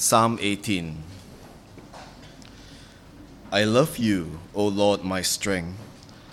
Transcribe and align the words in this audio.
Psalm 0.00 0.38
18 0.40 0.96
I 3.52 3.64
love 3.64 3.98
you, 3.98 4.40
O 4.54 4.66
Lord, 4.66 5.04
my 5.04 5.20
strength. 5.20 5.76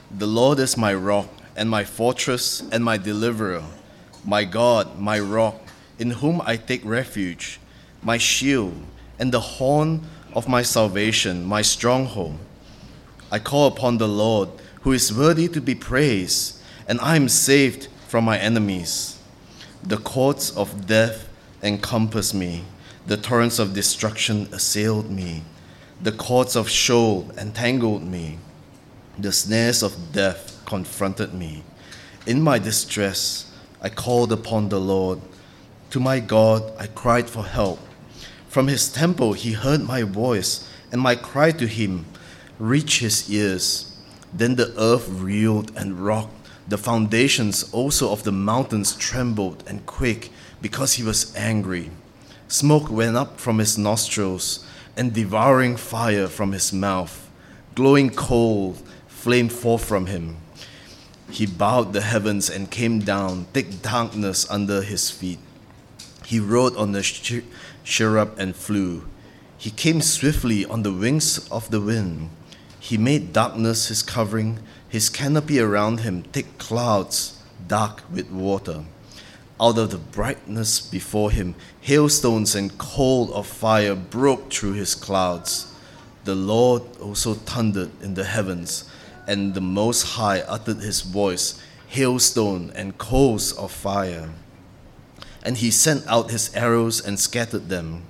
The 0.10 0.26
Lord 0.26 0.58
is 0.60 0.78
my 0.78 0.94
rock 0.94 1.28
and 1.54 1.70
my 1.70 1.84
fortress 1.84 2.64
and 2.72 2.82
my 2.82 2.96
deliverer, 2.96 3.66
my 4.24 4.46
God, 4.46 4.98
my 4.98 5.20
rock, 5.20 5.60
in 6.00 6.12
whom 6.12 6.42
I 6.46 6.56
take 6.56 6.80
refuge, 6.86 7.60
my 8.02 8.18
shield 8.18 8.74
and 9.20 9.34
the 9.34 9.42
horn 9.42 10.08
of 10.34 10.48
my 10.48 10.62
salvation, 10.62 11.44
my 11.44 11.62
stronghold. 11.62 12.38
I 13.30 13.40
call 13.40 13.68
upon 13.68 13.98
the 13.98 14.08
Lord, 14.08 14.48
who 14.84 14.94
is 14.94 15.14
worthy 15.14 15.50
to 15.50 15.60
be 15.60 15.76
praised, 15.76 16.62
and 16.88 17.02
I 17.02 17.18
am 17.18 17.28
saved 17.28 17.90
from 18.08 18.24
my 18.24 18.40
enemies. 18.40 19.20
The 19.84 19.98
courts 19.98 20.56
of 20.56 20.88
death 20.88 21.28
encompass 21.62 22.34
me, 22.34 22.64
the 23.08 23.16
torrents 23.16 23.58
of 23.58 23.74
destruction 23.74 24.50
assailed 24.52 25.10
me, 25.10 25.42
the 26.02 26.12
cords 26.12 26.58
of 26.58 26.70
Sheol 26.70 27.32
entangled 27.38 28.04
me, 28.04 28.38
the 29.18 29.32
snares 29.32 29.82
of 29.82 30.12
death 30.12 30.62
confronted 30.66 31.34
me. 31.34 31.64
In 32.26 32.42
my 32.42 32.60
distress, 32.60 33.50
I 33.82 33.88
called 33.88 34.34
upon 34.34 34.68
the 34.68 34.82
Lord. 34.82 35.22
To 35.92 36.02
my 36.02 36.20
God, 36.20 36.74
I 36.78 36.88
cried 36.88 37.30
for 37.30 37.46
help. 37.46 37.80
From 38.50 38.68
his 38.68 38.92
temple, 38.92 39.32
he 39.32 39.54
heard 39.54 39.82
my 39.82 40.04
voice, 40.04 40.70
and 40.92 41.00
my 41.00 41.16
cry 41.16 41.52
to 41.52 41.66
him 41.66 42.06
reached 42.60 43.00
his 43.00 43.32
ears. 43.32 43.98
Then 44.34 44.56
the 44.56 44.74
earth 44.78 45.08
reeled 45.08 45.72
and 45.78 45.98
rocked. 46.06 46.34
The 46.68 46.78
foundations 46.78 47.72
also 47.72 48.12
of 48.12 48.24
the 48.24 48.34
mountains 48.34 48.98
trembled 48.98 49.64
and 49.66 49.86
quaked 49.86 50.30
because 50.62 50.94
he 50.96 51.04
was 51.04 51.34
angry. 51.38 51.90
Smoke 52.48 52.90
went 52.90 53.18
up 53.18 53.40
from 53.40 53.60
his 53.60 53.78
nostrils, 53.78 54.66
and 54.96 55.14
devouring 55.14 55.76
fire 55.76 56.28
from 56.28 56.54
his 56.54 56.72
mouth. 56.72 57.30
Glowing 57.76 58.10
coal 58.10 58.78
flamed 59.08 59.52
forth 59.52 59.84
from 59.84 60.06
him. 60.06 60.38
He 61.30 61.46
bowed 61.46 61.92
the 61.92 62.02
heavens 62.02 62.50
and 62.50 62.72
came 62.72 63.00
down, 63.00 63.46
thick 63.54 63.82
darkness 63.82 64.50
under 64.50 64.82
his 64.82 65.12
feet. 65.12 65.40
He 66.26 66.40
rode 66.40 66.76
on 66.78 66.94
the 66.94 67.04
cherub 67.84 68.34
and 68.40 68.56
flew. 68.56 69.06
He 69.58 69.70
came 69.70 70.02
swiftly 70.02 70.66
on 70.66 70.84
the 70.84 70.94
wings 70.94 71.48
of 71.50 71.70
the 71.70 71.82
wind. 71.82 72.30
He 72.80 72.98
made 72.98 73.34
darkness 73.34 73.90
his 73.90 74.02
covering, 74.02 74.60
his 74.88 75.10
canopy 75.10 75.60
around 75.60 76.00
him 76.00 76.24
thick 76.24 76.58
clouds, 76.58 77.42
dark 77.68 78.04
with 78.10 78.32
water. 78.32 78.86
Out 79.60 79.80
of 79.80 79.90
the 79.90 79.98
brightness 79.98 80.80
before 80.80 81.32
him, 81.32 81.56
hailstones 81.82 82.54
and 82.54 82.78
coal 82.78 83.34
of 83.34 83.48
fire 83.48 83.96
broke 83.96 84.54
through 84.54 84.74
his 84.74 84.94
clouds. 84.94 85.74
The 86.26 86.36
Lord 86.36 86.84
also 87.02 87.34
thundered 87.34 87.90
in 88.04 88.14
the 88.14 88.26
heavens, 88.26 88.88
and 89.26 89.56
the 89.56 89.62
Most 89.62 90.04
High 90.04 90.42
uttered 90.42 90.78
his 90.78 91.02
voice, 91.02 91.60
hailstone 91.88 92.72
and 92.76 93.00
coals 93.00 93.52
of 93.54 93.72
fire. 93.72 94.30
And 95.42 95.58
he 95.58 95.72
sent 95.72 96.06
out 96.06 96.30
his 96.30 96.54
arrows 96.56 97.04
and 97.04 97.20
scattered 97.20 97.70
them. 97.70 98.04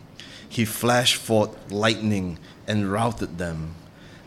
He 0.50 0.66
flashed 0.66 1.16
forth 1.16 1.72
lightning 1.72 2.40
and 2.68 2.92
routed 2.92 3.38
them. 3.38 3.76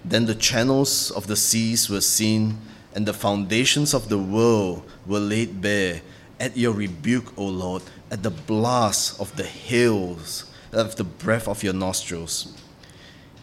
Then 0.02 0.24
the 0.24 0.34
channels 0.34 1.10
of 1.10 1.26
the 1.26 1.36
seas 1.36 1.90
were 1.90 2.00
seen, 2.00 2.58
and 2.94 3.04
the 3.04 3.12
foundations 3.12 3.92
of 3.92 4.08
the 4.08 4.18
world 4.18 4.84
were 5.06 5.20
laid 5.20 5.60
bare 5.60 6.00
at 6.40 6.56
your 6.56 6.72
rebuke, 6.72 7.36
O 7.36 7.44
Lord, 7.44 7.82
at 8.10 8.22
the 8.22 8.30
blast 8.30 9.20
of 9.20 9.36
the 9.36 9.44
hills, 9.44 10.50
of 10.72 10.96
the 10.96 11.04
breath 11.04 11.46
of 11.46 11.62
your 11.62 11.74
nostrils. 11.74 12.56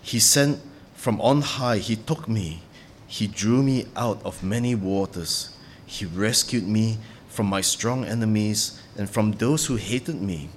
He 0.02 0.20
sent 0.20 0.59
from 0.95 1.22
on 1.22 1.42
high, 1.42 1.78
He 1.78 1.95
took 1.95 2.28
me. 2.28 2.63
He 3.06 3.28
drew 3.28 3.62
me 3.62 3.86
out 3.96 4.19
of 4.25 4.44
many 4.44 4.74
waters. 4.75 5.56
He 5.86 6.06
rescued 6.06 6.68
me 6.68 6.97
from 7.30 7.46
my 7.46 7.62
strong 7.62 8.03
enemies 8.03 8.81
and 8.97 9.09
from 9.09 9.34
those 9.34 9.68
who 9.68 9.75
hated 9.75 10.22
me, 10.22 10.50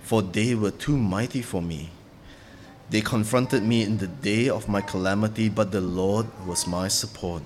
for 0.00 0.22
they 0.22 0.54
were 0.54 0.70
too 0.70 0.96
mighty 0.96 1.42
for 1.42 1.60
me. 1.60 1.90
They 2.90 3.02
confronted 3.02 3.62
me 3.62 3.82
in 3.82 3.98
the 3.98 4.06
day 4.06 4.48
of 4.48 4.68
my 4.68 4.80
calamity, 4.80 5.48
but 5.48 5.72
the 5.72 5.80
Lord 5.80 6.26
was 6.46 6.66
my 6.66 6.88
support. 6.88 7.42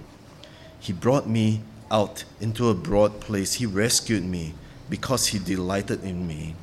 He 0.79 0.93
brought 0.93 1.29
me 1.29 1.63
out 1.91 2.25
into 2.41 2.69
a 2.69 2.75
broad 2.75 3.21
place. 3.21 3.55
He 3.55 3.67
rescued 3.67 4.25
me 4.25 4.55
because 4.89 5.29
he 5.29 5.39
delighted 5.39 6.05
in 6.05 6.27
me. 6.27 6.55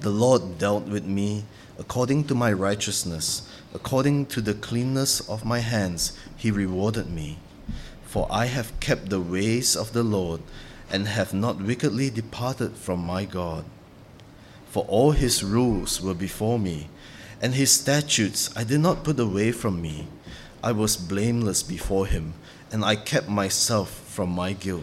The 0.00 0.10
Lord 0.10 0.58
dealt 0.58 0.84
with 0.84 1.04
me 1.04 1.44
according 1.78 2.24
to 2.24 2.34
my 2.34 2.52
righteousness, 2.52 3.48
according 3.72 4.26
to 4.26 4.40
the 4.40 4.54
cleanness 4.54 5.20
of 5.28 5.44
my 5.44 5.60
hands, 5.60 6.18
he 6.36 6.50
rewarded 6.50 7.08
me. 7.08 7.38
For 8.04 8.26
I 8.30 8.46
have 8.46 8.78
kept 8.80 9.10
the 9.10 9.20
ways 9.20 9.76
of 9.76 9.92
the 9.92 10.02
Lord 10.02 10.40
and 10.90 11.06
have 11.06 11.32
not 11.32 11.62
wickedly 11.62 12.10
departed 12.10 12.76
from 12.76 13.00
my 13.04 13.24
God. 13.24 13.64
For 14.70 14.84
all 14.86 15.12
his 15.12 15.44
rules 15.44 16.00
were 16.00 16.14
before 16.14 16.58
me, 16.58 16.88
and 17.40 17.54
his 17.54 17.70
statutes 17.70 18.50
I 18.56 18.64
did 18.64 18.80
not 18.80 19.04
put 19.04 19.20
away 19.20 19.52
from 19.52 19.80
me. 19.80 20.08
I 20.62 20.72
was 20.72 20.96
blameless 20.96 21.62
before 21.62 22.06
him, 22.06 22.34
and 22.72 22.84
I 22.84 22.96
kept 22.96 23.28
myself 23.28 23.90
from 24.18 24.30
my 24.30 24.52
guilt. 24.52 24.82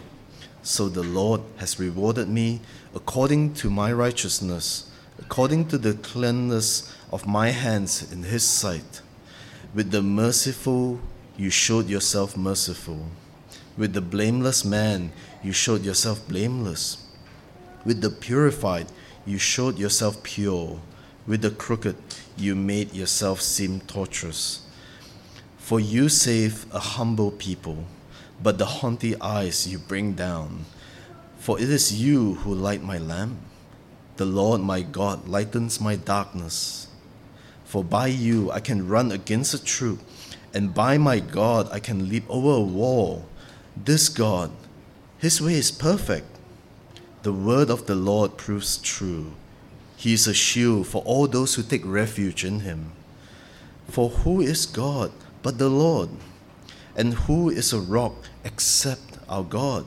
So 0.63 0.88
the 0.88 1.03
Lord 1.03 1.41
has 1.57 1.78
rewarded 1.78 2.29
me 2.29 2.62
according 2.96 3.56
to 3.56 3.69
my 3.69 3.91
righteousness, 3.91 4.90
according 5.19 5.68
to 5.72 5.78
the 5.78 5.96
cleanness 5.96 6.96
of 7.12 7.28
my 7.28 7.50
hands 7.50 8.13
in 8.13 8.23
his 8.23 8.46
sight. 8.46 9.01
With 9.73 9.91
the 9.91 10.01
merciful, 10.01 11.01
you 11.35 11.50
showed 11.50 11.90
yourself 11.90 12.38
merciful. 12.38 13.07
With 13.75 13.91
the 13.91 14.00
blameless 14.00 14.63
man, 14.63 15.12
you 15.44 15.52
showed 15.52 15.84
yourself 15.84 16.25
blameless. 16.29 17.06
With 17.84 18.00
the 18.00 18.12
purified, 18.12 18.88
you 19.25 19.38
showed 19.38 19.78
yourself 19.78 20.23
pure. 20.23 20.79
With 21.28 21.41
the 21.41 21.52
crooked, 21.52 21.97
you 22.38 22.56
made 22.56 22.94
yourself 22.94 23.41
seem 23.41 23.81
tortuous. 23.81 24.62
For 25.57 25.81
you 25.81 26.07
save 26.07 26.73
a 26.73 26.79
humble 26.79 27.31
people, 27.31 27.85
but 28.41 28.57
the 28.57 28.66
haughty 28.66 29.19
eyes 29.19 29.68
you 29.68 29.79
bring 29.79 30.13
down. 30.13 30.66
For 31.40 31.59
it 31.59 31.69
is 31.69 32.01
you 32.01 32.35
who 32.35 32.53
light 32.53 32.84
my 32.84 32.97
lamp. 32.97 33.38
The 34.18 34.25
Lord 34.25 34.62
my 34.62 34.81
God 34.81 35.28
lightens 35.28 35.81
my 35.81 35.96
darkness. 35.96 36.88
For 37.66 37.84
by 37.84 38.07
you 38.07 38.51
I 38.51 38.59
can 38.59 38.88
run 38.88 39.12
against 39.12 39.53
a 39.53 39.63
troop, 39.63 40.00
and 40.53 40.73
by 40.73 40.97
my 40.97 41.19
God 41.19 41.68
I 41.72 41.79
can 41.79 42.09
leap 42.09 42.23
over 42.29 42.51
a 42.51 42.62
wall. 42.62 43.25
This 43.75 44.07
God, 44.07 44.52
his 45.17 45.41
way 45.41 45.56
is 45.56 45.72
perfect. 45.72 46.28
The 47.23 47.34
word 47.34 47.69
of 47.69 47.88
the 47.88 47.96
Lord 47.96 48.38
proves 48.38 48.78
true. 48.78 49.34
He 49.97 50.13
is 50.13 50.28
a 50.28 50.34
shield 50.34 50.88
for 50.88 51.02
all 51.03 51.28
those 51.28 51.56
who 51.56 51.63
take 51.63 51.85
refuge 51.85 52.46
in 52.46 52.62
him. 52.62 52.91
For 53.90 54.09
who 54.09 54.41
is 54.41 54.66
God 54.66 55.12
but 55.41 55.57
the 55.57 55.69
Lord? 55.69 56.09
And 56.95 57.13
who 57.13 57.50
is 57.50 57.73
a 57.73 57.79
rock 57.79 58.16
except 58.44 59.17
our 59.28 59.44
God? 59.44 59.85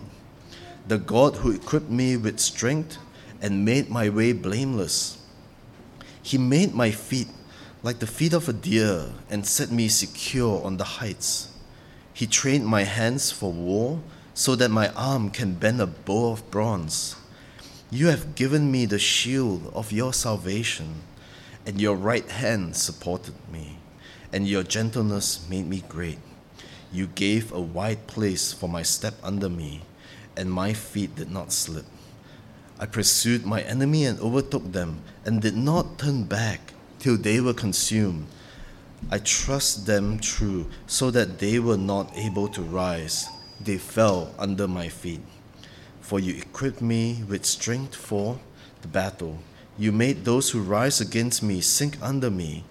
The 0.86 0.98
God 0.98 1.36
who 1.36 1.52
equipped 1.52 1.90
me 1.90 2.16
with 2.16 2.40
strength 2.40 2.98
and 3.40 3.64
made 3.64 3.88
my 3.88 4.08
way 4.08 4.32
blameless. 4.32 5.18
He 6.22 6.36
made 6.38 6.74
my 6.74 6.90
feet 6.90 7.28
like 7.82 8.00
the 8.00 8.06
feet 8.06 8.32
of 8.32 8.48
a 8.48 8.52
deer 8.52 9.06
and 9.30 9.46
set 9.46 9.70
me 9.70 9.88
secure 9.88 10.62
on 10.64 10.76
the 10.76 10.84
heights. 10.84 11.48
He 12.12 12.26
trained 12.26 12.66
my 12.66 12.82
hands 12.82 13.30
for 13.30 13.52
war 13.52 14.00
so 14.34 14.54
that 14.56 14.70
my 14.70 14.88
arm 14.90 15.30
can 15.30 15.54
bend 15.54 15.80
a 15.80 15.86
bow 15.86 16.32
of 16.32 16.50
bronze. 16.50 17.16
You 17.90 18.08
have 18.08 18.34
given 18.34 18.70
me 18.70 18.86
the 18.86 18.98
shield 18.98 19.70
of 19.74 19.92
your 19.92 20.12
salvation, 20.12 21.02
and 21.64 21.80
your 21.80 21.96
right 21.96 22.28
hand 22.28 22.76
supported 22.76 23.34
me, 23.50 23.78
and 24.32 24.46
your 24.46 24.62
gentleness 24.62 25.48
made 25.48 25.66
me 25.66 25.82
great. 25.88 26.18
You 26.92 27.06
gave 27.06 27.52
a 27.52 27.60
wide 27.60 28.06
place 28.06 28.52
for 28.52 28.68
my 28.68 28.82
step 28.82 29.14
under 29.22 29.48
me, 29.48 29.82
and 30.36 30.50
my 30.50 30.72
feet 30.72 31.16
did 31.16 31.30
not 31.30 31.52
slip. 31.52 31.84
I 32.78 32.86
pursued 32.86 33.44
my 33.44 33.60
enemy 33.62 34.04
and 34.04 34.18
overtook 34.20 34.72
them, 34.72 35.02
and 35.24 35.42
did 35.42 35.56
not 35.56 35.98
turn 35.98 36.24
back 36.24 36.72
till 36.98 37.18
they 37.18 37.40
were 37.40 37.52
consumed. 37.52 38.26
I 39.10 39.18
thrust 39.18 39.86
them 39.86 40.18
through 40.18 40.66
so 40.86 41.10
that 41.10 41.38
they 41.38 41.58
were 41.58 41.76
not 41.76 42.10
able 42.16 42.48
to 42.48 42.62
rise. 42.62 43.28
They 43.60 43.78
fell 43.78 44.34
under 44.38 44.66
my 44.66 44.88
feet. 44.88 45.20
For 46.00 46.18
you 46.18 46.36
equipped 46.36 46.80
me 46.80 47.22
with 47.28 47.44
strength 47.44 47.94
for 47.94 48.40
the 48.82 48.88
battle. 48.88 49.38
You 49.76 49.92
made 49.92 50.24
those 50.24 50.50
who 50.50 50.62
rise 50.62 51.00
against 51.00 51.42
me 51.42 51.60
sink 51.60 51.98
under 52.00 52.30
me. 52.30 52.64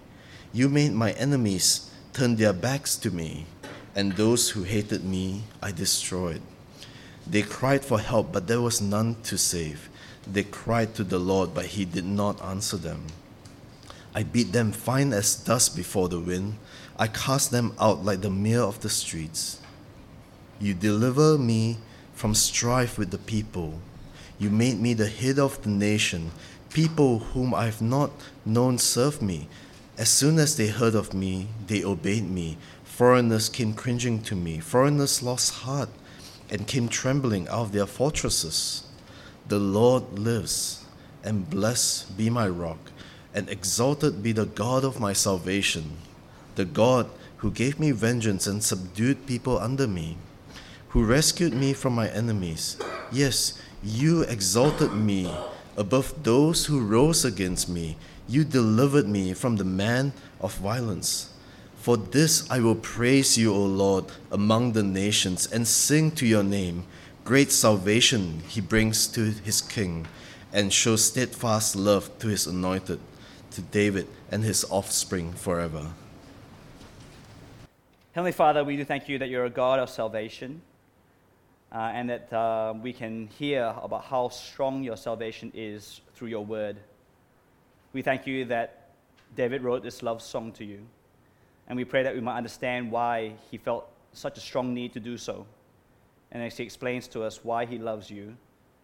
You 0.52 0.70
made 0.70 0.94
my 0.94 1.12
enemies 1.12 1.90
turn 2.14 2.36
their 2.36 2.54
backs 2.54 2.96
to 2.98 3.12
me, 3.12 3.46
and 3.98 4.12
those 4.14 4.52
who 4.52 4.62
hated 4.62 5.04
me 5.04 5.42
I 5.60 5.72
destroyed. 5.72 6.42
They 7.26 7.42
cried 7.42 7.84
for 7.84 8.00
help, 8.00 8.32
but 8.32 8.48
there 8.48 8.62
was 8.62 8.80
none 8.80 9.18
to 9.24 9.40
save. 9.40 9.90
They 10.32 10.44
cried 10.44 10.94
to 10.96 11.04
the 11.04 11.18
Lord, 11.18 11.56
but 11.56 11.66
he 11.66 11.84
did 11.84 12.06
not 12.06 12.42
answer 12.46 12.78
them. 12.78 13.08
I 14.14 14.22
beat 14.22 14.52
them 14.52 14.72
fine 14.72 15.12
as 15.14 15.36
dust 15.36 15.76
before 15.76 16.10
the 16.10 16.20
wind. 16.20 16.58
I 16.98 17.08
cast 17.08 17.50
them 17.50 17.74
out 17.80 18.06
like 18.06 18.22
the 18.22 18.30
mere 18.30 18.62
of 18.62 18.80
the 18.82 18.90
streets. 18.90 19.60
You 20.60 20.76
deliver 20.76 21.38
me 21.40 21.78
from 22.14 22.36
strife 22.36 23.00
with 23.00 23.10
the 23.10 23.18
people. 23.18 23.80
You 24.38 24.52
made 24.52 24.80
me 24.80 24.94
the 24.94 25.10
head 25.10 25.40
of 25.40 25.62
the 25.64 25.70
nation. 25.70 26.32
People 26.70 27.20
whom 27.20 27.54
I 27.54 27.66
have 27.66 27.82
not 27.82 28.12
known 28.46 28.78
serve 28.78 29.24
me. 29.24 29.50
As 29.98 30.10
soon 30.10 30.38
as 30.38 30.56
they 30.56 30.68
heard 30.68 30.94
of 30.94 31.16
me, 31.16 31.48
they 31.66 31.84
obeyed 31.84 32.30
me. 32.30 32.58
Foreigners 32.98 33.48
came 33.48 33.76
cringing 33.76 34.24
to 34.24 34.36
me. 34.36 34.58
Foreigners 34.58 35.22
lost 35.22 35.54
heart 35.62 35.90
and 36.50 36.66
came 36.66 36.90
trembling 36.90 37.48
out 37.48 37.62
of 37.62 37.72
their 37.72 37.86
fortresses. 37.86 38.88
The 39.48 39.60
Lord 39.60 40.18
lives, 40.18 40.84
and 41.24 41.48
blessed 41.48 42.18
be 42.18 42.32
my 42.32 42.48
rock, 42.48 42.80
and 43.36 43.48
exalted 43.52 44.24
be 44.24 44.32
the 44.32 44.48
God 44.48 44.84
of 44.84 45.00
my 45.00 45.14
salvation, 45.14 45.98
the 46.56 46.66
God 46.66 47.08
who 47.36 47.52
gave 47.52 47.80
me 47.80 47.92
vengeance 47.92 48.48
and 48.48 48.64
subdued 48.64 49.28
people 49.28 49.60
under 49.60 49.86
me, 49.86 50.18
who 50.88 51.06
rescued 51.06 51.54
me 51.54 51.74
from 51.74 51.94
my 51.94 52.10
enemies. 52.10 52.78
Yes, 53.12 53.62
you 53.84 54.24
exalted 54.24 54.94
me 54.94 55.32
above 55.78 56.24
those 56.24 56.66
who 56.66 56.84
rose 56.84 57.24
against 57.24 57.70
me. 57.70 57.96
You 58.28 58.44
delivered 58.44 59.08
me 59.08 59.36
from 59.36 59.58
the 59.58 59.66
man 59.66 60.14
of 60.42 60.56
violence. 60.56 61.32
For 61.88 61.96
this 61.96 62.52
I 62.52 62.60
will 62.60 62.76
praise 62.76 63.38
you, 63.38 63.54
O 63.54 63.64
Lord, 63.64 64.04
among 64.30 64.74
the 64.74 64.84
nations, 64.84 65.48
and 65.50 65.66
sing 65.66 66.12
to 66.20 66.26
your 66.26 66.44
name. 66.44 66.84
Great 67.24 67.50
salvation 67.50 68.42
he 68.46 68.60
brings 68.60 69.08
to 69.08 69.32
his 69.32 69.62
king, 69.62 70.06
and 70.52 70.74
shows 70.74 71.06
steadfast 71.06 71.78
love 71.78 72.10
to 72.20 72.28
his 72.28 72.46
anointed, 72.46 73.00
to 73.52 73.62
David 73.62 74.06
and 74.30 74.44
his 74.44 74.66
offspring 74.70 75.32
forever. 75.32 75.94
Heavenly 78.12 78.34
Father, 78.34 78.66
we 78.66 78.76
do 78.76 78.84
thank 78.84 79.08
you 79.08 79.18
that 79.20 79.30
you're 79.30 79.46
a 79.46 79.50
God 79.50 79.80
of 79.80 79.90
salvation 79.90 80.62
uh, 81.72 81.92
and 81.94 82.10
that 82.10 82.34
uh, 82.34 82.74
we 82.84 82.92
can 82.92 83.28
hear 83.40 83.74
about 83.82 84.04
how 84.04 84.28
strong 84.28 84.84
your 84.84 84.98
salvation 84.98 85.54
is 85.56 86.02
through 86.16 86.28
your 86.28 86.44
word. 86.46 86.76
We 87.94 88.02
thank 88.02 88.28
you 88.28 88.44
that 88.44 88.90
David 89.38 89.62
wrote 89.62 89.84
this 89.84 90.04
love 90.04 90.22
song 90.22 90.52
to 90.52 90.66
you, 90.66 90.86
and 91.68 91.78
we 91.78 91.86
pray 91.86 92.04
that 92.04 92.16
we 92.16 92.22
might 92.22 92.38
understand 92.38 92.92
why 92.92 93.34
he 93.52 93.58
felt 93.58 93.90
such 94.14 94.38
a 94.38 94.42
strong 94.42 94.74
need 94.74 94.94
to 94.94 95.00
do 95.00 95.18
so. 95.18 95.46
And 96.32 96.44
as 96.44 96.58
he 96.58 96.64
explains 96.64 97.08
to 97.10 97.24
us 97.24 97.44
why 97.44 97.66
he 97.66 97.78
loves 97.78 98.10
you, 98.10 98.36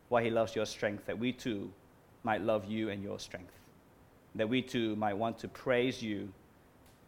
why 0.09 0.23
he 0.23 0.29
loves 0.29 0.55
your 0.55 0.65
strength, 0.65 1.05
that 1.05 1.17
we 1.17 1.31
too 1.31 1.71
might 2.23 2.41
love 2.41 2.65
you 2.65 2.89
and 2.89 3.03
your 3.03 3.19
strength. 3.19 3.53
That 4.35 4.49
we 4.49 4.61
too 4.61 4.95
might 4.95 5.17
want 5.17 5.39
to 5.39 5.47
praise 5.47 6.01
you 6.01 6.31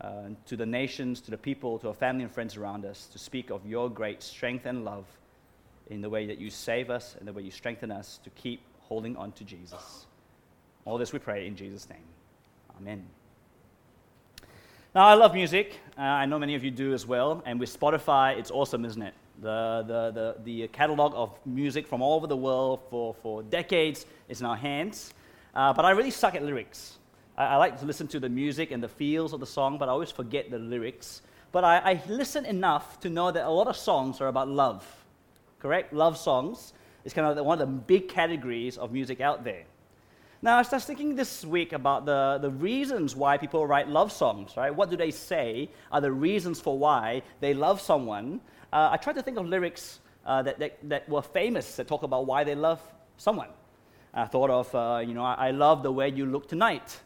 uh, 0.01 0.29
to 0.45 0.57
the 0.57 0.65
nations, 0.65 1.21
to 1.21 1.31
the 1.31 1.37
people, 1.37 1.79
to 1.79 1.87
our 1.87 1.93
family 1.93 2.23
and 2.23 2.31
friends 2.31 2.57
around 2.57 2.85
us, 2.85 3.07
to 3.07 3.19
speak 3.19 3.49
of 3.49 3.65
your 3.65 3.89
great 3.89 4.21
strength 4.21 4.65
and 4.65 4.83
love 4.83 5.05
in 5.87 6.01
the 6.01 6.09
way 6.09 6.25
that 6.25 6.37
you 6.37 6.49
save 6.49 6.89
us 6.89 7.15
and 7.17 7.27
the 7.27 7.33
way 7.33 7.43
you 7.43 7.51
strengthen 7.51 7.91
us 7.91 8.19
to 8.23 8.29
keep 8.31 8.61
holding 8.81 9.15
on 9.15 9.31
to 9.33 9.43
Jesus. 9.43 10.05
All 10.83 10.97
this 10.97 11.13
we 11.13 11.19
pray 11.19 11.47
in 11.47 11.55
Jesus' 11.55 11.89
name. 11.89 12.03
Amen. 12.77 13.05
Now, 14.95 15.07
I 15.07 15.13
love 15.15 15.33
music. 15.33 15.77
Uh, 15.97 16.01
I 16.01 16.25
know 16.25 16.39
many 16.39 16.55
of 16.55 16.63
you 16.63 16.71
do 16.71 16.93
as 16.93 17.05
well. 17.05 17.43
And 17.45 17.59
with 17.59 17.77
Spotify, 17.77 18.39
it's 18.39 18.49
awesome, 18.49 18.85
isn't 18.85 19.01
it? 19.01 19.13
The, 19.41 19.83
the, 19.85 20.11
the, 20.45 20.61
the 20.61 20.67
catalog 20.69 21.11
of 21.13 21.37
music 21.45 21.85
from 21.85 22.01
all 22.01 22.15
over 22.15 22.27
the 22.27 22.37
world 22.37 22.79
for, 22.89 23.13
for 23.21 23.43
decades 23.43 24.05
is 24.29 24.39
in 24.39 24.45
our 24.45 24.55
hands. 24.55 25.13
Uh, 25.53 25.73
but 25.73 25.83
I 25.83 25.91
really 25.91 26.11
suck 26.11 26.33
at 26.33 26.43
lyrics. 26.43 26.97
I, 27.37 27.43
I, 27.43 27.55
like 27.57 27.77
to 27.81 27.85
listen 27.85 28.07
to 28.07 28.21
the 28.21 28.29
music 28.29 28.71
and 28.71 28.81
the 28.81 28.87
feels 28.87 29.33
of 29.33 29.41
the 29.41 29.45
song, 29.45 29.77
but 29.77 29.89
I 29.89 29.91
always 29.91 30.11
forget 30.11 30.49
the 30.49 30.59
lyrics. 30.59 31.21
But 31.51 31.65
I, 31.65 31.77
I 31.79 32.01
listen 32.07 32.45
enough 32.45 32.97
to 33.01 33.09
know 33.09 33.31
that 33.31 33.45
a 33.45 33.49
lot 33.49 33.67
of 33.67 33.75
songs 33.75 34.21
are 34.21 34.27
about 34.27 34.47
love 34.47 34.85
correct? 35.65 35.91
Love 35.93 36.15
songs 36.15 36.73
is 37.05 37.13
kind 37.13 37.27
of 37.27 37.43
one 37.43 37.59
of 37.59 37.67
the 37.67 37.75
big 37.75 38.07
categories 38.07 38.77
of 38.77 38.91
music 38.91 39.19
out 39.19 39.43
there. 39.43 39.63
Now, 40.45 40.57
I 40.57 40.61
was 40.61 40.85
thinking 40.85 41.15
this 41.15 41.43
week 41.43 41.73
about 41.73 42.05
the, 42.05 42.37
the 42.39 42.51
reasons 42.51 43.15
why 43.15 43.35
people 43.35 43.65
write 43.65 43.89
love 43.89 44.11
songs, 44.11 44.55
right? 44.55 44.69
What 44.69 44.91
do 44.91 44.95
they 44.95 45.09
say 45.09 45.71
are 45.91 45.99
the 45.99 46.11
reasons 46.11 46.61
for 46.61 46.77
why 46.77 47.23
they 47.39 47.55
love 47.55 47.81
someone? 47.81 48.41
Uh, 48.71 48.89
I 48.91 48.97
tried 48.97 49.13
to 49.13 49.23
think 49.23 49.37
of 49.37 49.47
lyrics 49.47 50.01
uh, 50.23 50.43
that, 50.43 50.59
that, 50.59 50.77
that, 50.83 51.09
were 51.09 51.23
famous 51.23 51.75
that 51.77 51.87
talk 51.87 52.03
about 52.03 52.27
why 52.27 52.43
they 52.43 52.53
love 52.53 52.79
someone. 53.17 53.47
I 54.13 54.25
thought 54.25 54.51
of, 54.51 54.75
uh, 54.75 54.99
you 55.03 55.15
know, 55.15 55.23
I, 55.23 55.47
I, 55.47 55.49
love 55.49 55.81
the 55.81 55.91
way 55.91 56.09
you 56.09 56.27
look 56.27 56.47
tonight. 56.47 56.99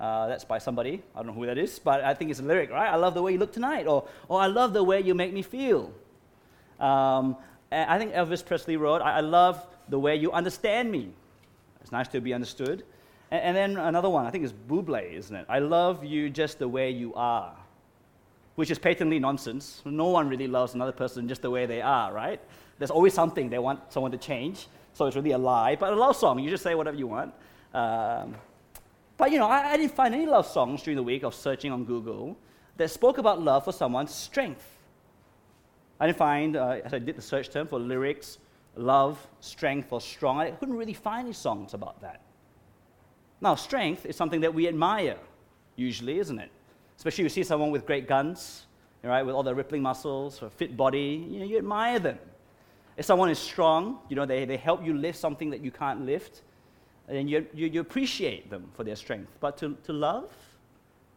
Uh, 0.00 0.26
that's 0.26 0.44
by 0.44 0.58
somebody. 0.58 1.00
I 1.14 1.18
don't 1.18 1.28
know 1.28 1.34
who 1.34 1.46
that 1.46 1.58
is, 1.58 1.78
but 1.78 2.02
I 2.02 2.12
think 2.12 2.32
it's 2.32 2.40
a 2.40 2.42
lyric, 2.42 2.72
right? 2.72 2.90
I 2.92 2.96
love 2.96 3.14
the 3.14 3.22
way 3.22 3.30
you 3.34 3.38
look 3.38 3.52
tonight. 3.52 3.86
Or, 3.86 4.08
or 4.26 4.40
I 4.40 4.48
love 4.48 4.72
the 4.72 4.82
way 4.82 5.00
you 5.00 5.14
make 5.14 5.32
me 5.32 5.42
feel. 5.42 5.92
Um, 6.80 7.36
I 7.70 7.98
think 7.98 8.14
Elvis 8.14 8.44
Presley 8.44 8.76
wrote, 8.76 9.00
I, 9.00 9.18
I 9.18 9.20
love 9.20 9.64
the 9.88 10.00
way 10.00 10.16
you 10.16 10.32
understand 10.32 10.90
me. 10.90 11.12
It's 11.80 11.92
nice 11.92 12.08
to 12.08 12.20
be 12.20 12.34
understood. 12.34 12.84
And, 13.30 13.42
and 13.42 13.56
then 13.56 13.76
another 13.76 14.08
one, 14.08 14.26
I 14.26 14.30
think 14.30 14.44
it's 14.44 14.52
Bublé, 14.52 15.12
isn't 15.12 15.34
it? 15.34 15.46
I 15.48 15.58
love 15.58 16.04
you 16.04 16.30
just 16.30 16.58
the 16.58 16.68
way 16.68 16.90
you 16.90 17.14
are, 17.14 17.54
which 18.54 18.70
is 18.70 18.78
patently 18.78 19.18
nonsense. 19.18 19.82
No 19.84 20.08
one 20.08 20.28
really 20.28 20.46
loves 20.46 20.74
another 20.74 20.92
person 20.92 21.28
just 21.28 21.42
the 21.42 21.50
way 21.50 21.66
they 21.66 21.82
are, 21.82 22.12
right? 22.12 22.40
There's 22.78 22.90
always 22.90 23.14
something 23.14 23.50
they 23.50 23.58
want 23.58 23.92
someone 23.92 24.12
to 24.12 24.18
change, 24.18 24.68
so 24.92 25.06
it's 25.06 25.16
really 25.16 25.32
a 25.32 25.38
lie. 25.38 25.76
But 25.76 25.92
a 25.92 25.96
love 25.96 26.16
song, 26.16 26.38
you 26.38 26.50
just 26.50 26.62
say 26.62 26.74
whatever 26.74 26.96
you 26.96 27.06
want. 27.06 27.34
Um, 27.74 28.36
but 29.16 29.32
you 29.32 29.38
know, 29.38 29.48
I, 29.48 29.72
I 29.72 29.76
didn't 29.76 29.94
find 29.94 30.14
any 30.14 30.26
love 30.26 30.46
songs 30.46 30.82
during 30.82 30.96
the 30.96 31.02
week 31.02 31.24
of 31.24 31.34
searching 31.34 31.72
on 31.72 31.84
Google 31.84 32.36
that 32.76 32.88
spoke 32.88 33.18
about 33.18 33.42
love 33.42 33.64
for 33.64 33.72
someone's 33.72 34.14
strength. 34.14 34.64
I 36.00 36.06
didn't 36.06 36.18
find, 36.18 36.56
uh, 36.56 36.78
as 36.84 36.94
I 36.94 37.00
did 37.00 37.16
the 37.16 37.22
search 37.22 37.50
term 37.50 37.66
for 37.66 37.80
lyrics, 37.80 38.38
love, 38.78 39.18
strength, 39.40 39.92
or 39.92 40.00
strong, 40.00 40.38
I 40.38 40.50
couldn't 40.52 40.76
really 40.76 40.94
find 40.94 41.26
any 41.26 41.34
songs 41.34 41.74
about 41.74 42.00
that. 42.00 42.22
Now, 43.40 43.54
strength 43.54 44.06
is 44.06 44.16
something 44.16 44.40
that 44.40 44.54
we 44.54 44.68
admire, 44.68 45.18
usually, 45.76 46.18
isn't 46.18 46.38
it? 46.38 46.50
Especially 46.96 47.24
you 47.24 47.30
see 47.30 47.42
someone 47.42 47.70
with 47.70 47.86
great 47.86 48.08
guns, 48.08 48.66
right, 49.02 49.22
with 49.22 49.34
all 49.34 49.42
the 49.42 49.54
rippling 49.54 49.82
muscles, 49.82 50.42
a 50.42 50.50
fit 50.50 50.76
body, 50.76 51.26
you 51.30 51.40
know, 51.40 51.44
you 51.44 51.58
admire 51.58 51.98
them. 51.98 52.18
If 52.96 53.04
someone 53.04 53.30
is 53.30 53.38
strong, 53.38 53.98
you 54.08 54.16
know, 54.16 54.26
they, 54.26 54.44
they 54.44 54.56
help 54.56 54.84
you 54.84 54.94
lift 54.94 55.18
something 55.18 55.50
that 55.50 55.60
you 55.60 55.70
can't 55.70 56.04
lift, 56.04 56.42
and 57.08 57.30
you, 57.30 57.46
you, 57.54 57.68
you 57.68 57.80
appreciate 57.80 58.50
them 58.50 58.70
for 58.74 58.84
their 58.84 58.96
strength. 58.96 59.30
But 59.40 59.56
to, 59.58 59.76
to 59.84 59.92
love, 59.92 60.30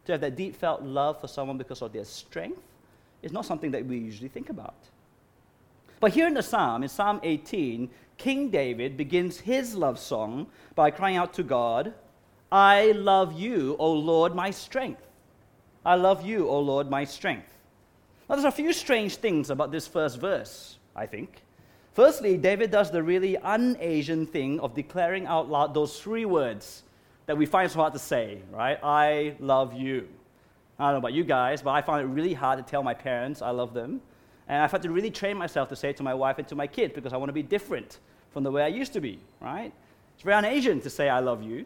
to 0.04 0.12
have 0.12 0.20
that 0.20 0.36
deep 0.36 0.56
felt 0.56 0.82
love 0.82 1.20
for 1.20 1.28
someone 1.28 1.58
because 1.58 1.82
of 1.82 1.92
their 1.92 2.04
strength, 2.04 2.62
is 3.22 3.32
not 3.32 3.44
something 3.46 3.70
that 3.72 3.84
we 3.84 3.98
usually 3.98 4.28
think 4.28 4.48
about. 4.48 4.74
But 6.02 6.14
here 6.14 6.26
in 6.26 6.34
the 6.34 6.42
psalm, 6.42 6.82
in 6.82 6.88
Psalm 6.88 7.20
18, 7.22 7.88
King 8.18 8.50
David 8.50 8.96
begins 8.96 9.38
his 9.38 9.76
love 9.76 10.00
song 10.00 10.48
by 10.74 10.90
crying 10.90 11.16
out 11.16 11.32
to 11.34 11.44
God, 11.44 11.94
I 12.50 12.90
love 12.90 13.38
you, 13.38 13.76
O 13.78 13.92
Lord, 13.92 14.34
my 14.34 14.50
strength. 14.50 15.06
I 15.86 15.94
love 15.94 16.26
you, 16.26 16.48
O 16.48 16.58
Lord, 16.58 16.90
my 16.90 17.04
strength. 17.04 17.54
Now, 18.28 18.34
there's 18.34 18.44
a 18.44 18.50
few 18.50 18.72
strange 18.72 19.14
things 19.14 19.48
about 19.48 19.70
this 19.70 19.86
first 19.86 20.18
verse, 20.18 20.76
I 20.96 21.06
think. 21.06 21.44
Firstly, 21.94 22.36
David 22.36 22.72
does 22.72 22.90
the 22.90 23.04
really 23.04 23.36
un 23.36 23.76
Asian 23.78 24.26
thing 24.26 24.58
of 24.58 24.74
declaring 24.74 25.26
out 25.26 25.48
loud 25.48 25.72
those 25.72 26.00
three 26.00 26.24
words 26.24 26.82
that 27.26 27.38
we 27.38 27.46
find 27.46 27.70
so 27.70 27.78
hard 27.78 27.92
to 27.92 28.00
say, 28.00 28.42
right? 28.50 28.80
I 28.82 29.36
love 29.38 29.72
you. 29.72 30.08
I 30.80 30.86
don't 30.86 30.94
know 30.94 30.98
about 30.98 31.12
you 31.12 31.22
guys, 31.22 31.62
but 31.62 31.70
I 31.70 31.80
find 31.80 32.02
it 32.02 32.12
really 32.12 32.34
hard 32.34 32.58
to 32.58 32.68
tell 32.68 32.82
my 32.82 32.94
parents 32.94 33.40
I 33.40 33.50
love 33.50 33.72
them. 33.72 34.00
And 34.52 34.60
I've 34.60 34.70
had 34.70 34.82
to 34.82 34.90
really 34.90 35.10
train 35.10 35.38
myself 35.38 35.70
to 35.70 35.76
say 35.76 35.94
to 35.94 36.02
my 36.02 36.12
wife 36.12 36.36
and 36.36 36.46
to 36.48 36.54
my 36.54 36.66
kids 36.66 36.92
because 36.92 37.14
I 37.14 37.16
want 37.16 37.30
to 37.30 37.32
be 37.32 37.42
different 37.42 38.00
from 38.32 38.42
the 38.42 38.50
way 38.50 38.62
I 38.62 38.66
used 38.66 38.92
to 38.92 39.00
be, 39.00 39.18
right? 39.40 39.72
It's 40.12 40.22
very 40.22 40.36
un 40.36 40.44
Asian 40.44 40.78
to 40.82 40.90
say 40.90 41.08
I 41.08 41.20
love 41.20 41.42
you. 41.42 41.64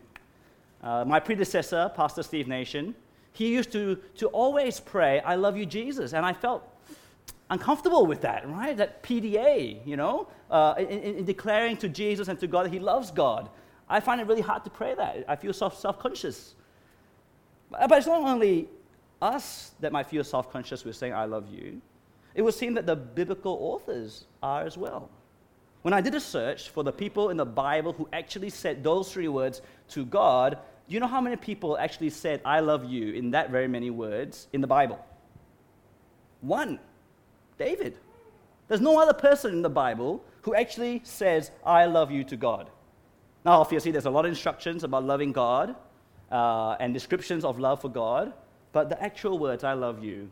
Uh, 0.85 1.05
my 1.05 1.19
predecessor, 1.19 1.90
Pastor 1.97 2.23
Steve 2.23 2.47
Nation, 2.47 2.95
he 3.33 3.52
used 3.52 3.73
to, 3.73 3.97
to 4.19 4.28
always 4.28 4.78
pray, 4.78 5.19
I 5.23 5.35
love 5.35 5.57
you, 5.57 5.66
Jesus. 5.66 6.12
And 6.12 6.25
I 6.25 6.33
felt 6.33 6.62
uncomfortable 7.50 8.07
with 8.07 8.21
that, 8.21 8.49
right? 8.49 8.76
That 8.76 9.02
PDA, 9.02 9.85
you 9.85 9.97
know, 9.97 10.28
uh, 10.49 10.76
in, 10.78 10.87
in, 10.87 11.25
declaring 11.25 11.76
to 11.78 11.88
Jesus 11.88 12.28
and 12.28 12.38
to 12.38 12.47
God 12.47 12.66
that 12.66 12.73
he 12.73 12.78
loves 12.78 13.11
God. 13.11 13.50
I 13.88 13.99
find 13.99 14.21
it 14.21 14.28
really 14.28 14.43
hard 14.43 14.62
to 14.62 14.71
pray 14.71 14.95
that. 14.95 15.25
I 15.26 15.35
feel 15.35 15.52
self 15.52 15.99
conscious. 15.99 16.55
But 17.69 17.90
it's 17.90 18.07
not 18.07 18.23
only 18.23 18.69
us 19.21 19.73
that 19.81 19.90
might 19.90 20.07
feel 20.07 20.23
self 20.23 20.52
conscious 20.52 20.85
with 20.85 20.95
saying, 20.95 21.14
I 21.14 21.25
love 21.25 21.49
you, 21.50 21.83
it 22.37 22.43
would 22.43 22.55
seem 22.55 22.75
that 22.75 22.87
the 22.87 22.95
biblical 22.95 23.59
authors 23.61 24.26
are 24.43 24.62
as 24.62 24.76
well. 24.78 25.11
When 25.83 25.95
I 25.95 26.00
did 26.00 26.14
a 26.14 26.21
search 26.21 26.69
for 26.69 26.85
the 26.85 26.93
people 26.93 27.31
in 27.31 27.37
the 27.37 27.47
Bible 27.47 27.93
who 27.93 28.09
actually 28.12 28.50
said 28.50 28.85
those 28.85 29.11
three 29.11 29.28
words 29.28 29.62
to 29.88 30.05
God, 30.05 30.59
do 30.87 30.95
you 30.95 31.00
know 31.00 31.07
how 31.09 31.21
many 31.21 31.37
people 31.37 31.76
actually 31.78 32.11
said, 32.11 32.40
I 32.45 32.61
love 32.61 32.85
you 32.85 33.14
in 33.14 33.33
that 33.33 33.50
very 33.50 33.66
many 33.66 33.90
words 33.90 34.47
in 34.52 34.61
the 34.61 34.66
Bible? 34.66 35.05
One 36.43 36.78
David. 37.59 37.97
There's 38.69 38.81
no 38.81 39.00
other 39.00 39.14
person 39.14 39.52
in 39.52 39.62
the 39.62 39.71
Bible 39.71 40.23
who 40.43 40.55
actually 40.55 41.00
says, 41.05 41.50
I 41.64 41.87
love 41.87 42.11
you 42.11 42.23
to 42.25 42.37
God. 42.37 42.69
Now, 43.45 43.61
obviously, 43.61 43.93
there's 43.93 44.07
a 44.07 44.11
lot 44.11 44.26
of 44.26 44.28
instructions 44.28 44.85
about 44.85 45.05
loving 45.05 45.33
God, 45.33 45.75
uh, 46.31 46.76
and 46.81 46.93
descriptions 46.93 47.45
of 47.45 47.59
love 47.59 47.81
for 47.81 47.88
God, 47.88 48.33
but 48.73 48.88
the 48.88 49.02
actual 49.02 49.38
words, 49.38 49.64
I 49.64 49.73
love 49.75 50.02
you, 50.02 50.28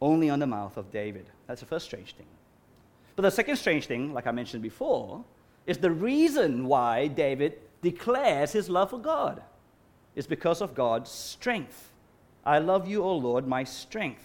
only 0.00 0.30
on 0.30 0.38
the 0.38 0.46
mouth 0.46 0.76
of 0.76 0.90
David. 0.90 1.26
That's 1.46 1.60
the 1.60 1.66
first 1.66 1.86
strange 1.86 2.14
thing. 2.14 2.26
But 3.16 3.22
the 3.22 3.30
second 3.30 3.56
strange 3.56 3.86
thing, 3.86 4.14
like 4.14 4.26
I 4.26 4.30
mentioned 4.30 4.62
before, 4.62 5.24
is 5.66 5.78
the 5.78 5.90
reason 5.90 6.66
why 6.66 7.08
David 7.08 7.58
declares 7.82 8.52
his 8.52 8.68
love 8.68 8.90
for 8.90 8.98
God 8.98 9.42
is 10.14 10.26
because 10.26 10.60
of 10.60 10.74
God's 10.74 11.10
strength. 11.10 11.90
I 12.44 12.58
love 12.58 12.88
you, 12.88 13.02
O 13.02 13.16
Lord, 13.16 13.46
my 13.46 13.64
strength. 13.64 14.24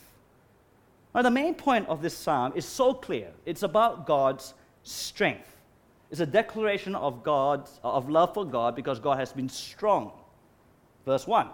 Now, 1.13 1.21
the 1.21 1.31
main 1.31 1.55
point 1.55 1.87
of 1.87 2.01
this 2.01 2.17
psalm 2.17 2.53
is 2.55 2.65
so 2.65 2.93
clear. 2.93 3.31
It's 3.45 3.63
about 3.63 4.05
God's 4.05 4.53
strength. 4.83 5.55
It's 6.11 6.19
a 6.19 6.25
declaration 6.25 6.95
of 6.95 7.23
God's 7.23 7.79
of 7.83 8.09
love 8.09 8.33
for 8.33 8.45
God 8.45 8.75
because 8.75 8.99
God 8.99 9.17
has 9.17 9.33
been 9.33 9.49
strong. 9.49 10.11
Verse 11.05 11.25
1. 11.25 11.47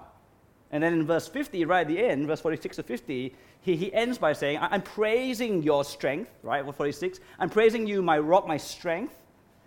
And 0.72 0.82
then 0.82 0.94
in 0.94 1.06
verse 1.06 1.28
50, 1.28 1.66
right 1.66 1.82
at 1.82 1.88
the 1.88 2.00
end, 2.00 2.28
verse 2.28 2.42
46 2.42 2.78
to 2.78 2.84
50, 2.84 3.36
he, 3.62 3.76
he 3.76 3.94
ends 3.94 4.18
by 4.18 4.34
saying, 4.34 4.58
I'm 4.60 4.82
praising 4.82 5.62
your 5.62 5.84
strength, 5.84 6.32
right? 6.44 6.66
Verse 6.66 6.76
46. 6.76 7.20
I'm 7.40 7.50
praising 7.50 7.88
you, 7.88 8.02
my 8.02 8.18
rock, 8.18 8.48
my 8.48 8.58
strength, 8.58 9.14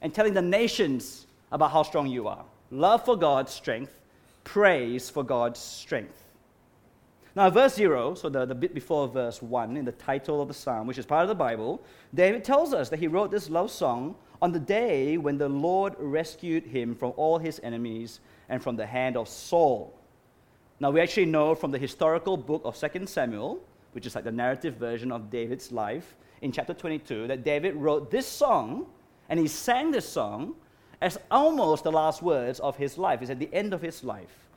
and 0.03 0.13
telling 0.13 0.35
the 0.35 0.43
nations 0.43 1.27
about 1.53 1.71
how 1.71 1.85
strong 1.85 2.09
you 2.09 2.27
are. 2.27 2.45
Love 2.71 3.05
for 3.05 3.17
God's 3.17 3.53
strength, 3.53 3.97
praise 4.43 5.09
for 5.09 5.23
God's 5.23 5.61
strength. 5.61 6.25
Now, 7.37 7.51
verse 7.51 7.75
0, 7.75 8.15
so 8.15 8.29
the, 8.29 8.45
the 8.47 8.55
bit 8.55 8.75
before 8.75 9.09
verse 9.09 9.43
1 9.43 9.77
in 9.77 9.85
the 9.85 9.93
title 9.93 10.41
of 10.41 10.49
the 10.49 10.55
psalm, 10.55 10.87
which 10.87 10.99
is 10.99 11.07
part 11.07 11.23
of 11.23 11.29
the 11.29 11.35
Bible, 11.35 11.83
David 12.15 12.45
tells 12.45 12.73
us 12.73 12.89
that 12.91 12.99
he 12.99 13.09
wrote 13.09 13.31
this 13.31 13.51
love 13.51 13.71
song 13.71 14.15
on 14.41 14.53
the 14.53 14.61
day 14.61 15.17
when 15.17 15.39
the 15.39 15.49
Lord 15.49 15.95
rescued 15.99 16.65
him 16.65 16.95
from 16.95 17.13
all 17.17 17.39
his 17.39 17.61
enemies 17.63 18.21
and 18.49 18.63
from 18.63 18.77
the 18.77 18.87
hand 18.87 19.17
of 19.17 19.29
Saul. 19.29 19.99
Now, 20.79 20.91
we 20.91 21.01
actually 21.01 21.27
know 21.27 21.55
from 21.55 21.71
the 21.71 21.79
historical 21.79 22.37
book 22.37 22.63
of 22.65 22.79
2 22.79 23.07
Samuel, 23.07 23.61
which 23.95 24.07
is 24.07 24.15
like 24.15 24.25
the 24.25 24.33
narrative 24.33 24.75
version 24.75 25.11
of 25.11 25.31
David's 25.31 25.73
life, 25.73 26.17
in 26.43 26.53
chapter 26.53 26.75
22, 26.75 27.27
that 27.29 27.45
David 27.45 27.75
wrote 27.75 28.11
this 28.11 28.27
song 28.27 28.87
and 29.29 29.41
he 29.41 29.49
sang 29.49 29.91
this 29.91 30.09
song 30.09 30.55
as 31.01 31.19
almost 31.31 31.85
the 31.85 31.93
last 31.93 32.23
words 32.23 32.61
of 32.61 32.77
his 32.77 32.99
life. 32.99 33.23
It's 33.23 33.31
at 33.31 33.39
the 33.39 33.53
end 33.53 33.73
of 33.73 33.81
his 33.81 34.05
life. 34.05 34.49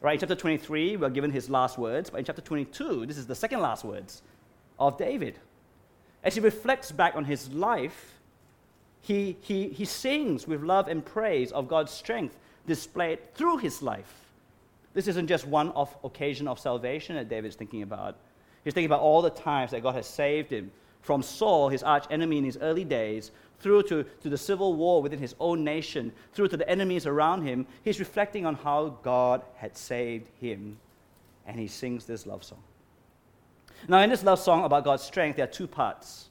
Right, 0.00 0.14
in 0.14 0.20
chapter 0.20 0.34
23, 0.34 0.96
we're 0.96 1.10
given 1.10 1.30
his 1.30 1.48
last 1.48 1.78
words, 1.78 2.10
but 2.10 2.18
in 2.18 2.24
chapter 2.24 2.42
22, 2.42 3.06
this 3.06 3.16
is 3.16 3.26
the 3.26 3.34
second 3.34 3.60
last 3.60 3.84
words 3.84 4.22
of 4.78 4.98
David. 4.98 5.38
As 6.24 6.34
he 6.34 6.40
reflects 6.40 6.90
back 6.90 7.14
on 7.14 7.24
his 7.24 7.50
life, 7.52 8.18
he, 9.00 9.36
he, 9.40 9.68
he 9.68 9.84
sings 9.84 10.46
with 10.46 10.62
love 10.62 10.88
and 10.88 11.04
praise 11.04 11.52
of 11.52 11.68
God's 11.68 11.92
strength 11.92 12.36
displayed 12.66 13.34
through 13.34 13.58
his 13.58 13.80
life. 13.80 14.12
This 14.94 15.08
isn't 15.08 15.28
just 15.28 15.46
one 15.46 15.70
of 15.70 15.94
occasion 16.04 16.46
of 16.46 16.58
salvation 16.58 17.16
that 17.16 17.28
David's 17.28 17.56
thinking 17.56 17.82
about. 17.82 18.16
He's 18.64 18.74
thinking 18.74 18.86
about 18.86 19.00
all 19.00 19.22
the 19.22 19.30
times 19.30 19.72
that 19.72 19.82
God 19.82 19.94
has 19.94 20.06
saved 20.06 20.50
him 20.50 20.70
from 21.00 21.22
Saul, 21.22 21.68
his 21.68 21.82
arch 21.82 22.04
enemy 22.10 22.38
in 22.38 22.44
his 22.44 22.58
early 22.58 22.84
days, 22.84 23.32
through 23.58 23.82
to, 23.84 24.04
to 24.22 24.28
the 24.28 24.38
civil 24.38 24.74
war 24.74 25.02
within 25.02 25.18
his 25.18 25.34
own 25.40 25.64
nation, 25.64 26.12
through 26.32 26.48
to 26.48 26.56
the 26.56 26.68
enemies 26.68 27.06
around 27.06 27.42
him, 27.42 27.66
he's 27.84 27.98
reflecting 27.98 28.46
on 28.46 28.54
how 28.54 28.96
God 29.02 29.42
had 29.56 29.76
saved 29.76 30.28
him. 30.40 30.78
And 31.46 31.58
he 31.58 31.66
sings 31.66 32.04
this 32.04 32.26
love 32.26 32.44
song. 32.44 32.62
Now, 33.88 34.00
in 34.00 34.10
this 34.10 34.22
love 34.22 34.38
song 34.38 34.64
about 34.64 34.84
God's 34.84 35.02
strength, 35.02 35.36
there 35.36 35.44
are 35.44 35.50
two 35.50 35.66
parts. 35.66 36.28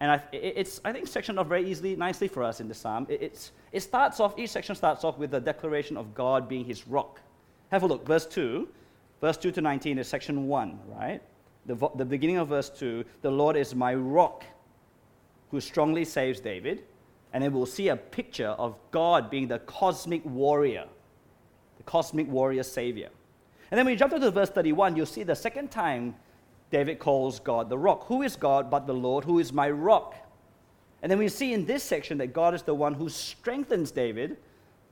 And 0.00 0.10
I, 0.10 0.22
it's, 0.32 0.80
I 0.84 0.92
think, 0.92 1.06
sectioned 1.06 1.38
off 1.38 1.46
very 1.46 1.68
easily, 1.68 1.96
nicely 1.96 2.28
for 2.28 2.42
us 2.42 2.60
in 2.60 2.68
the 2.68 2.74
psalm. 2.74 3.06
It, 3.08 3.50
it 3.70 3.80
starts 3.80 4.20
off, 4.20 4.38
each 4.38 4.50
section 4.50 4.74
starts 4.74 5.04
off 5.04 5.16
with 5.16 5.30
the 5.30 5.40
declaration 5.40 5.96
of 5.96 6.14
God 6.14 6.48
being 6.48 6.64
his 6.64 6.86
rock. 6.86 7.20
Have 7.70 7.82
a 7.82 7.86
look, 7.86 8.06
verse 8.06 8.26
2. 8.26 8.68
Verse 9.20 9.36
2 9.36 9.52
to 9.52 9.60
19 9.60 9.98
is 9.98 10.08
section 10.08 10.48
1, 10.48 10.80
right? 10.88 11.22
The, 11.66 11.76
the 11.94 12.04
beginning 12.04 12.38
of 12.38 12.48
verse 12.48 12.70
2 12.70 13.04
the 13.22 13.30
Lord 13.30 13.56
is 13.56 13.74
my 13.74 13.94
rock 13.94 14.44
who 15.50 15.60
strongly 15.60 16.04
saves 16.04 16.40
David. 16.40 16.82
And 17.32 17.42
then 17.42 17.52
we'll 17.52 17.66
see 17.66 17.88
a 17.88 17.96
picture 17.96 18.48
of 18.48 18.76
God 18.90 19.30
being 19.30 19.48
the 19.48 19.60
cosmic 19.60 20.24
warrior, 20.24 20.86
the 21.78 21.82
cosmic 21.84 22.28
warrior 22.28 22.62
savior. 22.62 23.08
And 23.70 23.78
then 23.78 23.86
when 23.86 23.92
you 23.92 23.98
jump 23.98 24.14
to 24.14 24.30
verse 24.30 24.50
31, 24.50 24.96
you'll 24.96 25.06
see 25.06 25.22
the 25.22 25.34
second 25.34 25.70
time 25.70 26.14
David 26.70 26.98
calls 26.98 27.40
God 27.40 27.70
the 27.70 27.78
rock. 27.78 28.06
Who 28.06 28.22
is 28.22 28.36
God 28.36 28.70
but 28.70 28.86
the 28.86 28.94
Lord, 28.94 29.24
who 29.24 29.38
is 29.38 29.52
my 29.52 29.70
rock? 29.70 30.14
And 31.02 31.10
then 31.10 31.18
we 31.18 31.28
see 31.28 31.52
in 31.52 31.64
this 31.64 31.82
section 31.82 32.18
that 32.18 32.28
God 32.28 32.54
is 32.54 32.62
the 32.62 32.74
one 32.74 32.94
who 32.94 33.08
strengthens 33.08 33.90
David 33.90 34.36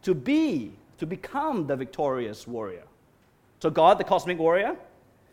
to 0.03 0.15
be, 0.15 0.73
to 0.99 1.07
become 1.07 1.67
the 1.67 1.77
victorious 1.77 2.47
warrior. 2.47 2.85
So 3.61 3.71
God, 3.71 3.99
the 3.99 4.05
cosmic 4.05 4.39
warrior, 4.39 4.77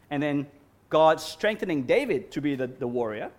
and 0.10 0.22
then 0.22 0.46
God 0.90 1.20
strengthening 1.20 1.84
David 1.84 2.32
to 2.32 2.42
be 2.42 2.56
the, 2.56 2.68
the 2.68 2.88
warrior. 2.88 3.32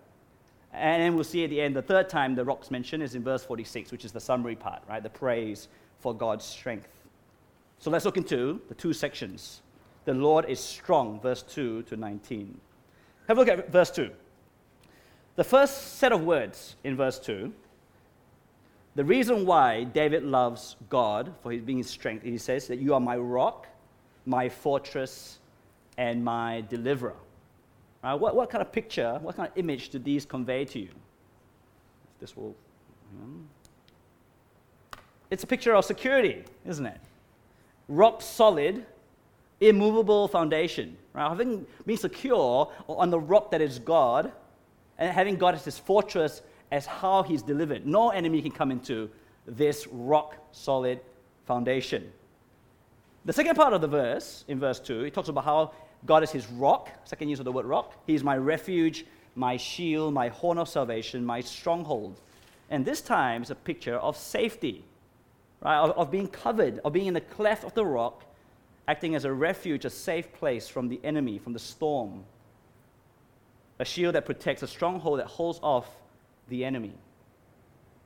And 0.71 1.01
then 1.01 1.15
we'll 1.15 1.23
see 1.23 1.43
at 1.43 1.49
the 1.49 1.61
end, 1.61 1.75
the 1.75 1.81
third 1.81 2.09
time 2.09 2.35
the 2.35 2.45
rock's 2.45 2.69
mentioned 2.69 3.01
is 3.01 3.15
in 3.15 3.23
verse 3.23 3.43
46, 3.43 3.91
which 3.91 4.05
is 4.05 4.11
the 4.11 4.19
summary 4.19 4.55
part, 4.55 4.83
right? 4.87 5.01
The 5.01 5.09
praise 5.09 5.67
for 5.99 6.13
God's 6.13 6.45
strength. 6.45 6.89
So 7.79 7.89
let's 7.89 8.05
look 8.05 8.17
into 8.17 8.61
the 8.67 8.75
two 8.75 8.93
sections. 8.93 9.61
The 10.05 10.13
Lord 10.13 10.45
is 10.45 10.59
strong, 10.59 11.19
verse 11.19 11.41
2 11.43 11.83
to 11.83 11.97
19. 11.97 12.59
Have 13.27 13.37
a 13.37 13.39
look 13.39 13.49
at 13.49 13.71
verse 13.71 13.91
2. 13.91 14.11
The 15.35 15.43
first 15.43 15.97
set 15.97 16.11
of 16.11 16.23
words 16.23 16.75
in 16.83 16.95
verse 16.95 17.19
2, 17.19 17.53
the 18.95 19.05
reason 19.05 19.45
why 19.45 19.85
David 19.85 20.23
loves 20.23 20.75
God 20.89 21.33
for 21.41 21.51
his 21.51 21.61
being 21.61 21.77
his 21.77 21.89
strength, 21.89 22.23
he 22.23 22.37
says 22.37 22.67
that 22.67 22.79
you 22.79 22.93
are 22.93 22.99
my 22.99 23.17
rock, 23.17 23.67
my 24.25 24.49
fortress, 24.49 25.39
and 25.97 26.23
my 26.23 26.65
deliverer. 26.69 27.15
Uh, 28.03 28.17
what, 28.17 28.35
what 28.35 28.49
kind 28.49 28.61
of 28.61 28.71
picture, 28.71 29.19
what 29.21 29.35
kind 29.35 29.49
of 29.49 29.57
image 29.57 29.89
do 29.89 29.99
these 29.99 30.25
convey 30.25 30.65
to 30.65 30.79
you? 30.79 30.89
This 32.19 32.35
will. 32.35 32.55
Um, 33.21 33.47
it's 35.29 35.43
a 35.43 35.47
picture 35.47 35.75
of 35.75 35.85
security, 35.85 36.43
isn't 36.65 36.85
it? 36.85 36.99
Rock 37.87 38.21
solid, 38.21 38.85
immovable 39.59 40.27
foundation. 40.27 40.97
Right? 41.13 41.27
Having 41.27 41.65
been 41.85 41.97
secure 41.97 42.71
on 42.87 43.09
the 43.09 43.19
rock 43.19 43.51
that 43.51 43.61
is 43.61 43.79
God, 43.79 44.31
and 44.97 45.11
having 45.11 45.37
God 45.37 45.55
as 45.55 45.65
his 45.65 45.79
fortress 45.79 46.41
as 46.71 46.85
how 46.85 47.23
he's 47.23 47.41
delivered. 47.41 47.87
No 47.87 48.09
enemy 48.09 48.41
can 48.41 48.51
come 48.51 48.69
into 48.69 49.09
this 49.47 49.87
rock 49.87 50.35
solid 50.51 50.99
foundation. 51.45 52.11
The 53.25 53.33
second 53.33 53.55
part 53.55 53.73
of 53.73 53.81
the 53.81 53.87
verse, 53.87 54.45
in 54.47 54.59
verse 54.59 54.79
2, 54.79 55.05
it 55.05 55.13
talks 55.13 55.29
about 55.29 55.45
how 55.45 55.71
God 56.05 56.23
is 56.23 56.31
his 56.31 56.47
rock, 56.47 56.89
second 57.05 57.29
use 57.29 57.39
of 57.39 57.45
the 57.45 57.51
word 57.51 57.65
rock. 57.65 57.93
He 58.07 58.15
is 58.15 58.23
my 58.23 58.37
refuge, 58.37 59.05
my 59.35 59.57
shield, 59.57 60.13
my 60.13 60.29
horn 60.29 60.57
of 60.57 60.69
salvation, 60.69 61.25
my 61.25 61.41
stronghold. 61.41 62.19
And 62.69 62.85
this 62.85 63.01
time 63.01 63.41
is 63.41 63.49
a 63.49 63.55
picture 63.55 63.95
of 63.95 64.15
safety, 64.15 64.83
right? 65.61 65.77
Of, 65.77 65.91
of 65.91 66.11
being 66.11 66.27
covered, 66.27 66.79
of 66.85 66.93
being 66.93 67.07
in 67.07 67.13
the 67.13 67.21
cleft 67.21 67.63
of 67.63 67.73
the 67.73 67.85
rock, 67.85 68.23
acting 68.87 69.15
as 69.15 69.25
a 69.25 69.33
refuge, 69.33 69.85
a 69.85 69.89
safe 69.89 70.31
place 70.33 70.67
from 70.67 70.87
the 70.87 70.99
enemy, 71.03 71.37
from 71.37 71.53
the 71.53 71.59
storm. 71.59 72.23
A 73.79 73.85
shield 73.85 74.15
that 74.15 74.25
protects, 74.25 74.63
a 74.63 74.67
stronghold 74.67 75.19
that 75.19 75.27
holds 75.27 75.59
off 75.61 75.87
the 76.47 76.65
enemy. 76.65 76.93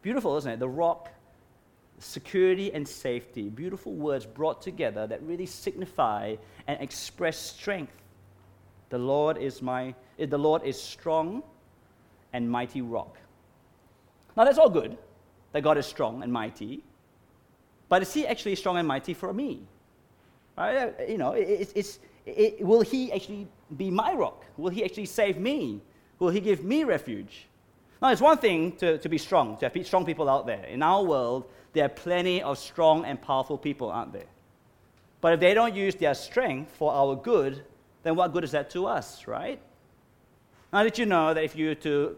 Beautiful, 0.02 0.38
isn't 0.38 0.52
it? 0.52 0.60
The 0.60 0.68
rock 0.68 1.10
security 2.04 2.74
and 2.74 2.88
safety, 2.88 3.50
beautiful 3.50 3.94
words 3.94 4.26
brought 4.26 4.62
together 4.62 5.08
that 5.08 5.22
really 5.24 5.46
signify 5.46 6.36
and 6.68 6.82
express 6.82 7.38
strength. 7.38 7.94
The 8.90 8.98
Lord 8.98 9.38
is 9.38 9.62
my 9.62 9.96
eh, 10.20 10.26
the 10.26 10.38
Lord 10.38 10.64
is 10.64 10.82
strong 10.82 11.44
and 12.32 12.50
mighty 12.50 12.82
rock. 12.82 13.18
Now 14.36 14.44
that's 14.46 14.58
all 14.58 14.70
good 14.70 14.98
that 15.52 15.62
God 15.62 15.78
is 15.78 15.86
strong 15.86 16.24
and 16.24 16.32
mighty. 16.32 16.84
But 17.90 18.02
is 18.02 18.14
he 18.14 18.26
actually 18.26 18.56
strong 18.56 18.78
and 18.78 18.88
mighty 18.88 19.14
for 19.14 19.34
me? 19.34 19.62
Right? 20.58 20.78
Uh, 20.78 21.04
you 21.08 21.18
know, 21.18 21.34
it, 21.34 21.72
it's, 21.76 22.00
it, 22.26 22.66
will 22.66 22.82
he 22.82 23.12
actually 23.12 23.48
be 23.76 23.90
my 23.92 24.14
rock? 24.14 24.46
Will 24.58 24.70
he 24.70 24.84
actually 24.84 25.06
save 25.06 25.38
me? 25.38 25.82
Will 26.20 26.30
he 26.30 26.40
give 26.40 26.64
me 26.64 26.84
refuge? 26.84 27.48
Now, 28.02 28.10
it's 28.10 28.22
one 28.22 28.38
thing 28.38 28.74
to, 28.78 28.98
to 28.98 29.10
be 29.10 29.18
strong, 29.18 29.58
to 29.58 29.70
have 29.70 29.88
strong 29.88 30.06
people 30.06 30.30
out 30.30 30.46
there. 30.46 30.66
In 30.66 30.84
our 30.84 31.04
world, 31.04 31.46
there 31.74 31.86
are 31.86 31.90
plenty 31.90 32.42
of 32.42 32.58
strong 32.58 33.04
and 33.06 33.22
powerful 33.22 33.58
people, 33.58 33.90
aren't 33.90 34.14
there? 34.14 34.30
But 35.22 35.34
if 35.34 35.40
they 35.40 35.54
don't 35.54 35.76
use 35.76 35.96
their 35.96 36.14
strength 36.14 36.72
for 36.72 36.94
our 36.94 37.16
good, 37.16 37.64
then 38.04 38.16
what 38.16 38.34
good 38.34 38.44
is 38.44 38.52
that 38.52 38.70
to 38.72 38.86
us, 38.86 39.28
right? 39.28 39.60
Now, 40.72 40.84
did 40.84 40.98
you 40.98 41.06
know 41.06 41.34
that 41.34 41.44
if 41.44 41.56
you 41.56 41.70
were 41.70 41.76
to 41.76 42.16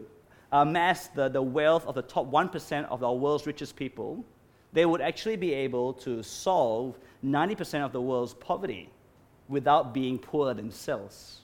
uh, 0.52 0.58
amass 0.58 1.08
the, 1.08 1.28
the 1.28 1.42
wealth 1.42 1.86
of 1.86 1.94
the 1.94 2.02
top 2.02 2.30
1% 2.30 2.84
of 2.88 3.00
the 3.00 3.10
world's 3.10 3.46
richest 3.46 3.76
people, 3.76 4.24
they 4.72 4.84
would 4.84 5.00
actually 5.00 5.36
be 5.36 5.52
able 5.52 5.92
to 5.94 6.22
solve 6.22 6.98
90% 7.24 7.84
of 7.84 7.92
the 7.92 8.00
world's 8.00 8.34
poverty 8.34 8.90
without 9.48 9.94
being 9.94 10.18
poor 10.18 10.52
themselves. 10.54 11.42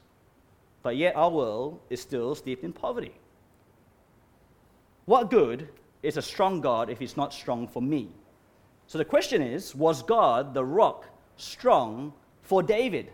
But 0.83 0.97
yet, 0.97 1.15
our 1.17 1.31
world 1.31 1.81
is 1.89 2.01
still 2.01 2.35
steeped 2.35 2.65
in 2.65 2.73
poverty. 2.73 3.15
What 5.05 5.31
good 5.31 5.69
is 6.03 6.17
a 6.17 6.23
strong 6.23 6.61
God 6.61 6.91
if 6.91 6.99
he's 6.99 7.17
not 7.17 7.33
strong 7.33 7.67
for 7.67 7.83
me? 7.83 8.09
So 8.87 8.99
the 8.99 9.05
question 9.05 9.43
is 9.43 9.75
was 9.75 10.03
God, 10.03 10.55
the 10.55 10.65
rock, 10.65 11.07
strong 11.37 12.13
for 12.43 12.63
David. 12.63 13.13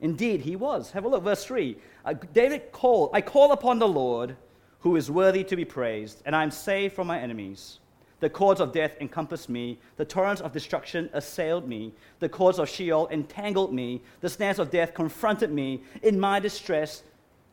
Indeed, 0.00 0.42
he 0.42 0.56
was. 0.56 0.92
Have 0.92 1.04
a 1.04 1.08
look, 1.08 1.24
verse 1.24 1.44
3. 1.44 1.76
Uh, 2.04 2.14
David 2.32 2.70
called, 2.70 3.10
I 3.12 3.20
call 3.20 3.52
upon 3.52 3.78
the 3.78 3.88
Lord 3.88 4.36
who 4.80 4.96
is 4.96 5.10
worthy 5.10 5.42
to 5.44 5.56
be 5.56 5.64
praised, 5.64 6.22
and 6.24 6.36
I 6.36 6.42
am 6.42 6.50
saved 6.50 6.94
from 6.94 7.08
my 7.08 7.18
enemies. 7.18 7.80
The 8.20 8.30
cords 8.30 8.60
of 8.60 8.72
death 8.72 8.96
encompassed 9.00 9.48
me, 9.48 9.78
the 9.96 10.04
torrents 10.04 10.42
of 10.42 10.52
destruction 10.52 11.08
assailed 11.12 11.68
me, 11.68 11.92
the 12.18 12.28
cords 12.28 12.58
of 12.58 12.68
Sheol 12.68 13.08
entangled 13.10 13.72
me, 13.72 14.02
the 14.20 14.28
snares 14.28 14.58
of 14.58 14.70
death 14.70 14.92
confronted 14.94 15.52
me. 15.52 15.82
In 16.02 16.18
my 16.18 16.40
distress, 16.40 17.04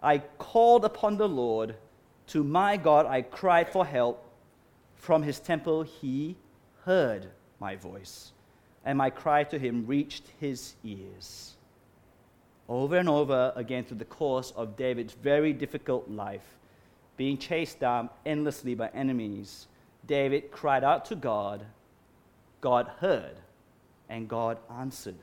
I 0.01 0.19
called 0.37 0.85
upon 0.85 1.17
the 1.17 1.29
Lord. 1.29 1.75
To 2.27 2.43
my 2.43 2.77
God, 2.77 3.05
I 3.05 3.21
cried 3.21 3.69
for 3.69 3.85
help. 3.85 4.23
From 4.95 5.23
his 5.23 5.39
temple, 5.39 5.83
he 5.83 6.35
heard 6.83 7.27
my 7.59 7.75
voice, 7.75 8.31
and 8.83 8.97
my 8.97 9.09
cry 9.09 9.43
to 9.43 9.59
him 9.59 9.85
reached 9.85 10.23
his 10.39 10.73
ears. 10.83 11.55
Over 12.67 12.97
and 12.97 13.07
over 13.07 13.53
again, 13.55 13.83
through 13.83 13.97
the 13.97 14.05
course 14.05 14.51
of 14.55 14.75
David's 14.75 15.13
very 15.13 15.53
difficult 15.53 16.09
life, 16.09 16.55
being 17.17 17.37
chased 17.37 17.79
down 17.79 18.09
endlessly 18.25 18.73
by 18.73 18.89
enemies, 18.89 19.67
David 20.07 20.51
cried 20.51 20.83
out 20.83 21.05
to 21.05 21.15
God. 21.15 21.65
God 22.61 22.89
heard, 22.99 23.37
and 24.09 24.27
God 24.27 24.57
answered. 24.71 25.15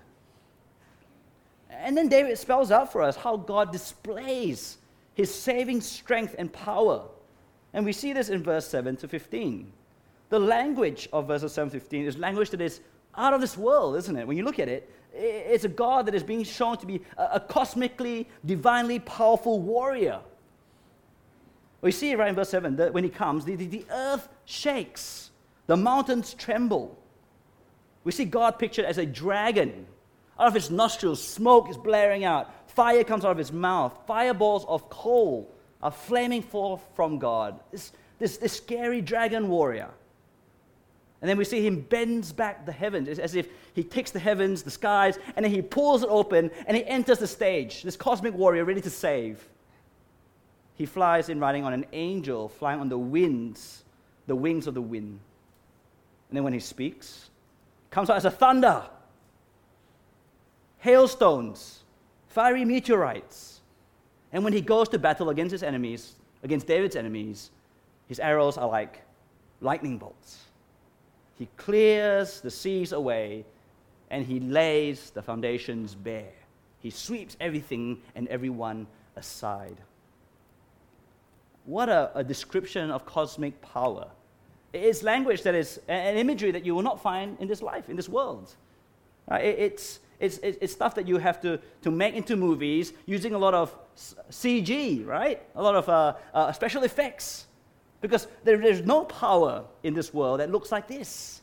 And 1.70 1.96
then 1.96 2.08
David 2.08 2.38
spells 2.38 2.70
out 2.70 2.92
for 2.92 3.02
us 3.02 3.16
how 3.16 3.36
God 3.36 3.72
displays 3.72 4.78
his 5.14 5.32
saving 5.34 5.80
strength 5.80 6.34
and 6.38 6.52
power. 6.52 7.02
And 7.72 7.84
we 7.84 7.92
see 7.92 8.12
this 8.12 8.28
in 8.28 8.42
verse 8.42 8.66
7 8.66 8.96
to 8.96 9.08
15. 9.08 9.72
The 10.28 10.38
language 10.38 11.08
of 11.12 11.28
verses 11.28 11.52
7 11.52 11.70
to 11.70 11.80
15 11.80 12.06
is 12.06 12.18
language 12.18 12.50
that 12.50 12.60
is 12.60 12.80
out 13.16 13.34
of 13.34 13.40
this 13.40 13.56
world, 13.56 13.96
isn't 13.96 14.16
it? 14.16 14.26
When 14.26 14.36
you 14.36 14.44
look 14.44 14.58
at 14.58 14.68
it, 14.68 14.90
it's 15.14 15.64
a 15.64 15.68
God 15.68 16.06
that 16.06 16.14
is 16.14 16.22
being 16.22 16.44
shown 16.44 16.78
to 16.78 16.86
be 16.86 17.02
a, 17.18 17.38
cosmically, 17.38 18.28
divinely 18.44 18.98
powerful 18.98 19.60
warrior. 19.60 20.20
We 21.82 21.92
see 21.92 22.14
right 22.14 22.28
in 22.28 22.34
verse 22.34 22.48
7 22.48 22.76
that 22.76 22.94
when 22.94 23.04
he 23.04 23.10
comes, 23.10 23.44
the, 23.44 23.56
the, 23.56 23.66
the 23.66 23.84
earth 23.90 24.28
shakes, 24.44 25.30
the 25.66 25.76
mountains 25.76 26.34
tremble. 26.34 26.98
We 28.04 28.12
see 28.12 28.24
God 28.24 28.58
pictured 28.58 28.84
as 28.84 28.98
a 28.98 29.06
dragon. 29.06 29.86
Out 30.38 30.48
of 30.48 30.54
his 30.54 30.70
nostrils, 30.70 31.22
smoke 31.22 31.68
is 31.68 31.76
blaring 31.76 32.24
out, 32.24 32.50
fire 32.74 33.04
comes 33.04 33.24
out 33.24 33.30
of 33.30 33.38
his 33.38 33.52
mouth, 33.52 33.96
fireballs 34.06 34.64
of 34.68 34.88
coal 34.88 35.52
are 35.82 35.90
flaming 35.90 36.42
forth 36.42 36.82
from 36.94 37.18
God. 37.18 37.60
This, 37.70 37.92
this, 38.18 38.36
this 38.38 38.52
scary 38.52 39.00
dragon 39.00 39.48
warrior. 39.48 39.90
And 41.20 41.28
then 41.28 41.38
we 41.38 41.44
see 41.44 41.64
him 41.64 41.80
bends 41.80 42.32
back 42.32 42.66
the 42.66 42.72
heavens. 42.72 43.18
As 43.18 43.34
if 43.36 43.48
he 43.74 43.84
takes 43.84 44.10
the 44.10 44.18
heavens, 44.18 44.62
the 44.62 44.70
skies, 44.70 45.18
and 45.36 45.44
then 45.44 45.52
he 45.52 45.62
pulls 45.62 46.02
it 46.02 46.08
open 46.08 46.50
and 46.66 46.76
he 46.76 46.84
enters 46.84 47.18
the 47.18 47.28
stage. 47.28 47.82
This 47.82 47.96
cosmic 47.96 48.34
warrior 48.34 48.64
ready 48.64 48.80
to 48.80 48.90
save. 48.90 49.48
He 50.74 50.86
flies 50.86 51.28
in 51.28 51.38
riding 51.38 51.64
on 51.64 51.72
an 51.72 51.86
angel, 51.92 52.48
flying 52.48 52.80
on 52.80 52.88
the 52.88 52.98
winds, 52.98 53.84
the 54.26 54.34
wings 54.34 54.66
of 54.66 54.74
the 54.74 54.82
wind. 54.82 55.20
And 56.28 56.36
then 56.36 56.44
when 56.44 56.52
he 56.52 56.60
speaks, 56.60 57.30
comes 57.90 58.10
out 58.10 58.16
as 58.16 58.24
a 58.24 58.30
thunder, 58.30 58.82
hailstones, 60.78 61.81
fiery 62.32 62.64
meteorites. 62.64 63.60
And 64.32 64.42
when 64.44 64.52
he 64.52 64.60
goes 64.60 64.88
to 64.90 64.98
battle 64.98 65.30
against 65.30 65.52
his 65.52 65.62
enemies, 65.62 66.14
against 66.42 66.66
David's 66.66 66.96
enemies, 66.96 67.50
his 68.08 68.18
arrows 68.18 68.56
are 68.56 68.68
like 68.68 69.02
lightning 69.60 69.98
bolts. 69.98 70.38
He 71.38 71.48
clears 71.56 72.40
the 72.40 72.50
seas 72.50 72.92
away 72.92 73.44
and 74.10 74.24
he 74.24 74.40
lays 74.40 75.10
the 75.10 75.22
foundations 75.22 75.94
bare. 75.94 76.32
He 76.80 76.90
sweeps 76.90 77.36
everything 77.40 78.00
and 78.14 78.26
everyone 78.28 78.86
aside. 79.16 79.76
What 81.64 81.88
a, 81.88 82.10
a 82.14 82.24
description 82.24 82.90
of 82.90 83.06
cosmic 83.06 83.60
power. 83.62 84.08
It's 84.72 85.02
language 85.02 85.42
that 85.42 85.54
is 85.54 85.80
an 85.86 86.16
imagery 86.16 86.50
that 86.50 86.64
you 86.64 86.74
will 86.74 86.82
not 86.82 87.00
find 87.00 87.36
in 87.40 87.46
this 87.46 87.62
life, 87.62 87.88
in 87.88 87.96
this 87.96 88.08
world. 88.08 88.54
Uh, 89.30 89.36
it, 89.36 89.98
it's, 90.22 90.38
it's, 90.38 90.56
it's 90.60 90.72
stuff 90.72 90.94
that 90.94 91.08
you 91.08 91.18
have 91.18 91.40
to, 91.40 91.58
to 91.82 91.90
make 91.90 92.14
into 92.14 92.36
movies 92.36 92.92
using 93.06 93.34
a 93.34 93.38
lot 93.38 93.54
of 93.54 93.74
CG, 94.30 95.04
right? 95.04 95.42
A 95.56 95.62
lot 95.62 95.74
of 95.74 95.88
uh, 95.88 96.14
uh, 96.32 96.52
special 96.52 96.84
effects. 96.84 97.46
Because 98.00 98.28
there, 98.44 98.56
there's 98.56 98.82
no 98.82 99.04
power 99.04 99.64
in 99.82 99.94
this 99.94 100.14
world 100.14 100.38
that 100.38 100.50
looks 100.50 100.70
like 100.70 100.86
this. 100.86 101.42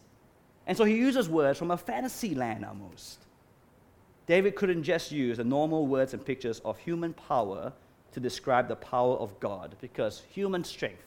And 0.66 0.78
so 0.78 0.86
he 0.86 0.96
uses 0.96 1.28
words 1.28 1.60
from 1.60 1.72
a 1.72 1.78
fantasy 1.78 2.34
land 2.34 2.64
almost. 2.64 3.20
David 4.28 4.56
couldn't 4.56 4.84
just 4.84 5.12
use 5.12 5.38
the 5.38 5.44
normal 5.44 5.86
words 5.86 6.14
and 6.14 6.26
pictures 6.26 6.62
of 6.64 6.78
human 6.78 7.14
power 7.14 7.74
to 8.14 8.20
describe 8.22 8.70
the 8.70 8.78
power 8.78 9.16
of 9.18 9.38
God 9.42 9.76
because 9.82 10.24
human 10.30 10.64
strength 10.64 11.04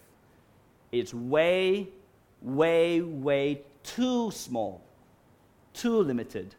is 0.91 1.15
way, 1.15 1.89
way, 2.43 3.01
way 3.01 3.63
too 3.83 4.31
small, 4.31 4.83
too 5.73 6.03
limited 6.03 6.55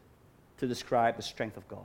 to 0.58 0.66
describe 0.66 1.16
the 1.16 1.22
strength 1.22 1.56
of 1.56 1.66
God. 1.68 1.84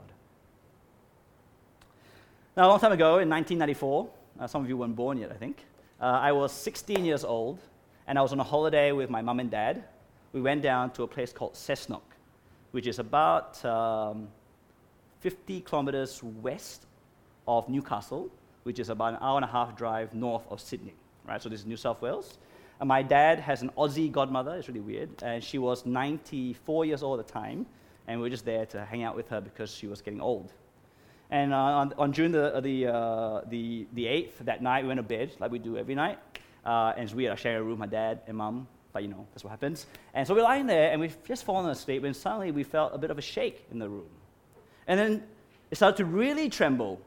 Now, 2.56 2.66
a 2.66 2.68
long 2.68 2.80
time 2.80 2.92
ago 2.92 3.18
in 3.18 3.28
1994, 3.28 4.08
uh, 4.40 4.46
some 4.46 4.62
of 4.62 4.68
you 4.68 4.76
weren't 4.76 4.96
born 4.96 5.18
yet, 5.18 5.30
I 5.30 5.34
think. 5.36 5.64
Uh, 6.00 6.04
I 6.04 6.32
was 6.32 6.52
16 6.52 7.04
years 7.04 7.24
old, 7.24 7.58
and 8.06 8.18
I 8.18 8.22
was 8.22 8.32
on 8.32 8.40
a 8.40 8.44
holiday 8.44 8.92
with 8.92 9.10
my 9.10 9.22
mom 9.22 9.40
and 9.40 9.50
dad. 9.50 9.84
We 10.32 10.40
went 10.40 10.62
down 10.62 10.90
to 10.92 11.02
a 11.02 11.06
place 11.06 11.32
called 11.32 11.54
Cessnock, 11.54 12.02
which 12.72 12.86
is 12.86 12.98
about 12.98 13.62
um, 13.64 14.28
50 15.20 15.60
kilometers 15.60 16.22
west 16.22 16.86
of 17.46 17.68
Newcastle, 17.68 18.30
which 18.62 18.78
is 18.78 18.88
about 18.88 19.14
an 19.14 19.18
hour 19.20 19.36
and 19.36 19.44
a 19.44 19.48
half 19.48 19.76
drive 19.76 20.14
north 20.14 20.46
of 20.50 20.60
Sydney. 20.60 20.94
Right, 21.26 21.40
so 21.40 21.48
this 21.48 21.60
is 21.60 21.66
New 21.66 21.76
South 21.76 22.00
Wales. 22.00 22.38
And 22.80 22.88
my 22.88 23.02
dad 23.02 23.38
has 23.40 23.62
an 23.62 23.70
Aussie 23.76 24.10
godmother. 24.10 24.56
It's 24.56 24.68
really 24.68 24.80
weird, 24.80 25.10
and 25.22 25.44
she 25.44 25.58
was 25.58 25.84
94 25.84 26.86
years 26.86 27.02
old 27.02 27.20
at 27.20 27.26
the 27.26 27.32
time, 27.32 27.66
and 28.10 28.18
we 28.18 28.26
were 28.26 28.30
just 28.30 28.44
there 28.44 28.66
to 28.66 28.84
hang 28.84 29.04
out 29.04 29.14
with 29.14 29.28
her 29.28 29.40
because 29.40 29.70
she 29.70 29.86
was 29.86 30.02
getting 30.02 30.20
old. 30.20 30.52
And 31.30 31.54
uh, 31.54 31.56
on, 31.56 31.94
on, 31.96 32.12
June 32.12 32.32
the, 32.32 32.60
the, 32.60 32.88
uh, 32.88 33.42
the, 33.48 33.86
the 33.92 34.06
8th, 34.06 34.38
that 34.40 34.64
night, 34.64 34.82
we 34.82 34.88
went 34.88 34.98
to 34.98 35.04
bed, 35.04 35.30
like 35.38 35.52
we 35.52 35.60
do 35.60 35.78
every 35.78 35.94
night. 35.94 36.18
Uh, 36.66 36.92
and 36.96 37.08
weird 37.12 37.30
I 37.30 37.36
share 37.36 37.60
a 37.60 37.62
room, 37.62 37.78
with 37.78 37.78
my 37.78 37.86
dad 37.86 38.22
and 38.26 38.36
mom, 38.36 38.66
but 38.92 39.04
you 39.04 39.08
know, 39.08 39.24
that's 39.32 39.44
what 39.44 39.50
happens. 39.50 39.86
And 40.12 40.26
so 40.26 40.34
we're 40.34 40.42
lying 40.42 40.66
there, 40.66 40.90
and 40.90 41.00
we've 41.00 41.16
just 41.22 41.44
fallen 41.44 41.70
asleep, 41.70 42.02
and 42.02 42.16
suddenly 42.16 42.50
we 42.50 42.64
felt 42.64 42.92
a 42.92 42.98
bit 42.98 43.12
of 43.12 43.18
a 43.18 43.22
shake 43.22 43.64
in 43.70 43.78
the 43.78 43.88
room. 43.88 44.10
And 44.88 44.98
then 44.98 45.22
it 45.70 45.76
started 45.76 45.96
to 45.98 46.04
really 46.04 46.48
tremble. 46.48 47.00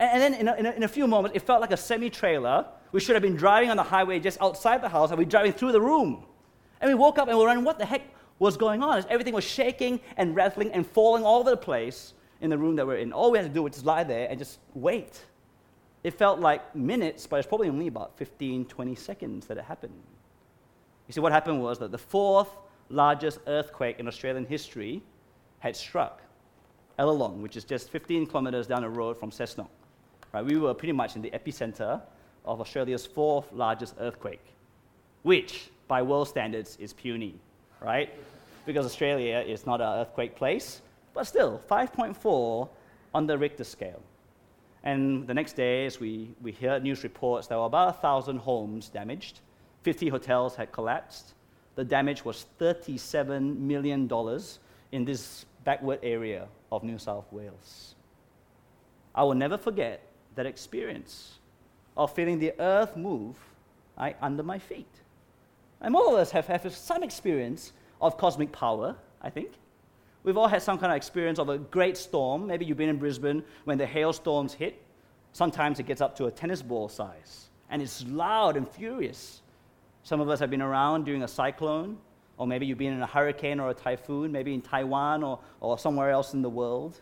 And, 0.00 0.10
and 0.10 0.34
then 0.34 0.40
in 0.40 0.48
a, 0.48 0.54
in, 0.54 0.66
a, 0.66 0.70
in 0.72 0.82
a, 0.82 0.88
few 0.88 1.06
moments, 1.06 1.36
it 1.36 1.42
felt 1.42 1.60
like 1.60 1.70
a 1.70 1.76
semi 1.76 2.10
trailer. 2.10 2.66
We 2.90 2.98
should 2.98 3.14
have 3.14 3.22
been 3.22 3.36
driving 3.36 3.70
on 3.70 3.76
the 3.76 3.84
highway 3.84 4.18
just 4.18 4.42
outside 4.42 4.82
the 4.82 4.88
house, 4.88 5.10
and 5.10 5.18
we're 5.18 5.24
driving 5.24 5.52
through 5.52 5.70
the 5.70 5.80
room. 5.80 6.24
And 6.80 6.90
we 6.90 6.96
woke 6.96 7.18
up 7.18 7.28
and 7.28 7.38
we 7.38 7.40
were 7.40 7.46
wondering 7.46 7.64
what 7.64 7.78
the 7.78 7.86
heck 7.86 8.02
was 8.38 8.56
going 8.56 8.82
on. 8.82 8.98
Is 8.98 9.06
everything 9.08 9.34
was 9.34 9.44
shaking 9.44 10.00
and 10.16 10.34
rattling 10.36 10.72
and 10.72 10.86
falling 10.86 11.24
all 11.24 11.40
over 11.40 11.50
the 11.50 11.56
place 11.56 12.14
in 12.40 12.50
the 12.50 12.58
room 12.58 12.76
that 12.76 12.86
we're 12.86 12.96
in. 12.96 13.12
All 13.12 13.30
we 13.30 13.38
had 13.38 13.46
to 13.46 13.52
do 13.52 13.62
was 13.62 13.72
just 13.72 13.86
lie 13.86 14.04
there 14.04 14.28
and 14.28 14.38
just 14.38 14.58
wait. 14.74 15.24
It 16.04 16.14
felt 16.14 16.38
like 16.38 16.74
minutes, 16.74 17.26
but 17.26 17.36
it's 17.36 17.48
probably 17.48 17.68
only 17.68 17.88
about 17.88 18.16
15, 18.16 18.66
20 18.66 18.94
seconds 18.94 19.46
that 19.46 19.56
it 19.56 19.64
happened. 19.64 20.02
You 21.08 21.12
see, 21.12 21.20
what 21.20 21.32
happened 21.32 21.62
was 21.62 21.78
that 21.78 21.90
the 21.90 21.98
fourth 21.98 22.48
largest 22.88 23.38
earthquake 23.46 23.98
in 23.98 24.06
Australian 24.06 24.44
history 24.44 25.02
had 25.60 25.74
struck 25.74 26.22
Ellalong, 26.98 27.40
which 27.40 27.56
is 27.56 27.64
just 27.64 27.90
15 27.90 28.26
kilometers 28.26 28.66
down 28.66 28.82
the 28.82 28.88
road 28.88 29.18
from 29.18 29.30
Cessnock. 29.30 29.68
Right, 30.32 30.44
we 30.44 30.58
were 30.58 30.74
pretty 30.74 30.92
much 30.92 31.16
in 31.16 31.22
the 31.22 31.30
epicenter 31.30 32.02
of 32.44 32.60
Australia's 32.60 33.06
fourth 33.06 33.50
largest 33.52 33.94
earthquake, 33.98 34.44
which, 35.22 35.70
by 35.88 36.02
world 36.02 36.28
standards, 36.28 36.76
is 36.76 36.92
puny, 36.92 37.34
right? 37.80 38.12
Because 38.64 38.86
Australia 38.86 39.44
is 39.46 39.66
not 39.66 39.80
an 39.80 40.00
earthquake 40.00 40.36
place, 40.36 40.80
but 41.14 41.24
still, 41.24 41.62
5.4 41.70 42.68
on 43.14 43.26
the 43.26 43.38
Richter 43.38 43.64
scale. 43.64 44.02
And 44.84 45.26
the 45.26 45.34
next 45.34 45.54
day, 45.54 45.86
as 45.86 45.98
we, 45.98 46.34
we 46.42 46.52
heard 46.52 46.82
news 46.82 47.02
reports, 47.02 47.46
there 47.48 47.58
were 47.58 47.64
about 47.64 47.94
1,000 47.94 48.38
homes 48.38 48.88
damaged, 48.88 49.40
50 49.82 50.08
hotels 50.08 50.54
had 50.54 50.72
collapsed. 50.72 51.34
The 51.74 51.84
damage 51.84 52.24
was 52.24 52.46
$37 52.60 53.56
million 53.58 54.10
in 54.92 55.04
this 55.04 55.44
backward 55.64 56.00
area 56.02 56.48
of 56.70 56.82
New 56.84 56.98
South 56.98 57.26
Wales. 57.32 57.94
I 59.14 59.24
will 59.24 59.34
never 59.34 59.58
forget 59.58 60.02
that 60.34 60.46
experience 60.46 61.38
of 61.96 62.12
feeling 62.14 62.38
the 62.38 62.52
earth 62.60 62.96
move 62.96 63.36
right, 63.98 64.16
under 64.20 64.42
my 64.42 64.58
feet. 64.58 64.86
And 65.80 65.94
all 65.94 66.14
of 66.14 66.20
us 66.20 66.30
have, 66.30 66.46
have 66.46 66.74
some 66.74 67.02
experience 67.02 67.72
of 68.00 68.16
cosmic 68.16 68.52
power, 68.52 68.96
I 69.22 69.30
think. 69.30 69.52
We've 70.22 70.36
all 70.36 70.48
had 70.48 70.62
some 70.62 70.78
kind 70.78 70.92
of 70.92 70.96
experience 70.96 71.38
of 71.38 71.48
a 71.48 71.58
great 71.58 71.96
storm. 71.96 72.46
Maybe 72.46 72.64
you've 72.64 72.76
been 72.76 72.88
in 72.88 72.98
Brisbane 72.98 73.44
when 73.64 73.78
the 73.78 73.86
hailstorms 73.86 74.54
hit. 74.54 74.82
Sometimes 75.32 75.78
it 75.78 75.86
gets 75.86 76.00
up 76.00 76.16
to 76.16 76.26
a 76.26 76.30
tennis 76.30 76.62
ball 76.62 76.88
size, 76.88 77.50
and 77.70 77.82
it's 77.82 78.04
loud 78.06 78.56
and 78.56 78.68
furious. 78.68 79.42
Some 80.02 80.20
of 80.20 80.28
us 80.28 80.40
have 80.40 80.50
been 80.50 80.62
around 80.62 81.04
during 81.04 81.22
a 81.22 81.28
cyclone. 81.28 81.98
Or 82.38 82.46
maybe 82.46 82.66
you've 82.66 82.78
been 82.78 82.92
in 82.92 83.02
a 83.02 83.06
hurricane 83.06 83.60
or 83.60 83.70
a 83.70 83.74
typhoon, 83.74 84.30
maybe 84.30 84.52
in 84.52 84.60
Taiwan 84.60 85.22
or, 85.22 85.38
or 85.60 85.78
somewhere 85.78 86.10
else 86.10 86.34
in 86.34 86.42
the 86.42 86.50
world. 86.50 87.00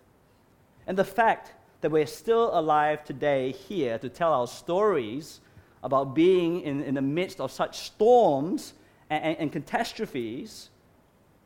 And 0.87 0.97
the 0.97 1.05
fact 1.05 1.53
that 1.81 1.91
we're 1.91 2.07
still 2.07 2.57
alive 2.57 3.05
today 3.05 3.53
here 3.53 3.99
to 3.99 4.09
tell 4.09 4.33
our 4.33 4.47
stories 4.47 5.41
about 5.85 6.15
being 6.15 6.63
in, 6.63 6.83
in 6.83 6.95
the 6.95 7.03
midst 7.03 7.41
of 7.41 7.53
such 7.53 7.79
storms 7.79 8.73
and, 9.11 9.23
and, 9.23 9.37
and 9.39 9.53
catastrophes 9.53 10.71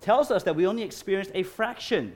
tells 0.00 0.30
us 0.30 0.44
that 0.44 0.54
we 0.54 0.66
only 0.66 0.84
experienced 0.84 1.32
a 1.34 1.42
fraction, 1.42 2.14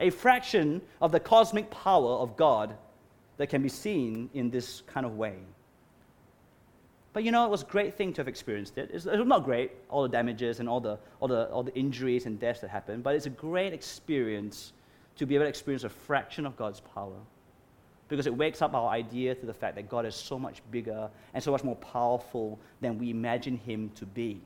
a 0.00 0.08
fraction 0.10 0.80
of 1.02 1.12
the 1.12 1.20
cosmic 1.20 1.70
power 1.70 2.12
of 2.12 2.36
God 2.36 2.74
that 3.36 3.48
can 3.48 3.62
be 3.62 3.68
seen 3.68 4.30
in 4.32 4.50
this 4.50 4.82
kind 4.86 5.04
of 5.04 5.16
way. 5.16 5.36
But 7.12 7.24
you 7.24 7.30
know, 7.30 7.44
it 7.44 7.50
was 7.50 7.62
a 7.62 7.66
great 7.66 7.94
thing 7.94 8.12
to 8.14 8.20
have 8.20 8.28
experienced 8.28 8.78
it. 8.78 8.90
It's, 8.92 9.06
it 9.06 9.18
was 9.18 9.26
not 9.26 9.44
great, 9.44 9.72
all 9.90 10.02
the 10.02 10.08
damages 10.08 10.60
and 10.60 10.68
all 10.68 10.80
the, 10.80 10.98
all, 11.20 11.28
the, 11.28 11.48
all 11.50 11.62
the 11.62 11.74
injuries 11.74 12.26
and 12.26 12.40
deaths 12.40 12.60
that 12.60 12.70
happened, 12.70 13.02
but 13.02 13.14
it's 13.14 13.26
a 13.26 13.30
great 13.30 13.72
experience 13.72 14.72
to 15.16 15.26
be 15.26 15.34
able 15.34 15.44
to 15.44 15.48
experience 15.48 15.84
a 15.84 15.88
fraction 15.88 16.46
of 16.46 16.56
God's 16.56 16.80
power. 16.80 17.16
Because 18.08 18.26
it 18.26 18.36
wakes 18.36 18.62
up 18.62 18.74
our 18.74 18.88
idea 18.88 19.34
to 19.34 19.46
the 19.46 19.54
fact 19.54 19.74
that 19.76 19.88
God 19.88 20.06
is 20.06 20.14
so 20.14 20.38
much 20.38 20.62
bigger 20.70 21.10
and 21.34 21.42
so 21.42 21.50
much 21.50 21.64
more 21.64 21.76
powerful 21.76 22.58
than 22.80 22.98
we 22.98 23.10
imagine 23.10 23.56
Him 23.56 23.90
to 23.96 24.06
be. 24.06 24.40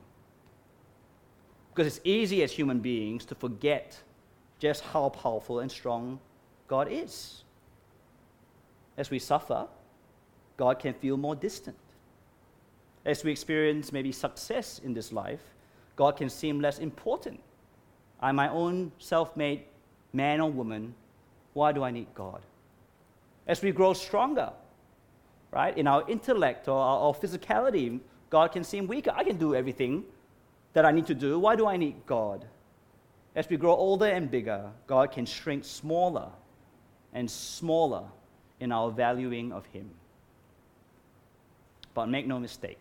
Because 1.74 1.86
it's 1.86 2.00
easy 2.04 2.42
as 2.42 2.52
human 2.52 2.80
beings 2.80 3.24
to 3.26 3.34
forget 3.34 4.00
just 4.58 4.82
how 4.82 5.08
powerful 5.10 5.60
and 5.60 5.70
strong 5.70 6.18
God 6.68 6.88
is. 6.90 7.44
As 8.96 9.10
we 9.10 9.18
suffer, 9.18 9.66
God 10.56 10.78
can 10.78 10.94
feel 10.94 11.16
more 11.16 11.34
distant. 11.34 11.76
As 13.04 13.24
we 13.24 13.30
experience 13.30 13.92
maybe 13.92 14.12
success 14.12 14.78
in 14.84 14.92
this 14.92 15.10
life, 15.12 15.40
God 15.96 16.16
can 16.16 16.28
seem 16.28 16.60
less 16.60 16.78
important. 16.78 17.40
I'm 18.20 18.36
my 18.36 18.50
own 18.50 18.92
self 18.98 19.36
made 19.36 19.64
man 20.12 20.40
or 20.40 20.50
woman. 20.50 20.94
Why 21.54 21.72
do 21.72 21.82
I 21.82 21.90
need 21.90 22.08
God? 22.14 22.42
As 23.50 23.62
we 23.62 23.72
grow 23.72 23.94
stronger, 23.94 24.52
right, 25.50 25.76
in 25.76 25.88
our 25.88 26.08
intellect 26.08 26.68
or 26.68 26.78
our, 26.78 27.00
our 27.00 27.12
physicality, 27.12 27.98
God 28.30 28.52
can 28.52 28.62
seem 28.62 28.86
weaker. 28.86 29.10
I 29.12 29.24
can 29.24 29.38
do 29.38 29.56
everything 29.56 30.04
that 30.72 30.84
I 30.84 30.92
need 30.92 31.08
to 31.08 31.16
do. 31.16 31.36
Why 31.36 31.56
do 31.56 31.66
I 31.66 31.76
need 31.76 31.96
God? 32.06 32.46
As 33.34 33.48
we 33.50 33.56
grow 33.56 33.74
older 33.74 34.06
and 34.06 34.30
bigger, 34.30 34.70
God 34.86 35.10
can 35.10 35.26
shrink 35.26 35.64
smaller 35.64 36.28
and 37.12 37.28
smaller 37.28 38.04
in 38.60 38.70
our 38.70 38.88
valuing 38.92 39.50
of 39.50 39.66
Him. 39.66 39.90
But 41.92 42.06
make 42.06 42.28
no 42.28 42.38
mistake, 42.38 42.78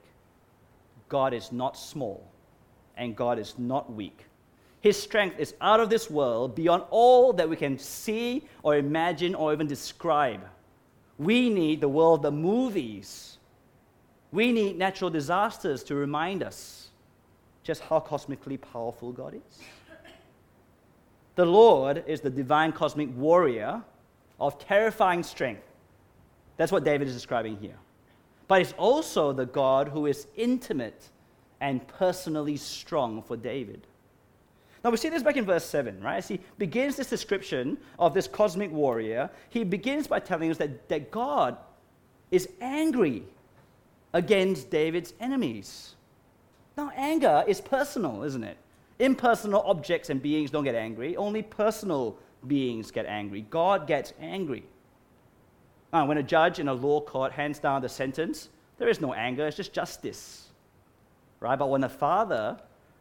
God 1.07 1.33
is 1.33 1.51
not 1.51 1.77
small 1.77 2.23
and 2.95 3.15
God 3.15 3.39
is 3.39 3.57
not 3.57 3.91
weak. 3.91 4.25
His 4.81 5.01
strength 5.01 5.39
is 5.39 5.55
out 5.61 5.79
of 5.79 5.89
this 5.89 6.11
world, 6.11 6.53
beyond 6.53 6.83
all 6.91 7.33
that 7.33 7.49
we 7.49 7.55
can 7.55 7.79
see 7.79 8.43
or 8.61 8.77
imagine 8.77 9.33
or 9.33 9.51
even 9.51 9.65
describe. 9.65 10.41
We 11.19 11.49
need 11.49 11.81
the 11.81 11.89
world, 11.89 12.23
the 12.23 12.31
movies. 12.31 13.37
We 14.31 14.51
need 14.51 14.77
natural 14.77 15.11
disasters 15.11 15.83
to 15.83 15.95
remind 15.95 16.41
us 16.41 16.89
just 17.63 17.81
how 17.81 17.99
cosmically 17.99 18.57
powerful 18.57 19.11
God 19.11 19.35
is. 19.35 19.59
The 21.35 21.45
Lord 21.45 22.03
is 22.07 22.21
the 22.21 22.29
divine 22.29 22.71
cosmic 22.71 23.09
warrior 23.15 23.83
of 24.39 24.57
terrifying 24.59 25.23
strength. 25.23 25.63
That's 26.57 26.71
what 26.71 26.83
David 26.83 27.07
is 27.07 27.13
describing 27.13 27.57
here. 27.57 27.77
But 28.47 28.61
it's 28.61 28.73
also 28.77 29.31
the 29.31 29.45
God 29.45 29.89
who 29.89 30.05
is 30.05 30.27
intimate 30.35 31.09
and 31.61 31.85
personally 31.87 32.57
strong 32.57 33.21
for 33.21 33.37
David. 33.37 33.85
Now 34.83 34.91
we 34.91 34.97
see 34.97 35.09
this 35.09 35.23
back 35.23 35.35
in 35.35 35.45
verse 35.45 35.65
7, 35.65 36.01
right? 36.01 36.17
As 36.17 36.27
he 36.27 36.39
begins 36.57 36.95
this 36.95 37.09
description 37.09 37.77
of 37.97 38.13
this 38.13 38.27
cosmic 38.27 38.71
warrior, 38.71 39.29
he 39.49 39.63
begins 39.63 40.07
by 40.07 40.19
telling 40.19 40.49
us 40.51 40.57
that, 40.57 40.87
that 40.89 41.11
God 41.11 41.57
is 42.31 42.47
angry 42.61 43.23
against 44.13 44.69
David's 44.69 45.13
enemies. 45.19 45.95
Now, 46.77 46.91
anger 46.95 47.43
is 47.45 47.59
personal, 47.59 48.23
isn't 48.23 48.43
it? 48.43 48.57
Impersonal 48.99 49.61
objects 49.65 50.09
and 50.09 50.21
beings 50.21 50.49
don't 50.51 50.63
get 50.63 50.75
angry, 50.75 51.17
only 51.17 51.41
personal 51.41 52.17
beings 52.47 52.91
get 52.91 53.05
angry. 53.05 53.45
God 53.49 53.85
gets 53.85 54.13
angry. 54.21 54.63
Now, 55.91 56.05
when 56.05 56.17
a 56.17 56.23
judge 56.23 56.59
in 56.59 56.67
a 56.67 56.73
law 56.73 57.01
court 57.01 57.31
hands 57.33 57.59
down 57.59 57.81
the 57.81 57.89
sentence, 57.89 58.49
there 58.77 58.87
is 58.87 59.01
no 59.01 59.13
anger, 59.13 59.47
it's 59.47 59.57
just 59.57 59.73
justice. 59.73 60.47
Right? 61.39 61.57
But 61.57 61.69
when 61.69 61.83
a 61.83 61.89
father 61.89 62.59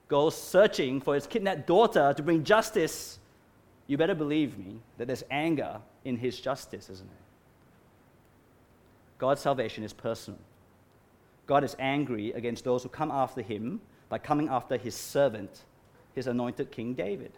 goes 0.09 0.37
searching 0.37 1.01
for 1.01 1.14
his 1.14 1.27
kidnapped 1.27 1.66
daughter 1.66 2.12
to 2.16 2.23
bring 2.23 2.42
justice, 2.42 3.18
you 3.87 3.97
better 3.97 4.14
believe 4.14 4.59
me 4.59 4.81
that 4.97 5.07
there's 5.07 5.25
anger 5.31 5.81
in 6.05 6.16
his 6.16 6.40
justice, 6.40 6.90
isn't 6.90 7.07
it? 7.07 7.23
God's 9.18 9.40
salvation 9.40 9.85
is 9.85 9.92
personal. 9.92 10.40
God 11.47 11.64
is 11.64 11.77
angry 11.79 12.33
against 12.33 12.64
those 12.64 12.83
who 12.83 12.88
come 12.88 13.11
after 13.11 13.42
him 13.42 13.81
by 14.09 14.18
coming 14.18 14.49
after 14.49 14.77
his 14.77 14.94
servant, 14.94 15.64
his 16.14 16.27
anointed 16.27 16.71
King 16.71 16.94
David. 16.94 17.33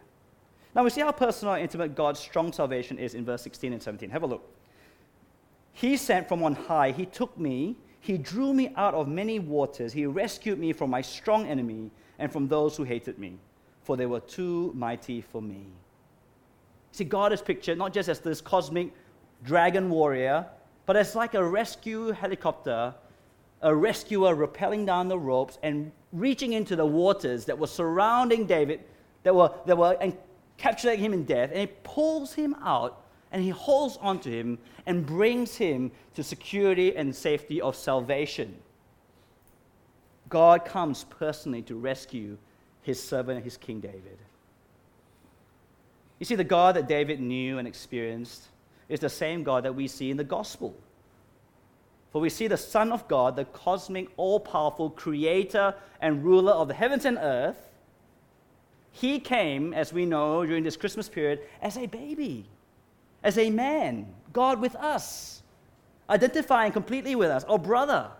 Now 0.75 0.83
we 0.83 0.89
see 0.89 1.01
how 1.01 1.11
personal 1.11 1.55
and 1.55 1.63
intimate 1.63 1.95
God's 1.95 2.19
strong 2.19 2.53
salvation 2.53 2.97
is 2.97 3.13
in 3.13 3.25
verse 3.25 3.41
16 3.41 3.73
and 3.73 3.81
17. 3.81 4.09
Have 4.09 4.23
a 4.23 4.27
look. 4.27 4.49
He 5.73 5.97
sent 5.97 6.27
from 6.27 6.43
on 6.43 6.55
high, 6.55 6.91
he 6.91 7.05
took 7.05 7.37
me, 7.37 7.77
he 7.99 8.17
drew 8.17 8.53
me 8.53 8.73
out 8.75 8.93
of 8.93 9.07
many 9.07 9.39
waters, 9.39 9.93
he 9.93 10.05
rescued 10.05 10.59
me 10.59 10.73
from 10.73 10.89
my 10.89 11.01
strong 11.01 11.47
enemy 11.47 11.91
and 12.21 12.31
from 12.31 12.47
those 12.47 12.77
who 12.77 12.83
hated 12.83 13.17
me, 13.17 13.39
for 13.81 13.97
they 13.97 14.05
were 14.05 14.19
too 14.19 14.71
mighty 14.75 15.21
for 15.21 15.41
me. 15.41 15.65
See, 16.91 17.03
God 17.03 17.33
is 17.33 17.41
pictured 17.41 17.79
not 17.79 17.93
just 17.93 18.07
as 18.09 18.19
this 18.19 18.39
cosmic 18.39 18.93
dragon 19.43 19.89
warrior, 19.89 20.45
but 20.85 20.95
as 20.95 21.15
like 21.15 21.33
a 21.33 21.43
rescue 21.43 22.11
helicopter, 22.11 22.93
a 23.63 23.75
rescuer 23.75 24.35
rappelling 24.35 24.85
down 24.85 25.07
the 25.07 25.17
ropes 25.17 25.57
and 25.63 25.91
reaching 26.13 26.53
into 26.53 26.75
the 26.75 26.85
waters 26.85 27.45
that 27.45 27.57
were 27.57 27.67
surrounding 27.67 28.45
David, 28.45 28.81
that 29.23 29.33
were, 29.33 29.51
that 29.65 29.75
were 29.75 29.97
capturing 30.57 30.99
him 30.99 31.13
in 31.13 31.25
death, 31.25 31.49
and 31.51 31.59
he 31.61 31.67
pulls 31.83 32.33
him 32.33 32.55
out 32.61 33.03
and 33.31 33.41
he 33.41 33.49
holds 33.49 33.97
onto 33.97 34.29
him 34.29 34.59
and 34.85 35.07
brings 35.07 35.55
him 35.55 35.91
to 36.13 36.23
security 36.23 36.95
and 36.95 37.15
safety 37.15 37.59
of 37.61 37.75
salvation. 37.75 38.59
God 40.31 40.65
comes 40.65 41.03
personally 41.03 41.61
to 41.63 41.75
rescue 41.75 42.37
his 42.81 43.01
servant, 43.01 43.43
his 43.43 43.57
King 43.57 43.79
David. 43.79 44.17
You 46.17 46.25
see, 46.25 46.35
the 46.35 46.43
God 46.43 46.75
that 46.75 46.87
David 46.87 47.19
knew 47.19 47.59
and 47.59 47.67
experienced 47.67 48.47
is 48.89 48.99
the 48.99 49.09
same 49.09 49.43
God 49.43 49.63
that 49.65 49.75
we 49.75 49.87
see 49.87 50.09
in 50.09 50.17
the 50.17 50.23
gospel. 50.23 50.75
For 52.11 52.21
we 52.21 52.29
see 52.29 52.47
the 52.47 52.57
Son 52.57 52.91
of 52.91 53.07
God, 53.07 53.35
the 53.35 53.45
cosmic, 53.45 54.07
all 54.17 54.39
powerful 54.39 54.89
creator 54.89 55.75
and 56.01 56.23
ruler 56.23 56.51
of 56.53 56.67
the 56.67 56.73
heavens 56.73 57.05
and 57.05 57.17
earth. 57.19 57.57
He 58.91 59.19
came, 59.19 59.73
as 59.73 59.93
we 59.93 60.05
know 60.05 60.45
during 60.45 60.63
this 60.63 60.77
Christmas 60.77 61.07
period, 61.07 61.41
as 61.61 61.77
a 61.77 61.85
baby, 61.85 62.45
as 63.23 63.37
a 63.37 63.49
man, 63.49 64.13
God 64.33 64.59
with 64.59 64.75
us, 64.75 65.43
identifying 66.09 66.71
completely 66.71 67.15
with 67.15 67.29
us, 67.29 67.43
our 67.45 67.59
brother, 67.59 68.11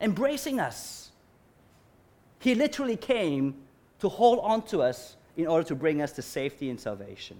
embracing 0.00 0.60
us. 0.60 1.09
He 2.40 2.54
literally 2.54 2.96
came 2.96 3.54
to 4.00 4.08
hold 4.08 4.40
on 4.40 4.62
to 4.62 4.82
us 4.82 5.16
in 5.36 5.46
order 5.46 5.62
to 5.68 5.74
bring 5.74 6.02
us 6.02 6.12
to 6.12 6.22
safety 6.22 6.70
and 6.70 6.80
salvation. 6.80 7.36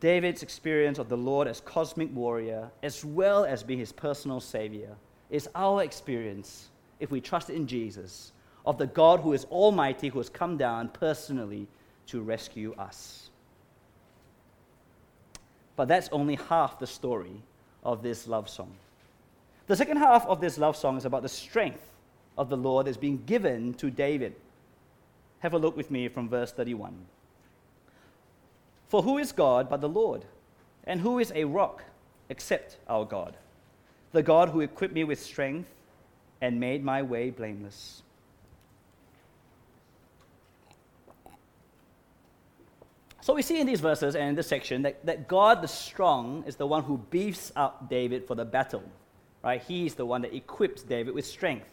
David's 0.00 0.42
experience 0.42 0.98
of 0.98 1.08
the 1.08 1.16
Lord 1.16 1.48
as 1.48 1.60
cosmic 1.60 2.14
warrior, 2.14 2.70
as 2.82 3.04
well 3.04 3.44
as 3.44 3.62
being 3.62 3.78
his 3.78 3.92
personal 3.92 4.40
savior, 4.40 4.96
is 5.30 5.48
our 5.54 5.82
experience, 5.82 6.68
if 7.00 7.10
we 7.10 7.20
trust 7.20 7.50
in 7.50 7.66
Jesus, 7.66 8.32
of 8.66 8.78
the 8.78 8.86
God 8.88 9.20
who 9.20 9.32
is 9.32 9.44
almighty, 9.46 10.08
who 10.08 10.18
has 10.18 10.28
come 10.28 10.56
down 10.56 10.88
personally 10.88 11.68
to 12.08 12.20
rescue 12.20 12.74
us. 12.76 13.30
But 15.76 15.86
that's 15.86 16.08
only 16.10 16.34
half 16.34 16.78
the 16.78 16.86
story 16.86 17.42
of 17.84 18.02
this 18.02 18.26
love 18.26 18.48
song. 18.48 18.72
The 19.68 19.76
second 19.76 19.98
half 19.98 20.26
of 20.26 20.40
this 20.40 20.58
love 20.58 20.76
song 20.76 20.96
is 20.96 21.04
about 21.04 21.22
the 21.22 21.28
strength 21.28 21.93
of 22.36 22.48
the 22.48 22.56
Lord 22.56 22.88
is 22.88 22.96
being 22.96 23.22
given 23.24 23.74
to 23.74 23.90
David. 23.90 24.34
Have 25.40 25.54
a 25.54 25.58
look 25.58 25.76
with 25.76 25.90
me 25.90 26.08
from 26.08 26.28
verse 26.28 26.52
31. 26.52 26.94
For 28.88 29.02
who 29.02 29.18
is 29.18 29.32
God 29.32 29.68
but 29.68 29.80
the 29.80 29.88
Lord? 29.88 30.24
And 30.84 31.00
who 31.00 31.18
is 31.18 31.32
a 31.34 31.44
rock 31.44 31.84
except 32.28 32.78
our 32.88 33.04
God? 33.04 33.36
The 34.12 34.22
God 34.22 34.50
who 34.50 34.60
equipped 34.60 34.94
me 34.94 35.04
with 35.04 35.22
strength 35.22 35.68
and 36.40 36.60
made 36.60 36.84
my 36.84 37.02
way 37.02 37.30
blameless. 37.30 38.02
So 43.20 43.32
we 43.32 43.40
see 43.40 43.58
in 43.58 43.66
these 43.66 43.80
verses 43.80 44.14
and 44.14 44.28
in 44.28 44.34
this 44.34 44.46
section 44.46 44.82
that, 44.82 45.06
that 45.06 45.28
God 45.28 45.62
the 45.62 45.68
strong 45.68 46.44
is 46.46 46.56
the 46.56 46.66
one 46.66 46.82
who 46.82 46.98
beefs 47.10 47.52
up 47.56 47.88
David 47.88 48.26
for 48.26 48.34
the 48.34 48.44
battle. 48.44 48.82
Right? 49.42 49.62
He's 49.62 49.94
the 49.94 50.04
one 50.04 50.22
that 50.22 50.34
equips 50.34 50.82
David 50.82 51.14
with 51.14 51.24
strength. 51.24 51.66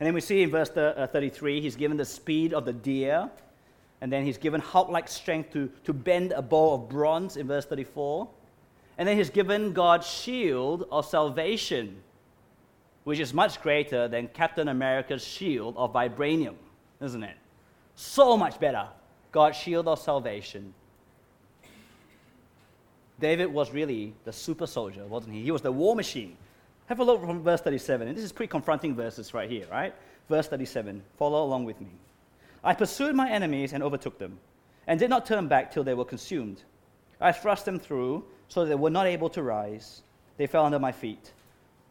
And 0.00 0.06
then 0.06 0.14
we 0.14 0.20
see 0.20 0.42
in 0.42 0.50
verse 0.50 0.70
uh, 0.70 1.06
33, 1.12 1.60
he's 1.60 1.76
given 1.76 1.96
the 1.96 2.04
speed 2.04 2.52
of 2.52 2.64
the 2.64 2.72
deer. 2.72 3.30
And 4.00 4.12
then 4.12 4.24
he's 4.24 4.38
given 4.38 4.60
Hulk 4.60 4.88
like 4.88 5.08
strength 5.08 5.52
to, 5.52 5.70
to 5.84 5.92
bend 5.92 6.32
a 6.32 6.42
bow 6.42 6.74
of 6.74 6.88
bronze 6.88 7.36
in 7.36 7.46
verse 7.46 7.64
34. 7.64 8.28
And 8.98 9.08
then 9.08 9.16
he's 9.16 9.30
given 9.30 9.72
God's 9.72 10.06
shield 10.06 10.86
of 10.90 11.06
salvation, 11.06 11.96
which 13.04 13.18
is 13.18 13.32
much 13.32 13.62
greater 13.62 14.08
than 14.08 14.28
Captain 14.28 14.68
America's 14.68 15.24
shield 15.24 15.74
of 15.76 15.92
vibranium, 15.92 16.56
isn't 17.00 17.22
it? 17.22 17.36
So 17.96 18.36
much 18.36 18.60
better. 18.60 18.88
God's 19.32 19.56
shield 19.56 19.88
of 19.88 19.98
salvation. 19.98 20.74
David 23.20 23.46
was 23.46 23.72
really 23.72 24.14
the 24.24 24.32
super 24.32 24.66
soldier, 24.66 25.06
wasn't 25.06 25.34
he? 25.34 25.42
He 25.42 25.50
was 25.50 25.62
the 25.62 25.72
war 25.72 25.96
machine. 25.96 26.36
Have 26.86 27.00
a 27.00 27.04
look 27.04 27.20
from 27.20 27.42
verse 27.42 27.60
37. 27.62 28.08
And 28.08 28.16
this 28.16 28.24
is 28.24 28.32
pretty 28.32 28.50
confronting 28.50 28.94
verses 28.94 29.32
right 29.32 29.48
here, 29.48 29.66
right? 29.70 29.94
Verse 30.28 30.48
37. 30.48 31.02
Follow 31.16 31.42
along 31.44 31.64
with 31.64 31.80
me. 31.80 31.90
I 32.62 32.74
pursued 32.74 33.14
my 33.14 33.30
enemies 33.30 33.72
and 33.72 33.82
overtook 33.82 34.18
them, 34.18 34.38
and 34.86 34.98
did 34.98 35.10
not 35.10 35.26
turn 35.26 35.48
back 35.48 35.70
till 35.70 35.84
they 35.84 35.94
were 35.94 36.04
consumed. 36.04 36.62
I 37.20 37.32
thrust 37.32 37.64
them 37.64 37.78
through 37.78 38.24
so 38.48 38.64
they 38.64 38.74
were 38.74 38.90
not 38.90 39.06
able 39.06 39.30
to 39.30 39.42
rise. 39.42 40.02
They 40.36 40.46
fell 40.46 40.64
under 40.64 40.78
my 40.78 40.92
feet. 40.92 41.32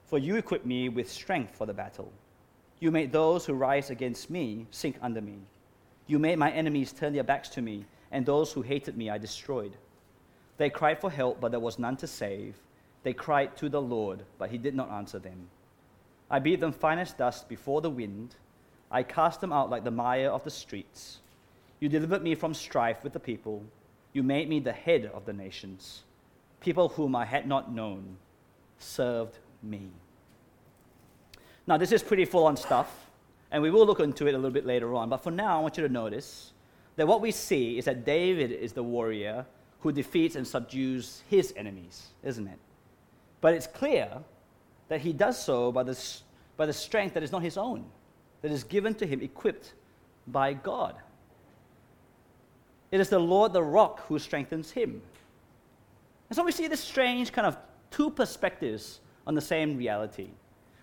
For 0.06 0.17
you 0.17 0.36
equipped 0.36 0.65
me 0.65 0.89
with 0.89 1.12
strength 1.12 1.56
for 1.56 1.65
the 1.65 1.73
battle. 1.73 2.12
You 2.79 2.91
made 2.91 3.12
those 3.12 3.45
who 3.45 3.53
rise 3.53 3.89
against 3.89 4.29
me 4.29 4.67
sink 4.69 4.97
under 5.01 5.21
me. 5.21 5.39
You 6.06 6.19
made 6.19 6.38
my 6.38 6.51
enemies 6.51 6.91
turn 6.91 7.13
their 7.13 7.23
backs 7.23 7.49
to 7.49 7.62
me, 7.62 7.86
and 8.12 8.25
those 8.25 8.51
who 8.51 8.62
hated 8.62 8.97
me 8.97 9.10
I 9.10 9.17
destroyed. 9.17 9.75
They 10.58 10.69
cried 10.69 10.99
for 10.99 11.10
help, 11.10 11.39
but 11.39 11.51
there 11.51 11.60
was 11.60 11.79
none 11.79 11.97
to 11.97 12.08
save. 12.08 12.56
They 13.04 13.13
cried 13.13 13.56
to 13.58 13.70
the 13.70 13.82
Lord, 13.82 14.24
but 14.38 14.50
he 14.50 14.58
did 14.58 14.76
not 14.76 14.89
answer 14.89 15.20
them. 15.20 15.50
I 16.32 16.39
beat 16.39 16.60
them 16.60 16.72
fine 16.72 17.00
as 17.00 17.13
dust 17.13 17.48
before 17.48 17.82
the 17.82 17.89
wind. 17.89 18.36
I 18.89 19.04
cast 19.04 19.42
them 19.42 19.54
out 19.54 19.70
like 19.70 19.84
the 19.84 19.92
mire 19.92 20.30
of 20.30 20.44
the 20.44 20.50
streets. 20.50 21.20
You 21.80 21.89
delivered 21.89 22.24
me 22.24 22.34
from 22.34 22.54
strife 22.54 23.04
with 23.04 23.13
the 23.13 23.20
people. 23.20 23.63
You 24.13 24.24
made 24.24 24.48
me 24.48 24.60
the 24.60 24.72
head 24.72 25.12
of 25.13 25.26
the 25.26 25.34
nations. 25.34 26.04
People 26.62 26.89
whom 26.89 27.16
I 27.16 27.26
had 27.26 27.46
not 27.46 27.74
known 27.74 28.18
served 28.80 29.38
me. 29.62 29.89
Now, 31.68 31.78
this 31.78 31.92
is 31.92 32.04
pretty 32.04 32.26
full 32.26 32.46
on 32.46 32.58
stuff, 32.58 33.10
and 33.52 33.62
we 33.62 33.70
will 33.70 33.86
look 33.86 34.00
into 34.00 34.28
it 34.28 34.34
a 34.34 34.38
little 34.38 34.52
bit 34.52 34.66
later 34.66 34.94
on. 34.96 35.10
But 35.10 35.24
for 35.24 35.32
now, 35.32 35.58
I 35.58 35.62
want 35.62 35.78
you 35.78 35.84
to 35.86 35.92
notice 35.92 36.54
that 36.96 37.08
what 37.08 37.22
we 37.22 37.32
see 37.32 37.78
is 37.78 37.86
that 37.86 38.06
David 38.06 38.52
is 38.52 38.74
the 38.74 38.84
warrior 38.84 39.46
who 39.82 39.92
defeats 39.92 40.36
and 40.36 40.48
subdues 40.48 41.24
his 41.30 41.54
enemies, 41.58 42.08
isn't 42.24 42.48
it? 42.48 42.60
But 43.43 43.56
it's 43.56 43.67
clear 43.67 44.10
that 44.88 45.01
he 45.01 45.12
does 45.12 45.38
so 45.38 45.69
by 45.69 45.84
the, 45.84 45.99
by 46.56 46.65
the 46.65 46.71
strength 46.71 47.13
that 47.15 47.23
is 47.23 47.32
not 47.34 47.43
his 47.43 47.58
own, 47.58 47.84
that 48.41 48.53
is 48.53 48.63
given 48.63 48.95
to 48.95 49.06
him, 49.06 49.21
equipped 49.21 49.73
by 50.27 50.53
God. 50.53 50.95
It 52.89 53.01
is 53.01 53.10
the 53.10 53.19
Lord, 53.19 53.51
the 53.51 53.62
rock, 53.62 54.08
who 54.08 54.17
strengthens 54.17 54.71
him. 54.71 55.01
And 56.29 56.38
so 56.38 56.45
we 56.45 56.53
see 56.53 56.69
this 56.69 56.79
strange 56.79 57.34
kind 57.34 57.45
of 57.45 57.58
two 57.91 58.12
perspectives 58.12 59.01
on 59.27 59.36
the 59.36 59.41
same 59.41 59.75
reality. 59.75 60.29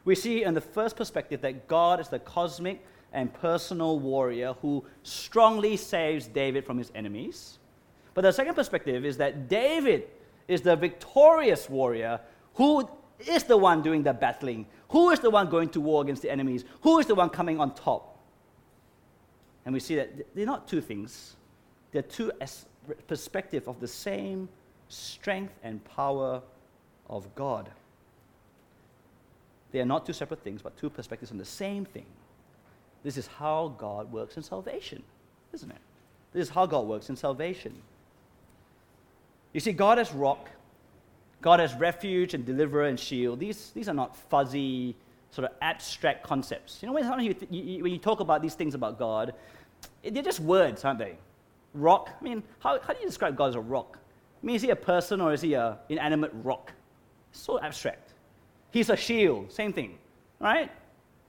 We 0.05 0.15
see 0.15 0.43
in 0.45 0.53
the 0.53 0.61
first 0.61 0.97
perspective 0.97 1.41
that 1.41 1.67
God 1.67 1.99
is 1.99 2.09
the 2.09 2.19
cosmic 2.19 2.85
and 3.15 3.33
personal 3.33 3.99
warrior 3.99 4.53
who 4.61 4.85
strongly 5.03 5.79
saves 5.79 6.27
David 6.27 6.67
from 6.67 6.77
his 6.77 6.93
enemies. 6.95 7.59
But 8.13 8.21
the 8.21 8.33
second 8.33 8.55
perspective 8.55 9.07
is 9.07 9.17
that 9.17 9.49
David 9.49 10.09
is 10.47 10.61
the 10.61 10.77
victorious 10.77 11.71
warrior 11.71 12.21
who 12.55 12.89
is 13.27 13.45
the 13.45 13.57
one 13.57 13.83
doing 13.83 14.03
the 14.03 14.13
battling, 14.13 14.67
who 14.89 15.11
is 15.11 15.21
the 15.21 15.31
one 15.31 15.49
going 15.49 15.69
to 15.71 15.81
war 15.81 16.03
against 16.03 16.23
the 16.23 16.31
enemies, 16.31 16.65
who 16.83 16.99
is 16.99 17.07
the 17.07 17.15
one 17.15 17.31
coming 17.31 17.61
on 17.61 17.75
top. 17.75 18.19
And 19.65 19.75
we 19.75 19.81
see 19.81 19.95
that 19.97 20.35
they're 20.35 20.47
not 20.47 20.67
two 20.67 20.81
things, 20.81 21.37
they're 21.93 22.03
two 22.03 22.33
perspectives 23.07 23.69
of 23.69 23.79
the 23.81 23.89
same 23.89 24.49
strength 24.89 25.55
and 25.63 25.85
power 25.85 26.43
of 27.09 27.33
God. 27.35 27.71
They 29.73 29.81
are 29.81 29.87
not 29.87 30.07
two 30.07 30.13
separate 30.13 30.43
things, 30.43 30.63
but 30.63 30.77
two 30.77 30.91
perspectives 30.91 31.31
on 31.31 31.39
the 31.39 31.45
same 31.45 31.85
thing. 31.85 32.07
This 33.03 33.17
is 33.17 33.27
how 33.27 33.75
God 33.79 34.11
works 34.13 34.37
in 34.37 34.43
salvation, 34.43 35.03
isn't 35.53 35.71
it? 35.71 35.79
This 36.33 36.49
is 36.49 36.51
how 36.51 36.67
God 36.67 36.87
works 36.87 37.09
in 37.09 37.17
salvation. 37.17 37.75
You 39.53 39.61
see, 39.61 39.73
God 39.73 39.99
as 39.99 40.13
rock, 40.13 40.49
God 41.41 41.61
as 41.61 41.75
refuge 41.75 42.35
and 42.35 42.45
deliverer 42.45 42.85
and 42.85 42.99
shield, 42.99 43.41
these, 43.41 43.71
these 43.71 43.89
are 43.89 43.95
not 43.95 44.17
fuzzy, 44.17 44.95
sort 45.31 45.49
of 45.49 45.57
abstract 45.63 46.23
concepts. 46.23 46.83
You 46.83 46.89
know, 46.89 46.93
when 46.93 47.21
you, 47.21 47.35
you, 47.51 47.83
when 47.83 47.93
you 47.93 47.99
talk 47.99 48.21
about 48.21 48.43
these 48.43 48.55
things 48.55 48.75
about 48.75 48.99
God, 48.99 49.35
they're 50.03 50.23
just 50.23 50.41
words, 50.41 50.85
aren't 50.85 50.99
they? 50.99 51.17
Rock, 51.73 52.11
I 52.21 52.25
mean, 52.25 52.43
how, 52.59 52.81
how 52.81 52.93
do 52.93 53.01
you 53.01 53.07
describe 53.07 53.37
God 53.37 53.51
as 53.51 53.55
a 53.55 53.61
rock? 53.61 53.99
I 54.43 54.47
mean, 54.47 54.57
is 54.57 54.63
he 54.63 54.71
a 54.71 54.77
person 54.77 55.21
or 55.21 55.33
is 55.33 55.41
he 55.41 55.55
an 55.55 55.77
inanimate 55.89 56.33
rock? 56.43 56.73
So 57.33 57.61
abstract. 57.61 58.13
He's 58.71 58.91
a 58.91 58.97
shield, 58.97 59.53
same 59.53 59.73
thing, 59.73 59.99
right? 60.41 60.71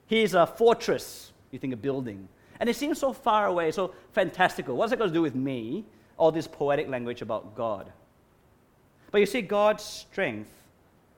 He's 0.07 0.33
a 0.33 0.45
fortress, 0.45 1.31
you 1.51 1.59
think 1.59 1.73
a 1.73 1.77
building. 1.77 2.27
And 2.59 2.69
it 2.69 2.75
seems 2.75 2.99
so 2.99 3.13
far 3.13 3.47
away, 3.47 3.71
so 3.71 3.93
fantastical. 4.11 4.75
What's 4.75 4.91
that 4.91 4.97
got 4.97 5.07
to 5.07 5.13
do 5.13 5.21
with 5.21 5.35
me? 5.35 5.85
All 6.17 6.31
this 6.31 6.47
poetic 6.47 6.87
language 6.87 7.21
about 7.21 7.55
God. 7.55 7.91
But 9.11 9.19
you 9.19 9.25
see, 9.25 9.41
God's 9.41 9.83
strength 9.83 10.49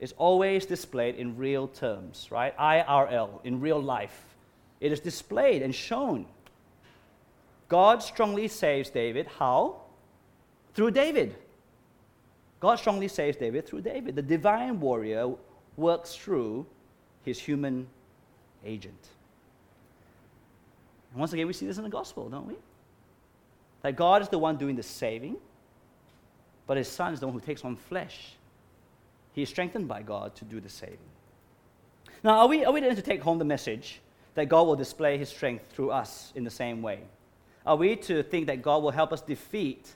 is 0.00 0.12
always 0.18 0.66
displayed 0.66 1.14
in 1.14 1.36
real 1.36 1.68
terms, 1.68 2.28
right? 2.30 2.56
IRL, 2.58 3.44
in 3.44 3.60
real 3.60 3.80
life. 3.80 4.34
It 4.80 4.92
is 4.92 5.00
displayed 5.00 5.62
and 5.62 5.74
shown. 5.74 6.26
God 7.68 8.02
strongly 8.02 8.48
saves 8.48 8.90
David. 8.90 9.26
How? 9.38 9.76
Through 10.74 10.90
David. 10.90 11.36
God 12.60 12.78
strongly 12.78 13.08
saves 13.08 13.36
David 13.36 13.66
through 13.66 13.82
David. 13.82 14.16
The 14.16 14.22
divine 14.22 14.80
warrior 14.80 15.32
works 15.76 16.14
through 16.14 16.66
his 17.24 17.38
human 17.38 17.86
agent. 18.64 19.08
And 21.12 21.20
once 21.20 21.32
again, 21.32 21.46
we 21.46 21.52
see 21.52 21.66
this 21.66 21.78
in 21.78 21.84
the 21.84 21.90
gospel, 21.90 22.28
don't 22.28 22.46
we? 22.46 22.56
That 23.82 23.96
God 23.96 24.22
is 24.22 24.28
the 24.28 24.38
one 24.38 24.56
doing 24.56 24.76
the 24.76 24.82
saving, 24.82 25.36
but 26.66 26.76
his 26.76 26.88
son 26.88 27.12
is 27.12 27.20
the 27.20 27.26
one 27.26 27.34
who 27.34 27.44
takes 27.44 27.64
on 27.64 27.76
flesh. 27.76 28.36
He 29.32 29.42
is 29.42 29.48
strengthened 29.48 29.88
by 29.88 30.02
God 30.02 30.34
to 30.36 30.44
do 30.44 30.60
the 30.60 30.68
same. 30.68 30.98
Now, 32.22 32.38
are 32.38 32.48
we, 32.48 32.64
are 32.64 32.72
we 32.72 32.80
then 32.80 32.96
to 32.96 33.02
take 33.02 33.22
home 33.22 33.38
the 33.38 33.44
message 33.44 34.00
that 34.34 34.48
God 34.48 34.66
will 34.66 34.76
display 34.76 35.18
his 35.18 35.28
strength 35.28 35.70
through 35.72 35.90
us 35.90 36.32
in 36.34 36.44
the 36.44 36.50
same 36.50 36.82
way? 36.82 37.00
Are 37.66 37.76
we 37.76 37.96
to 37.96 38.22
think 38.22 38.46
that 38.46 38.62
God 38.62 38.82
will 38.82 38.90
help 38.90 39.12
us 39.12 39.20
defeat 39.20 39.94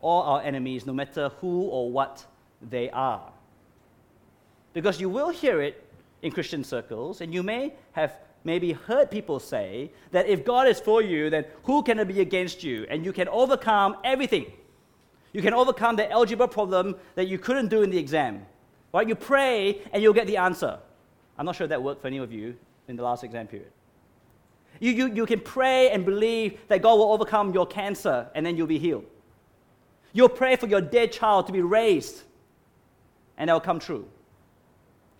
all 0.00 0.22
our 0.22 0.42
enemies, 0.42 0.86
no 0.86 0.92
matter 0.92 1.30
who 1.40 1.62
or 1.62 1.90
what 1.90 2.24
they 2.70 2.90
are? 2.90 3.32
Because 4.72 5.00
you 5.00 5.08
will 5.08 5.30
hear 5.30 5.60
it 5.60 5.86
in 6.22 6.32
Christian 6.32 6.64
circles, 6.64 7.20
and 7.20 7.32
you 7.32 7.42
may 7.42 7.74
have 7.92 8.16
maybe 8.44 8.72
heard 8.72 9.10
people 9.10 9.38
say 9.38 9.90
that 10.12 10.26
if 10.26 10.44
God 10.44 10.66
is 10.66 10.80
for 10.80 11.02
you, 11.02 11.30
then 11.30 11.44
who 11.64 11.82
can 11.82 12.06
be 12.06 12.20
against 12.20 12.62
you? 12.62 12.86
And 12.88 13.04
you 13.04 13.12
can 13.12 13.28
overcome 13.28 13.96
everything. 14.04 14.52
You 15.32 15.42
can 15.42 15.54
overcome 15.54 15.96
the 15.96 16.10
algebra 16.10 16.48
problem 16.48 16.96
that 17.14 17.28
you 17.28 17.38
couldn't 17.38 17.68
do 17.68 17.82
in 17.82 17.90
the 17.90 17.98
exam. 17.98 18.46
Right? 18.92 19.08
You 19.08 19.14
pray 19.14 19.82
and 19.92 20.02
you'll 20.02 20.14
get 20.14 20.26
the 20.26 20.36
answer. 20.36 20.78
I'm 21.38 21.46
not 21.46 21.56
sure 21.56 21.66
that 21.66 21.82
worked 21.82 22.02
for 22.02 22.08
any 22.08 22.18
of 22.18 22.32
you 22.32 22.56
in 22.88 22.96
the 22.96 23.02
last 23.02 23.22
exam 23.22 23.46
period. 23.46 23.70
You, 24.80 24.92
you, 24.92 25.12
you 25.12 25.26
can 25.26 25.40
pray 25.40 25.90
and 25.90 26.04
believe 26.04 26.58
that 26.68 26.82
God 26.82 26.94
will 26.94 27.12
overcome 27.12 27.52
your 27.52 27.66
cancer 27.66 28.28
and 28.34 28.44
then 28.44 28.56
you'll 28.56 28.66
be 28.66 28.78
healed. 28.78 29.06
You'll 30.12 30.28
pray 30.28 30.56
for 30.56 30.66
your 30.66 30.80
dead 30.80 31.12
child 31.12 31.46
to 31.46 31.52
be 31.52 31.62
raised 31.62 32.22
and 33.38 33.48
that 33.48 33.52
will 33.52 33.60
come 33.60 33.78
true. 33.78 34.08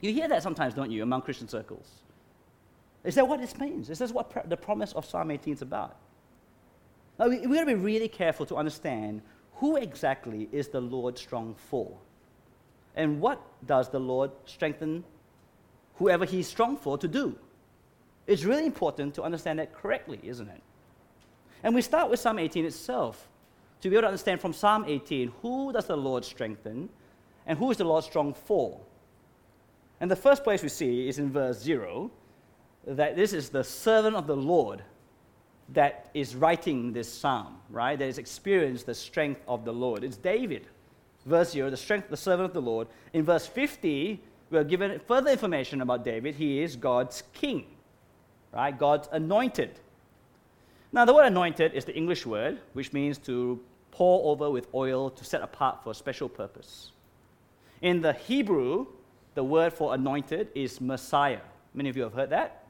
You 0.01 0.13
hear 0.13 0.29
that 0.29 0.43
sometimes, 0.43 0.75
don't 0.75 0.91
you, 0.91 1.03
among 1.03 1.23
Christian 1.23 1.47
circles? 1.47 1.87
Is 3.05 3.15
that 3.15 3.27
what 3.27 3.41
this 3.41 3.57
means? 3.59 3.91
Is 3.91 3.99
this 3.99 4.11
what 4.11 4.49
the 4.49 4.57
promise 4.57 4.93
of 4.93 5.07
Psalm 5.07 5.31
18 5.31 5.55
is 5.55 5.63
about? 5.63 5.97
Now, 7.19 7.29
we, 7.29 7.39
we've 7.41 7.55
got 7.55 7.61
to 7.61 7.67
be 7.67 7.75
really 7.75 8.09
careful 8.09 8.47
to 8.47 8.57
understand 8.57 9.23
who 9.61 9.77
exactly 9.77 10.49
is 10.53 10.69
the 10.69 10.81
Lord 10.81 11.19
strong 11.19 11.55
for? 11.55 11.99
And 12.97 13.21
what 13.21 13.41
does 13.67 13.91
the 13.91 14.01
Lord 14.01 14.31
strengthen 14.47 15.05
whoever 15.97 16.25
he's 16.25 16.49
strong 16.49 16.79
for 16.79 16.97
to 16.97 17.07
do? 17.07 17.39
It's 18.27 18.45
really 18.45 18.65
important 18.65 19.15
to 19.17 19.23
understand 19.23 19.59
that 19.59 19.75
correctly, 19.75 20.19
isn't 20.23 20.49
it? 20.49 20.63
And 21.63 21.75
we 21.75 21.83
start 21.83 22.11
with 22.11 22.21
Psalm 22.21 22.39
18 22.39 22.65
itself 22.65 23.29
to 23.83 23.91
be 23.91 23.97
able 23.97 24.03
to 24.03 24.09
understand 24.09 24.41
from 24.41 24.55
Psalm 24.55 24.87
18 24.87 25.31
who 25.43 25.73
does 25.73 25.87
the 25.87 25.97
Lord 25.97 26.25
strengthen 26.25 26.89
and 27.47 27.59
who 27.59 27.71
is 27.71 27.77
the 27.77 27.85
Lord 27.85 28.05
strong 28.05 28.33
for. 28.33 28.81
And 30.01 30.11
the 30.11 30.17
first 30.17 30.43
place 30.43 30.63
we 30.63 30.71
see 30.71 31.07
is 31.07 31.19
in 31.19 31.31
verse 31.31 31.61
0 31.61 32.11
that 32.87 33.15
this 33.15 33.35
is 33.35 33.51
the 33.51 33.63
servant 33.63 34.17
of 34.17 34.27
the 34.27 34.37
Lord 34.37 34.83
that 35.73 36.11
is 36.15 36.35
writing 36.35 36.93
this 36.93 37.13
psalm, 37.13 37.59
right? 37.71 37.99
That 37.99 38.07
has 38.07 38.19
experienced 38.19 38.87
the 38.87 38.95
strength 38.95 39.41
of 39.47 39.65
the 39.65 39.73
Lord. 39.73 40.05
It's 40.05 40.17
David. 40.17 40.67
Verse 41.27 41.53
0, 41.53 41.71
the 41.71 41.77
strength, 41.77 42.05
of 42.05 42.11
the 42.11 42.17
servant 42.17 42.47
of 42.47 42.55
the 42.55 42.63
Lord. 42.63 42.89
In 43.13 43.25
verse 43.25 43.47
50, 43.47 44.21
we're 44.51 44.65
given 44.65 45.01
further 45.07 45.31
information 45.31 45.81
about 45.81 46.05
David. 46.05 46.35
He 46.35 46.63
is 46.63 46.77
God's 46.77 47.23
king. 47.33 47.67
right? 48.53 48.77
God's 48.77 49.09
anointed. 49.13 49.79
Now, 50.93 51.05
the 51.05 51.15
word 51.15 51.27
anointed 51.27 51.73
is 51.75 51.85
the 51.85 51.95
English 51.95 52.27
word, 52.27 52.59
which 52.73 52.93
means 52.93 53.19
to 53.19 53.61
pour 53.93 54.33
over 54.33 54.51
with 54.51 54.67
oil 54.75 55.11
to 55.11 55.25
set 55.25 55.41
apart 55.43 55.85
for 55.85 55.91
a 55.91 55.95
special 55.95 56.29
purpose. 56.29 56.93
In 57.83 58.01
the 58.01 58.13
Hebrew, 58.13 58.87
the 59.35 59.45
word 59.45 59.73
for 59.73 59.95
anointed 59.95 60.49
is 60.55 60.81
Messiah. 60.81 61.41
Many 61.75 61.89
of 61.89 61.97
you 61.97 62.03
have 62.03 62.15
heard 62.15 62.31
that. 62.31 62.67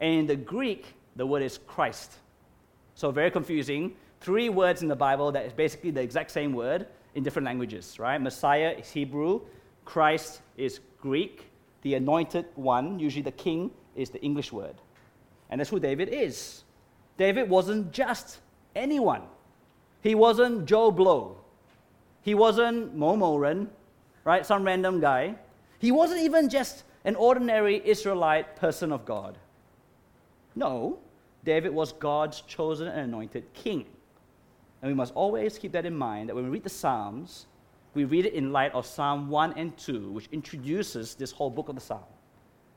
And 0.00 0.20
in 0.20 0.26
the 0.26 0.36
Greek, 0.36 0.94
the 1.16 1.26
word 1.26 1.42
is 1.42 1.58
Christ. 1.66 2.12
So, 2.98 3.12
very 3.12 3.30
confusing. 3.30 3.94
Three 4.20 4.48
words 4.48 4.82
in 4.82 4.88
the 4.88 4.96
Bible 4.96 5.30
that 5.30 5.46
is 5.46 5.52
basically 5.52 5.92
the 5.92 6.00
exact 6.00 6.32
same 6.32 6.52
word 6.52 6.88
in 7.14 7.22
different 7.22 7.46
languages, 7.46 7.96
right? 8.00 8.20
Messiah 8.20 8.74
is 8.76 8.90
Hebrew, 8.90 9.42
Christ 9.84 10.40
is 10.56 10.80
Greek, 11.00 11.48
the 11.82 11.94
anointed 11.94 12.46
one, 12.56 12.98
usually 12.98 13.22
the 13.22 13.30
king, 13.30 13.70
is 13.94 14.10
the 14.10 14.20
English 14.20 14.50
word. 14.52 14.74
And 15.48 15.60
that's 15.60 15.70
who 15.70 15.78
David 15.78 16.08
is. 16.08 16.64
David 17.16 17.48
wasn't 17.48 17.92
just 17.92 18.40
anyone. 18.74 19.22
He 20.02 20.16
wasn't 20.16 20.66
Joe 20.66 20.90
Blow. 20.90 21.36
He 22.22 22.34
wasn't 22.34 22.96
Mo 22.96 23.14
Moran, 23.14 23.70
right? 24.24 24.44
Some 24.44 24.64
random 24.64 24.98
guy. 24.98 25.36
He 25.78 25.92
wasn't 25.92 26.22
even 26.22 26.48
just 26.48 26.82
an 27.04 27.14
ordinary 27.14 27.80
Israelite 27.84 28.56
person 28.56 28.90
of 28.90 29.04
God. 29.04 29.38
No, 30.56 30.98
David 31.44 31.72
was 31.72 31.92
God's 31.92 32.40
chosen 32.42 32.88
and 32.88 33.00
anointed 33.00 33.52
king. 33.54 33.86
And 34.82 34.90
we 34.90 34.94
must 34.94 35.14
always 35.14 35.58
keep 35.58 35.72
that 35.72 35.86
in 35.86 35.96
mind 35.96 36.28
that 36.28 36.34
when 36.34 36.44
we 36.44 36.50
read 36.50 36.62
the 36.62 36.70
Psalms, 36.70 37.46
we 37.94 38.04
read 38.04 38.26
it 38.26 38.34
in 38.34 38.52
light 38.52 38.72
of 38.74 38.86
Psalm 38.86 39.28
1 39.28 39.54
and 39.56 39.76
2, 39.76 40.10
which 40.10 40.28
introduces 40.30 41.14
this 41.14 41.32
whole 41.32 41.50
book 41.50 41.68
of 41.68 41.74
the 41.74 41.80
Psalm. 41.80 42.04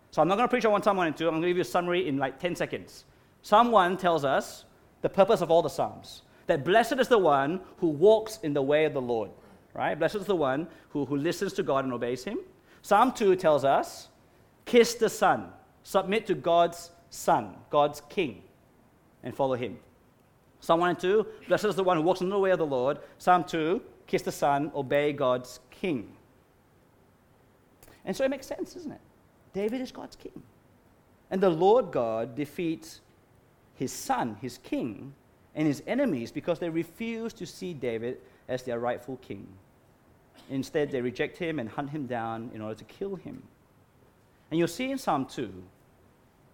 So 0.10 0.22
I'm 0.22 0.28
not 0.28 0.36
going 0.36 0.48
to 0.48 0.52
preach 0.52 0.66
on 0.66 0.82
Psalm 0.82 0.98
1 0.98 1.08
and 1.08 1.18
2. 1.18 1.28
I'm 1.28 1.34
going 1.34 1.44
to 1.44 1.48
give 1.48 1.58
you 1.58 1.62
a 1.62 1.66
summary 1.66 2.08
in 2.08 2.18
like 2.18 2.40
10 2.40 2.56
seconds. 2.56 3.06
Psalm 3.44 3.72
1 3.72 3.98
tells 3.98 4.26
us 4.26 4.66
the 5.02 5.10
purpose 5.10 5.42
of 5.42 5.52
all 5.52 5.62
the 5.62 5.70
Psalms 5.70 6.24
that 6.48 6.66
blessed 6.66 7.00
is 7.00 7.08
the 7.08 7.18
one 7.18 7.62
who 7.78 7.88
walks 7.88 8.40
in 8.44 8.54
the 8.54 8.62
way 8.62 8.86
of 8.86 8.94
the 8.94 9.02
Lord, 9.02 9.30
right? 9.74 9.98
Blessed 9.98 10.16
is 10.16 10.26
the 10.26 10.36
one 10.36 10.68
who, 10.90 11.06
who 11.06 11.16
listens 11.16 11.54
to 11.54 11.64
God 11.64 11.86
and 11.86 11.94
obeys 11.94 12.24
him. 12.24 12.40
Psalm 12.82 13.14
2 13.14 13.36
tells 13.36 13.64
us 13.64 14.10
kiss 14.66 14.96
the 14.96 15.10
Son, 15.10 15.50
submit 15.84 16.26
to 16.28 16.36
God's 16.36 16.92
Son, 17.10 17.56
God's 17.70 18.02
King, 18.10 18.42
and 19.24 19.36
follow 19.36 19.56
him. 19.56 19.78
Psalm 20.60 20.80
1 20.80 20.90
and 20.92 21.00
2, 21.00 21.26
blessed 21.48 21.66
is 21.66 21.76
the 21.76 21.84
one 21.84 21.98
who 21.98 22.04
walks 22.04 22.22
in 22.22 22.30
the 22.30 22.38
way 22.38 22.52
of 22.52 22.60
the 22.60 22.66
Lord. 22.66 23.00
Psalm 23.18 23.44
2, 23.44 23.82
kiss 24.06 24.22
the 24.22 24.32
Son, 24.32 24.72
obey 24.76 25.12
God's 25.12 25.60
King. 25.72 26.14
And 28.06 28.16
so 28.16 28.24
it 28.24 28.30
makes 28.30 28.48
sense, 28.48 28.74
doesn't 28.74 28.92
it? 28.92 29.02
David 29.54 29.82
is 29.82 29.92
God's 29.92 30.16
king. 30.16 30.42
And 31.30 31.42
the 31.42 31.50
Lord 31.50 31.92
God 31.92 32.36
defeats 32.36 33.02
his 33.76 33.92
son, 33.92 34.38
his 34.42 34.58
king, 34.60 35.14
and 35.56 35.68
his 35.68 35.84
enemies 35.88 36.32
because 36.32 36.60
they 36.60 36.70
refuse 36.70 37.34
to 37.34 37.46
see 37.46 37.74
David 37.74 38.18
as 38.48 38.64
their 38.64 38.80
rightful 38.80 39.18
king. 39.18 39.48
Instead, 40.50 40.92
they 40.92 41.02
reject 41.02 41.38
him 41.38 41.60
and 41.60 41.70
hunt 41.70 41.90
him 41.90 42.06
down 42.06 42.52
in 42.54 42.62
order 42.62 42.76
to 42.76 42.84
kill 42.86 43.16
him. 43.16 43.44
And 44.50 44.58
you'll 44.58 44.68
see 44.68 44.92
in 44.92 44.98
Psalm 44.98 45.26
2, 45.26 45.52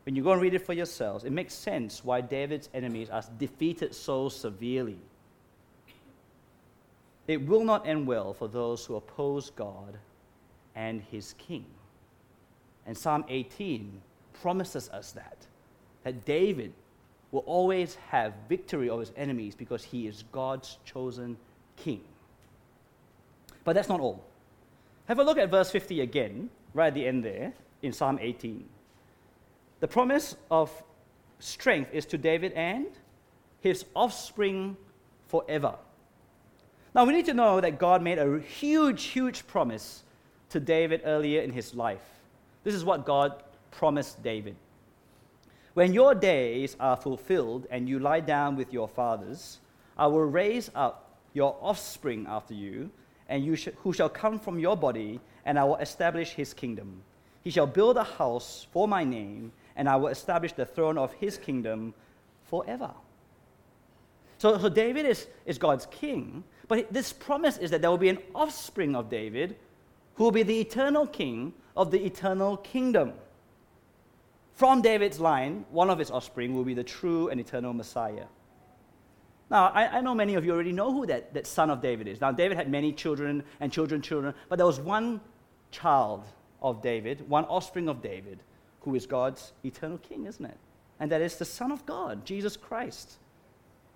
when 0.07 0.15
you 0.15 0.23
go 0.23 0.31
and 0.31 0.41
read 0.41 0.53
it 0.53 0.65
for 0.65 0.71
yourselves, 0.71 1.25
it 1.25 1.33
makes 1.33 1.53
sense 1.53 2.05
why 2.05 2.21
David's 2.21 2.69
enemies 2.73 3.09
are 3.09 3.21
defeated 3.37 3.93
so 3.93 4.29
severely. 4.29 4.97
It 7.27 7.45
will 7.45 7.65
not 7.65 7.85
end 7.85 8.07
well 8.07 8.33
for 8.33 8.47
those 8.47 8.85
who 8.85 8.95
oppose 8.95 9.49
God 9.49 9.97
and 10.77 11.01
his 11.11 11.35
king. 11.37 11.65
And 12.85 12.97
Psalm 12.97 13.25
18 13.27 14.01
promises 14.41 14.87
us 14.91 15.11
that, 15.11 15.45
that 16.05 16.23
David 16.23 16.71
will 17.33 17.43
always 17.45 17.95
have 18.09 18.33
victory 18.47 18.89
over 18.89 19.01
his 19.01 19.11
enemies 19.17 19.55
because 19.55 19.83
he 19.83 20.07
is 20.07 20.23
God's 20.31 20.77
chosen 20.85 21.35
king. 21.75 21.99
But 23.65 23.73
that's 23.73 23.89
not 23.89 23.99
all. 23.99 24.23
Have 25.09 25.19
a 25.19 25.23
look 25.25 25.37
at 25.37 25.51
verse 25.51 25.69
50 25.69 25.99
again, 25.99 26.49
right 26.73 26.87
at 26.87 26.93
the 26.93 27.05
end 27.05 27.25
there, 27.25 27.51
in 27.81 27.91
Psalm 27.91 28.19
18. 28.21 28.69
The 29.79 29.87
promise 29.87 30.35
of 30.49 30.71
strength 31.39 31.93
is 31.93 32.05
to 32.07 32.17
David 32.17 32.53
and 32.53 32.87
his 33.61 33.85
offspring 33.95 34.77
forever. 35.27 35.75
Now, 36.95 37.05
we 37.05 37.13
need 37.13 37.25
to 37.25 37.33
know 37.33 37.61
that 37.61 37.77
God 37.77 38.01
made 38.01 38.17
a 38.17 38.39
huge, 38.39 39.03
huge 39.03 39.45
promise 39.45 40.03
to 40.49 40.59
David 40.59 41.01
earlier 41.05 41.41
in 41.41 41.51
his 41.51 41.75
life. 41.75 42.01
This 42.63 42.73
is 42.73 42.83
what 42.83 43.05
God 43.05 43.43
promised 43.71 44.23
David. 44.23 44.55
When 45.75 45.93
your 45.93 46.15
days 46.15 46.75
are 46.79 46.97
fulfilled 46.97 47.67
and 47.69 47.87
you 47.87 47.99
lie 47.99 48.21
down 48.21 48.55
with 48.55 48.73
your 48.73 48.87
fathers, 48.87 49.59
I 49.95 50.07
will 50.07 50.25
raise 50.25 50.71
up 50.73 51.17
your 51.33 51.55
offspring 51.61 52.25
after 52.27 52.55
you, 52.55 52.89
and 53.29 53.45
you 53.45 53.55
sh- 53.55 53.69
who 53.83 53.93
shall 53.93 54.09
come 54.09 54.39
from 54.39 54.57
your 54.57 54.75
body, 54.75 55.19
and 55.45 55.59
I 55.59 55.63
will 55.65 55.75
establish 55.75 56.31
his 56.31 56.53
kingdom. 56.53 57.03
He 57.43 57.51
shall 57.51 57.67
build 57.67 57.97
a 57.97 58.03
house 58.03 58.65
for 58.71 58.87
my 58.87 59.03
name, 59.03 59.51
and 59.77 59.87
I 59.87 59.95
will 59.95 60.09
establish 60.09 60.51
the 60.51 60.65
throne 60.65 60.97
of 60.97 61.13
his 61.13 61.37
kingdom 61.37 61.93
forever. 62.49 62.91
So, 64.39 64.57
so 64.57 64.69
David 64.69 65.05
is, 65.05 65.27
is 65.45 65.57
God's 65.57 65.85
king, 65.85 66.43
but 66.67 66.91
this 66.91 67.13
promise 67.13 67.57
is 67.57 67.71
that 67.71 67.81
there 67.81 67.89
will 67.89 67.97
be 67.97 68.09
an 68.09 68.19
offspring 68.35 68.95
of 68.95 69.09
David 69.09 69.55
who 70.15 70.25
will 70.25 70.31
be 70.31 70.43
the 70.43 70.59
eternal 70.59 71.07
king 71.07 71.53
of 71.75 71.91
the 71.91 72.03
eternal 72.05 72.57
kingdom. 72.57 73.13
From 74.55 74.81
David's 74.81 75.19
line, 75.19 75.65
one 75.69 75.89
of 75.89 75.99
his 75.99 76.09
offspring 76.09 76.55
will 76.55 76.63
be 76.63 76.73
the 76.73 76.83
true 76.83 77.29
and 77.29 77.39
eternal 77.39 77.73
Messiah. 77.73 78.25
Now, 79.49 79.67
I, 79.67 79.99
I, 79.99 80.01
know 80.01 80.13
many 80.13 80.33
of 80.33 80.43
you 80.43 80.51
already 80.51 80.73
know 80.73 80.91
who 80.91 81.05
that, 81.05 81.33
that 81.33 81.47
son 81.47 81.69
of 81.69 81.81
David 81.81 82.07
is. 82.07 82.19
Now, 82.19 82.31
David 82.31 82.57
had 82.57 82.69
many 82.69 82.91
children 82.91 83.43
and 83.61 83.71
children, 83.71 84.01
children, 84.01 84.33
but 84.49 84.57
there 84.57 84.65
was 84.65 84.79
one 84.79 85.21
child 85.71 86.25
of 86.61 86.81
David, 86.81 87.29
one 87.29 87.45
offspring 87.45 87.87
of 87.87 88.01
David, 88.01 88.39
who 88.87 88.95
is 88.95 89.05
God's 89.05 89.51
eternal 89.65 89.97
king, 89.97 90.25
isn't 90.25 90.45
it? 90.45 90.57
And 90.97 91.11
that 91.11 91.19
is 91.19 91.35
the 91.35 91.43
Son 91.43 91.73
of 91.73 91.85
God, 91.85 92.25
Jesus 92.25 92.55
Christ. 92.55 93.17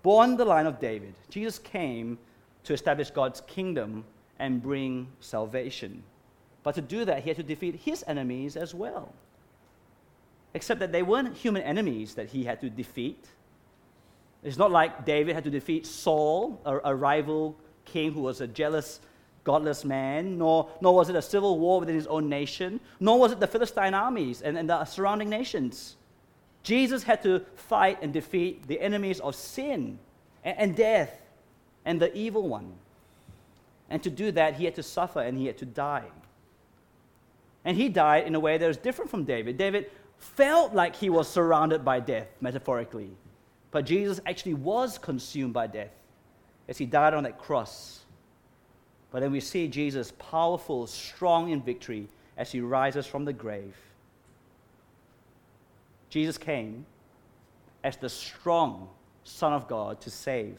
Born 0.02 0.36
the 0.36 0.44
line 0.44 0.66
of 0.66 0.78
David, 0.78 1.14
Jesus 1.30 1.58
came 1.58 2.18
to 2.64 2.74
establish 2.74 3.10
God's 3.10 3.40
kingdom 3.46 4.04
and 4.38 4.62
bring 4.62 5.08
salvation. 5.18 6.02
But 6.62 6.74
to 6.74 6.82
do 6.82 7.06
that, 7.06 7.22
he 7.22 7.30
had 7.30 7.38
to 7.38 7.42
defeat 7.42 7.76
his 7.76 8.04
enemies 8.06 8.54
as 8.54 8.74
well. 8.74 9.14
Except 10.52 10.78
that 10.80 10.92
they 10.92 11.02
weren't 11.02 11.34
human 11.34 11.62
enemies 11.62 12.14
that 12.16 12.28
he 12.28 12.44
had 12.44 12.60
to 12.60 12.68
defeat. 12.68 13.24
It's 14.42 14.58
not 14.58 14.70
like 14.70 15.06
David 15.06 15.34
had 15.34 15.44
to 15.44 15.50
defeat 15.50 15.86
Saul, 15.86 16.60
a, 16.66 16.80
a 16.84 16.94
rival 16.94 17.56
king 17.86 18.12
who 18.12 18.20
was 18.20 18.42
a 18.42 18.46
jealous, 18.46 19.00
godless 19.44 19.84
man, 19.84 20.38
nor, 20.38 20.70
nor 20.80 20.94
was 20.94 21.08
it 21.08 21.16
a 21.16 21.22
civil 21.22 21.58
war 21.58 21.80
within 21.80 21.94
his 21.94 22.06
own 22.06 22.28
nation, 22.28 22.80
nor 23.00 23.18
was 23.18 23.32
it 23.32 23.40
the 23.40 23.46
Philistine 23.46 23.94
armies 23.94 24.42
and, 24.42 24.56
and 24.56 24.68
the 24.68 24.84
surrounding 24.84 25.28
nations. 25.28 25.96
Jesus 26.62 27.02
had 27.02 27.22
to 27.22 27.40
fight 27.56 27.98
and 28.02 28.12
defeat 28.12 28.66
the 28.68 28.80
enemies 28.80 29.18
of 29.20 29.34
sin 29.34 29.98
and, 30.44 30.58
and 30.58 30.76
death 30.76 31.20
and 31.84 32.00
the 32.00 32.16
evil 32.16 32.48
one. 32.48 32.72
And 33.90 34.02
to 34.04 34.10
do 34.10 34.30
that, 34.32 34.54
he 34.54 34.64
had 34.64 34.74
to 34.76 34.82
suffer 34.82 35.20
and 35.20 35.36
he 35.36 35.46
had 35.46 35.58
to 35.58 35.66
die. 35.66 36.06
And 37.64 37.76
he 37.76 37.88
died 37.88 38.26
in 38.26 38.34
a 38.34 38.40
way 38.40 38.58
that 38.58 38.66
was 38.66 38.76
different 38.76 39.10
from 39.10 39.24
David. 39.24 39.56
David 39.56 39.90
felt 40.18 40.72
like 40.72 40.96
he 40.96 41.10
was 41.10 41.28
surrounded 41.28 41.84
by 41.84 42.00
death, 42.00 42.28
metaphorically. 42.40 43.10
But 43.70 43.84
Jesus 43.84 44.20
actually 44.26 44.54
was 44.54 44.98
consumed 44.98 45.52
by 45.52 45.66
death 45.66 45.92
as 46.68 46.78
he 46.78 46.86
died 46.86 47.14
on 47.14 47.24
that 47.24 47.38
cross. 47.38 48.01
But 49.12 49.20
then 49.20 49.30
we 49.30 49.40
see 49.40 49.68
Jesus 49.68 50.12
powerful, 50.18 50.86
strong 50.86 51.50
in 51.50 51.62
victory 51.62 52.08
as 52.36 52.50
he 52.50 52.60
rises 52.60 53.06
from 53.06 53.24
the 53.24 53.32
grave. 53.32 53.76
Jesus 56.08 56.38
came 56.38 56.86
as 57.84 57.96
the 57.96 58.08
strong 58.08 58.88
Son 59.24 59.52
of 59.52 59.68
God 59.68 60.00
to 60.00 60.10
save. 60.10 60.58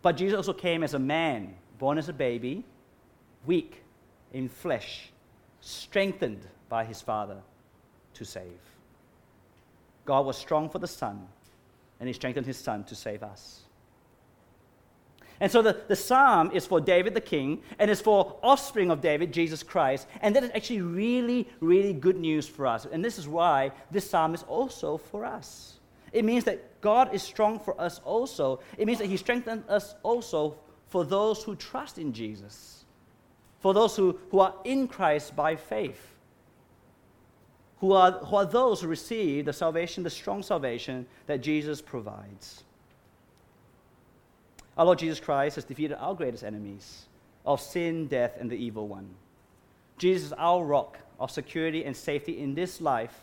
But 0.00 0.16
Jesus 0.16 0.36
also 0.36 0.52
came 0.52 0.82
as 0.82 0.94
a 0.94 0.98
man, 0.98 1.54
born 1.78 1.98
as 1.98 2.08
a 2.08 2.12
baby, 2.12 2.64
weak 3.46 3.82
in 4.32 4.48
flesh 4.48 5.10
strengthened 5.60 6.46
by 6.68 6.84
his 6.84 7.00
Father 7.00 7.38
to 8.14 8.24
save. 8.24 8.60
God 10.04 10.26
was 10.26 10.36
strong 10.36 10.68
for 10.68 10.78
the 10.78 10.86
Son, 10.86 11.26
and 11.98 12.08
he 12.08 12.12
strengthened 12.12 12.46
his 12.46 12.58
Son 12.58 12.84
to 12.84 12.94
save 12.94 13.22
us. 13.22 13.63
And 15.40 15.50
so 15.50 15.62
the, 15.62 15.80
the 15.88 15.96
psalm 15.96 16.50
is 16.52 16.66
for 16.66 16.80
David 16.80 17.14
the 17.14 17.20
king, 17.20 17.62
and 17.78 17.90
it's 17.90 18.00
for 18.00 18.36
offspring 18.42 18.90
of 18.90 19.00
David, 19.00 19.32
Jesus 19.32 19.62
Christ. 19.62 20.06
And 20.22 20.34
that 20.36 20.44
is 20.44 20.50
actually 20.54 20.82
really, 20.82 21.48
really 21.60 21.92
good 21.92 22.16
news 22.16 22.46
for 22.46 22.66
us. 22.66 22.86
And 22.90 23.04
this 23.04 23.18
is 23.18 23.26
why 23.26 23.72
this 23.90 24.08
psalm 24.08 24.34
is 24.34 24.42
also 24.44 24.96
for 24.96 25.24
us. 25.24 25.80
It 26.12 26.24
means 26.24 26.44
that 26.44 26.80
God 26.80 27.12
is 27.12 27.22
strong 27.22 27.58
for 27.58 27.78
us 27.80 28.00
also. 28.04 28.60
It 28.78 28.86
means 28.86 28.98
that 28.98 29.08
he 29.08 29.16
strengthens 29.16 29.68
us 29.68 29.96
also 30.02 30.56
for 30.88 31.04
those 31.04 31.42
who 31.42 31.56
trust 31.56 31.98
in 31.98 32.12
Jesus 32.12 32.84
for 33.64 33.72
those 33.72 33.96
who, 33.96 34.18
who 34.30 34.40
are 34.40 34.54
in 34.64 34.86
Christ 34.86 35.34
by 35.34 35.56
faith. 35.56 36.10
who 37.78 37.92
are, 37.92 38.12
who 38.12 38.36
are 38.36 38.44
those 38.44 38.82
who 38.82 38.86
receive 38.86 39.46
the 39.46 39.54
salvation, 39.54 40.02
the 40.02 40.10
strong 40.10 40.42
salvation 40.42 41.06
that 41.26 41.40
Jesus 41.40 41.80
provides. 41.80 42.64
Our 44.76 44.86
Lord 44.86 44.98
Jesus 44.98 45.20
Christ 45.20 45.54
has 45.54 45.64
defeated 45.64 45.96
our 45.98 46.14
greatest 46.14 46.42
enemies 46.42 47.06
of 47.46 47.60
sin, 47.60 48.06
death, 48.06 48.36
and 48.40 48.50
the 48.50 48.56
evil 48.56 48.88
one. 48.88 49.08
Jesus 49.98 50.26
is 50.26 50.32
our 50.32 50.64
rock 50.64 50.98
of 51.20 51.30
security 51.30 51.84
and 51.84 51.96
safety 51.96 52.40
in 52.40 52.54
this 52.54 52.80
life, 52.80 53.14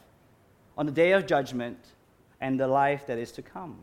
on 0.77 0.85
the 0.85 0.91
day 0.91 1.11
of 1.11 1.27
judgment, 1.27 1.77
and 2.39 2.59
the 2.59 2.67
life 2.67 3.05
that 3.07 3.17
is 3.17 3.31
to 3.33 3.41
come. 3.41 3.77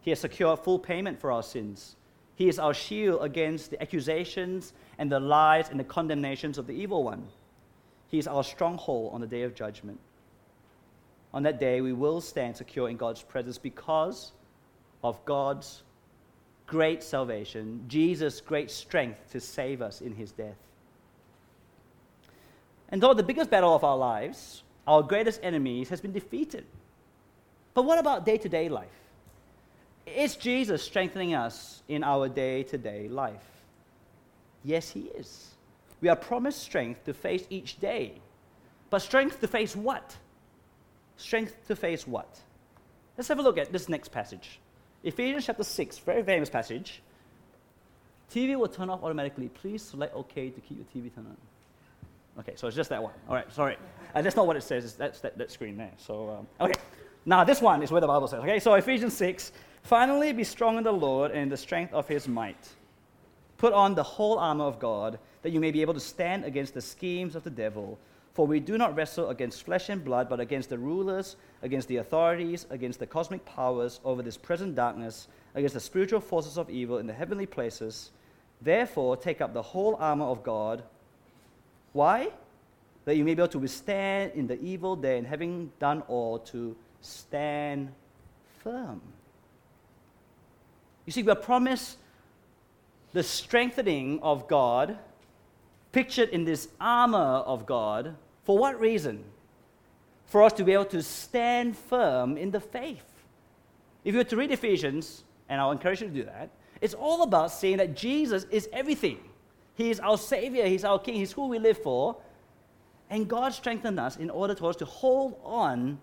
He 0.00 0.10
has 0.10 0.20
secured 0.20 0.60
full 0.60 0.78
payment 0.78 1.20
for 1.20 1.32
our 1.32 1.42
sins. 1.42 1.96
He 2.36 2.48
is 2.48 2.58
our 2.58 2.74
shield 2.74 3.22
against 3.22 3.70
the 3.70 3.82
accusations 3.82 4.72
and 4.98 5.10
the 5.10 5.20
lies 5.20 5.68
and 5.68 5.78
the 5.78 5.84
condemnations 5.84 6.58
of 6.58 6.66
the 6.66 6.72
evil 6.72 7.04
one. 7.04 7.26
He 8.08 8.18
is 8.18 8.26
our 8.26 8.44
stronghold 8.44 9.14
on 9.14 9.20
the 9.20 9.26
day 9.26 9.42
of 9.42 9.54
judgment. 9.54 9.98
On 11.34 11.42
that 11.44 11.58
day, 11.58 11.80
we 11.80 11.92
will 11.92 12.20
stand 12.20 12.56
secure 12.56 12.88
in 12.88 12.96
God's 12.96 13.22
presence 13.22 13.58
because 13.58 14.32
of 15.02 15.24
God's 15.24 15.82
great 16.72 17.02
salvation, 17.02 17.84
Jesus' 17.86 18.40
great 18.40 18.70
strength 18.70 19.30
to 19.32 19.40
save 19.40 19.82
us 19.82 20.00
in 20.00 20.14
his 20.14 20.32
death. 20.32 20.56
And 22.88 22.98
though 22.98 23.12
the 23.12 23.22
biggest 23.22 23.50
battle 23.50 23.74
of 23.74 23.84
our 23.84 23.98
lives, 23.98 24.62
our 24.86 25.02
greatest 25.02 25.40
enemies, 25.42 25.90
has 25.90 26.00
been 26.00 26.12
defeated. 26.12 26.64
But 27.74 27.82
what 27.82 27.98
about 27.98 28.24
day 28.24 28.38
to 28.38 28.48
day 28.48 28.70
life? 28.70 29.00
Is 30.06 30.34
Jesus 30.34 30.82
strengthening 30.82 31.34
us 31.34 31.82
in 31.88 32.02
our 32.02 32.26
day 32.26 32.62
to 32.62 32.78
day 32.78 33.06
life? 33.06 33.48
Yes, 34.64 34.88
he 34.88 35.00
is. 35.20 35.54
We 36.00 36.08
are 36.08 36.16
promised 36.16 36.62
strength 36.62 37.04
to 37.04 37.12
face 37.12 37.44
each 37.50 37.80
day. 37.80 38.14
But 38.88 39.02
strength 39.02 39.40
to 39.40 39.46
face 39.46 39.76
what? 39.76 40.16
Strength 41.18 41.68
to 41.68 41.76
face 41.76 42.06
what? 42.06 42.40
Let's 43.18 43.28
have 43.28 43.40
a 43.40 43.42
look 43.42 43.58
at 43.58 43.72
this 43.72 43.90
next 43.90 44.10
passage. 44.10 44.58
Ephesians 45.04 45.46
chapter 45.46 45.64
6, 45.64 45.98
very 45.98 46.22
famous 46.22 46.48
passage. 46.48 47.02
TV 48.32 48.56
will 48.56 48.68
turn 48.68 48.88
off 48.88 49.02
automatically. 49.02 49.48
Please 49.48 49.82
select 49.82 50.14
OK 50.14 50.50
to 50.50 50.60
keep 50.60 50.78
your 50.78 50.86
TV 50.86 51.14
turned 51.14 51.26
on. 51.26 51.36
Okay, 52.38 52.52
so 52.56 52.66
it's 52.66 52.76
just 52.76 52.88
that 52.90 53.02
one. 53.02 53.12
All 53.28 53.34
right, 53.34 53.52
sorry. 53.52 53.76
Uh, 54.14 54.22
that's 54.22 54.36
not 54.36 54.46
what 54.46 54.56
it 54.56 54.62
says. 54.62 54.94
That's 54.94 55.20
that, 55.20 55.36
that 55.36 55.50
screen 55.50 55.76
there. 55.76 55.90
So, 55.98 56.30
um, 56.30 56.46
okay. 56.66 56.80
Now, 57.26 57.44
this 57.44 57.60
one 57.60 57.82
is 57.82 57.90
where 57.90 58.00
the 58.00 58.06
Bible 58.06 58.26
says. 58.26 58.40
Okay, 58.40 58.58
so 58.58 58.74
Ephesians 58.74 59.14
6 59.14 59.52
finally 59.82 60.32
be 60.32 60.44
strong 60.44 60.78
in 60.78 60.84
the 60.84 60.92
Lord 60.92 61.30
and 61.30 61.40
in 61.40 61.48
the 61.48 61.56
strength 61.56 61.92
of 61.92 62.08
his 62.08 62.26
might. 62.26 62.68
Put 63.58 63.72
on 63.72 63.94
the 63.94 64.02
whole 64.02 64.38
armor 64.38 64.64
of 64.64 64.78
God 64.78 65.18
that 65.42 65.50
you 65.50 65.60
may 65.60 65.70
be 65.70 65.82
able 65.82 65.94
to 65.94 66.00
stand 66.00 66.44
against 66.44 66.74
the 66.74 66.80
schemes 66.80 67.36
of 67.36 67.44
the 67.44 67.50
devil. 67.50 67.98
For 68.34 68.46
we 68.46 68.60
do 68.60 68.78
not 68.78 68.96
wrestle 68.96 69.28
against 69.28 69.62
flesh 69.64 69.88
and 69.88 70.02
blood, 70.02 70.28
but 70.28 70.40
against 70.40 70.70
the 70.70 70.78
rulers, 70.78 71.36
against 71.62 71.88
the 71.88 71.98
authorities, 71.98 72.66
against 72.70 72.98
the 72.98 73.06
cosmic 73.06 73.44
powers 73.44 74.00
over 74.04 74.22
this 74.22 74.38
present 74.38 74.74
darkness, 74.74 75.28
against 75.54 75.74
the 75.74 75.80
spiritual 75.80 76.20
forces 76.20 76.56
of 76.56 76.70
evil 76.70 76.98
in 76.98 77.06
the 77.06 77.12
heavenly 77.12 77.46
places. 77.46 78.10
Therefore, 78.62 79.16
take 79.16 79.40
up 79.40 79.52
the 79.52 79.62
whole 79.62 79.96
armor 79.96 80.24
of 80.24 80.42
God 80.42 80.82
why? 81.92 82.30
That 83.04 83.16
you 83.16 83.24
may 83.24 83.34
be 83.34 83.42
able 83.42 83.48
to 83.48 83.58
withstand 83.58 84.32
in 84.34 84.46
the 84.46 84.60
evil 84.60 84.96
day 84.96 85.18
and 85.18 85.26
having 85.26 85.72
done 85.78 86.02
all 86.08 86.38
to 86.38 86.76
stand 87.00 87.92
firm. 88.62 89.00
You 91.04 91.12
see, 91.12 91.22
we 91.22 91.32
are 91.32 91.36
promised 91.36 91.98
the 93.12 93.22
strengthening 93.22 94.20
of 94.22 94.48
God, 94.48 94.98
pictured 95.92 96.30
in 96.30 96.44
this 96.44 96.68
armor 96.80 97.18
of 97.18 97.66
God. 97.66 98.16
For 98.44 98.58
what 98.58 98.80
reason? 98.80 99.22
For 100.26 100.42
us 100.42 100.52
to 100.54 100.64
be 100.64 100.72
able 100.72 100.86
to 100.86 101.02
stand 101.02 101.76
firm 101.76 102.36
in 102.36 102.50
the 102.50 102.60
faith. 102.60 103.04
If 104.04 104.14
you 104.14 104.18
were 104.18 104.24
to 104.24 104.36
read 104.36 104.50
Ephesians, 104.50 105.22
and 105.48 105.60
I'll 105.60 105.70
encourage 105.70 106.00
you 106.00 106.08
to 106.08 106.14
do 106.14 106.24
that, 106.24 106.50
it's 106.80 106.94
all 106.94 107.22
about 107.22 107.52
saying 107.52 107.76
that 107.76 107.94
Jesus 107.94 108.44
is 108.50 108.68
everything. 108.72 109.20
He 109.74 109.90
is 109.90 110.00
our 110.00 110.18
Savior, 110.18 110.66
He's 110.66 110.84
our 110.84 110.98
King, 110.98 111.14
He's 111.14 111.32
who 111.32 111.46
we 111.46 111.58
live 111.58 111.78
for. 111.78 112.16
And 113.10 113.28
God 113.28 113.52
strengthened 113.52 114.00
us 114.00 114.16
in 114.16 114.30
order 114.30 114.56
for 114.56 114.70
us 114.70 114.76
to 114.76 114.84
hold 114.84 115.38
on 115.44 116.00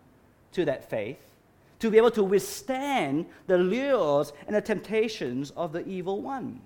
to 0.52 0.66
that 0.66 0.90
faith, 0.90 1.36
to 1.80 1.90
be 1.90 1.98
able 1.98 2.12
to 2.12 2.24
withstand 2.24 3.26
the 3.48 3.58
lures 3.58 4.32
and 4.48 4.56
the 4.56 4.62
temptations 4.62 5.52
of 5.52 5.74
the 5.74 5.86
evil 5.88 6.22
one. 6.22 6.62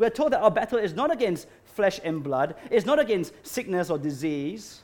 We 0.00 0.06
are 0.06 0.10
told 0.10 0.32
that 0.32 0.40
our 0.40 0.50
battle 0.50 0.78
is 0.78 0.94
not 0.94 1.12
against 1.12 1.46
flesh 1.62 2.00
and 2.02 2.22
blood, 2.22 2.54
it's 2.70 2.86
not 2.86 2.98
against 2.98 3.34
sickness 3.46 3.90
or 3.90 3.98
disease, 3.98 4.82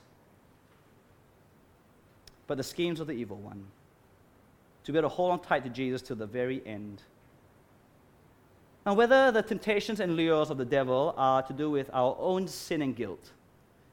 but 2.46 2.58
the 2.58 2.62
schemes 2.62 3.00
of 3.00 3.06
the 3.06 3.14
evil 3.14 3.38
one. 3.38 3.64
To 4.84 4.92
be 4.92 4.98
able 4.98 5.08
to 5.08 5.14
hold 5.14 5.32
on 5.32 5.40
tight 5.40 5.64
to 5.64 5.70
Jesus 5.70 6.02
till 6.02 6.16
the 6.16 6.26
very 6.26 6.62
end. 6.66 7.00
Now, 8.84 8.92
whether 8.92 9.32
the 9.32 9.40
temptations 9.40 10.00
and 10.00 10.16
lures 10.16 10.50
of 10.50 10.58
the 10.58 10.66
devil 10.66 11.14
are 11.16 11.42
to 11.44 11.52
do 11.54 11.70
with 11.70 11.88
our 11.94 12.14
own 12.20 12.46
sin 12.46 12.82
and 12.82 12.94
guilt, 12.94 13.32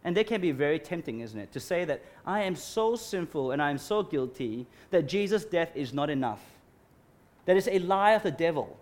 and 0.04 0.18
they 0.18 0.26
can 0.26 0.42
be 0.42 0.52
very 0.52 0.78
tempting, 0.78 1.22
isn't 1.22 1.40
it? 1.40 1.54
To 1.54 1.60
say 1.62 1.86
that 1.86 2.04
I 2.26 2.44
am 2.44 2.58
so 2.58 2.98
sinful 2.98 3.52
and 3.52 3.62
I 3.62 3.70
am 3.70 3.78
so 3.78 4.04
guilty 4.04 4.68
that 4.92 5.08
Jesus' 5.08 5.46
death 5.46 5.72
is 5.74 5.94
not 5.94 6.10
enough. 6.10 6.42
That 7.46 7.56
is 7.56 7.70
a 7.70 7.80
lie 7.80 8.12
of 8.12 8.24
the 8.24 8.32
devil 8.32 8.78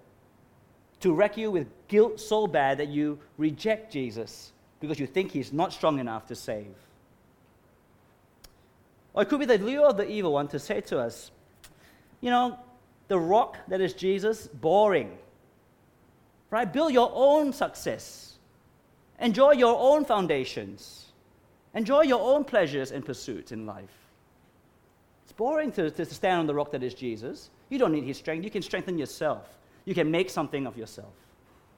to 1.01 1.13
wreck 1.13 1.37
you 1.37 1.51
with 1.51 1.67
guilt 1.87 2.19
so 2.19 2.47
bad 2.47 2.77
that 2.77 2.87
you 2.87 3.19
reject 3.37 3.91
Jesus 3.91 4.51
because 4.79 4.99
you 4.99 5.07
think 5.07 5.31
he's 5.31 5.53
not 5.53 5.73
strong 5.73 5.99
enough 5.99 6.27
to 6.27 6.35
save. 6.35 6.73
Or 9.13 9.23
it 9.23 9.29
could 9.29 9.39
be 9.39 9.45
the 9.45 9.57
lure 9.57 9.87
of 9.87 9.97
the 9.97 10.09
evil 10.09 10.33
one 10.33 10.47
to 10.49 10.59
say 10.59 10.81
to 10.81 10.99
us, 10.99 11.31
you 12.21 12.29
know, 12.29 12.57
the 13.07 13.19
rock 13.19 13.57
that 13.67 13.81
is 13.81 13.93
Jesus, 13.93 14.47
boring 14.47 15.17
right? 16.51 16.71
Build 16.71 16.93
your 16.93 17.09
own 17.15 17.51
success. 17.51 18.37
Enjoy 19.19 19.51
your 19.51 19.75
own 19.79 20.05
foundations. 20.05 21.07
Enjoy 21.73 22.01
your 22.01 22.19
own 22.19 22.43
pleasures 22.43 22.91
and 22.91 23.03
pursuits 23.03 23.51
in 23.51 23.65
life. 23.65 23.89
It's 25.23 25.31
boring 25.31 25.71
to, 25.73 25.89
to 25.89 26.05
stand 26.05 26.41
on 26.41 26.47
the 26.47 26.53
rock 26.53 26.71
that 26.71 26.83
is 26.83 26.93
Jesus. 26.93 27.49
You 27.69 27.79
don't 27.79 27.93
need 27.93 28.03
his 28.03 28.17
strength. 28.17 28.43
You 28.43 28.51
can 28.51 28.61
strengthen 28.61 28.97
yourself. 28.97 29.47
You 29.85 29.93
can 29.93 30.11
make 30.11 30.29
something 30.29 30.67
of 30.67 30.77
yourself. 30.77 31.13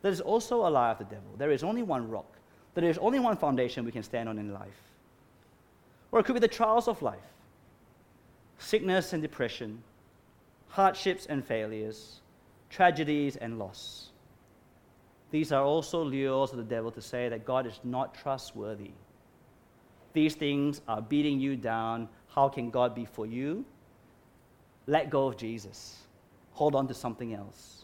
That 0.01 0.11
is 0.11 0.21
also 0.21 0.67
a 0.67 0.69
lie 0.69 0.91
of 0.91 0.97
the 0.97 1.05
devil. 1.05 1.31
There 1.37 1.51
is 1.51 1.63
only 1.63 1.83
one 1.83 2.09
rock. 2.09 2.31
There 2.73 2.83
is 2.83 2.97
only 2.97 3.19
one 3.19 3.37
foundation 3.37 3.85
we 3.85 3.91
can 3.91 4.03
stand 4.03 4.27
on 4.27 4.37
in 4.37 4.53
life. 4.53 4.81
Or 6.11 6.19
it 6.19 6.25
could 6.25 6.33
be 6.33 6.39
the 6.39 6.47
trials 6.47 6.87
of 6.87 7.01
life 7.01 7.19
sickness 8.59 9.11
and 9.11 9.21
depression, 9.21 9.83
hardships 10.69 11.25
and 11.25 11.43
failures, 11.43 12.21
tragedies 12.69 13.35
and 13.35 13.59
loss. 13.59 14.11
These 15.31 15.51
are 15.51 15.63
also 15.63 16.03
lures 16.03 16.51
of 16.51 16.57
the 16.57 16.63
devil 16.63 16.91
to 16.91 17.01
say 17.01 17.27
that 17.27 17.43
God 17.43 17.65
is 17.65 17.79
not 17.83 18.13
trustworthy. 18.13 18.91
These 20.13 20.35
things 20.35 20.81
are 20.87 21.01
beating 21.01 21.39
you 21.39 21.55
down. 21.55 22.07
How 22.27 22.47
can 22.47 22.69
God 22.69 22.95
be 22.95 23.05
for 23.05 23.25
you? 23.25 23.65
Let 24.87 25.09
go 25.09 25.27
of 25.27 25.37
Jesus. 25.37 26.03
Hold 26.53 26.75
on 26.75 26.87
to 26.87 26.93
something 26.93 27.33
else. 27.33 27.82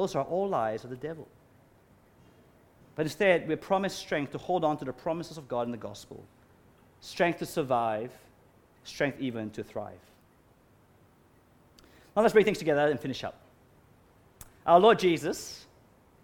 Those 0.00 0.14
are 0.14 0.24
all 0.24 0.48
lies 0.48 0.82
of 0.82 0.88
the 0.88 0.96
devil. 0.96 1.28
But 2.94 3.04
instead, 3.04 3.46
we're 3.46 3.58
promised 3.58 3.98
strength 3.98 4.32
to 4.32 4.38
hold 4.38 4.64
on 4.64 4.78
to 4.78 4.86
the 4.86 4.94
promises 4.94 5.36
of 5.36 5.46
God 5.46 5.66
in 5.66 5.72
the 5.72 5.76
gospel 5.76 6.24
strength 7.02 7.40
to 7.40 7.46
survive, 7.46 8.10
strength 8.84 9.20
even 9.20 9.50
to 9.50 9.62
thrive. 9.62 10.00
Now 12.16 12.22
let's 12.22 12.32
bring 12.32 12.46
things 12.46 12.56
together 12.56 12.90
and 12.90 12.98
finish 12.98 13.24
up. 13.24 13.42
Our 14.64 14.80
Lord 14.80 14.98
Jesus 14.98 15.66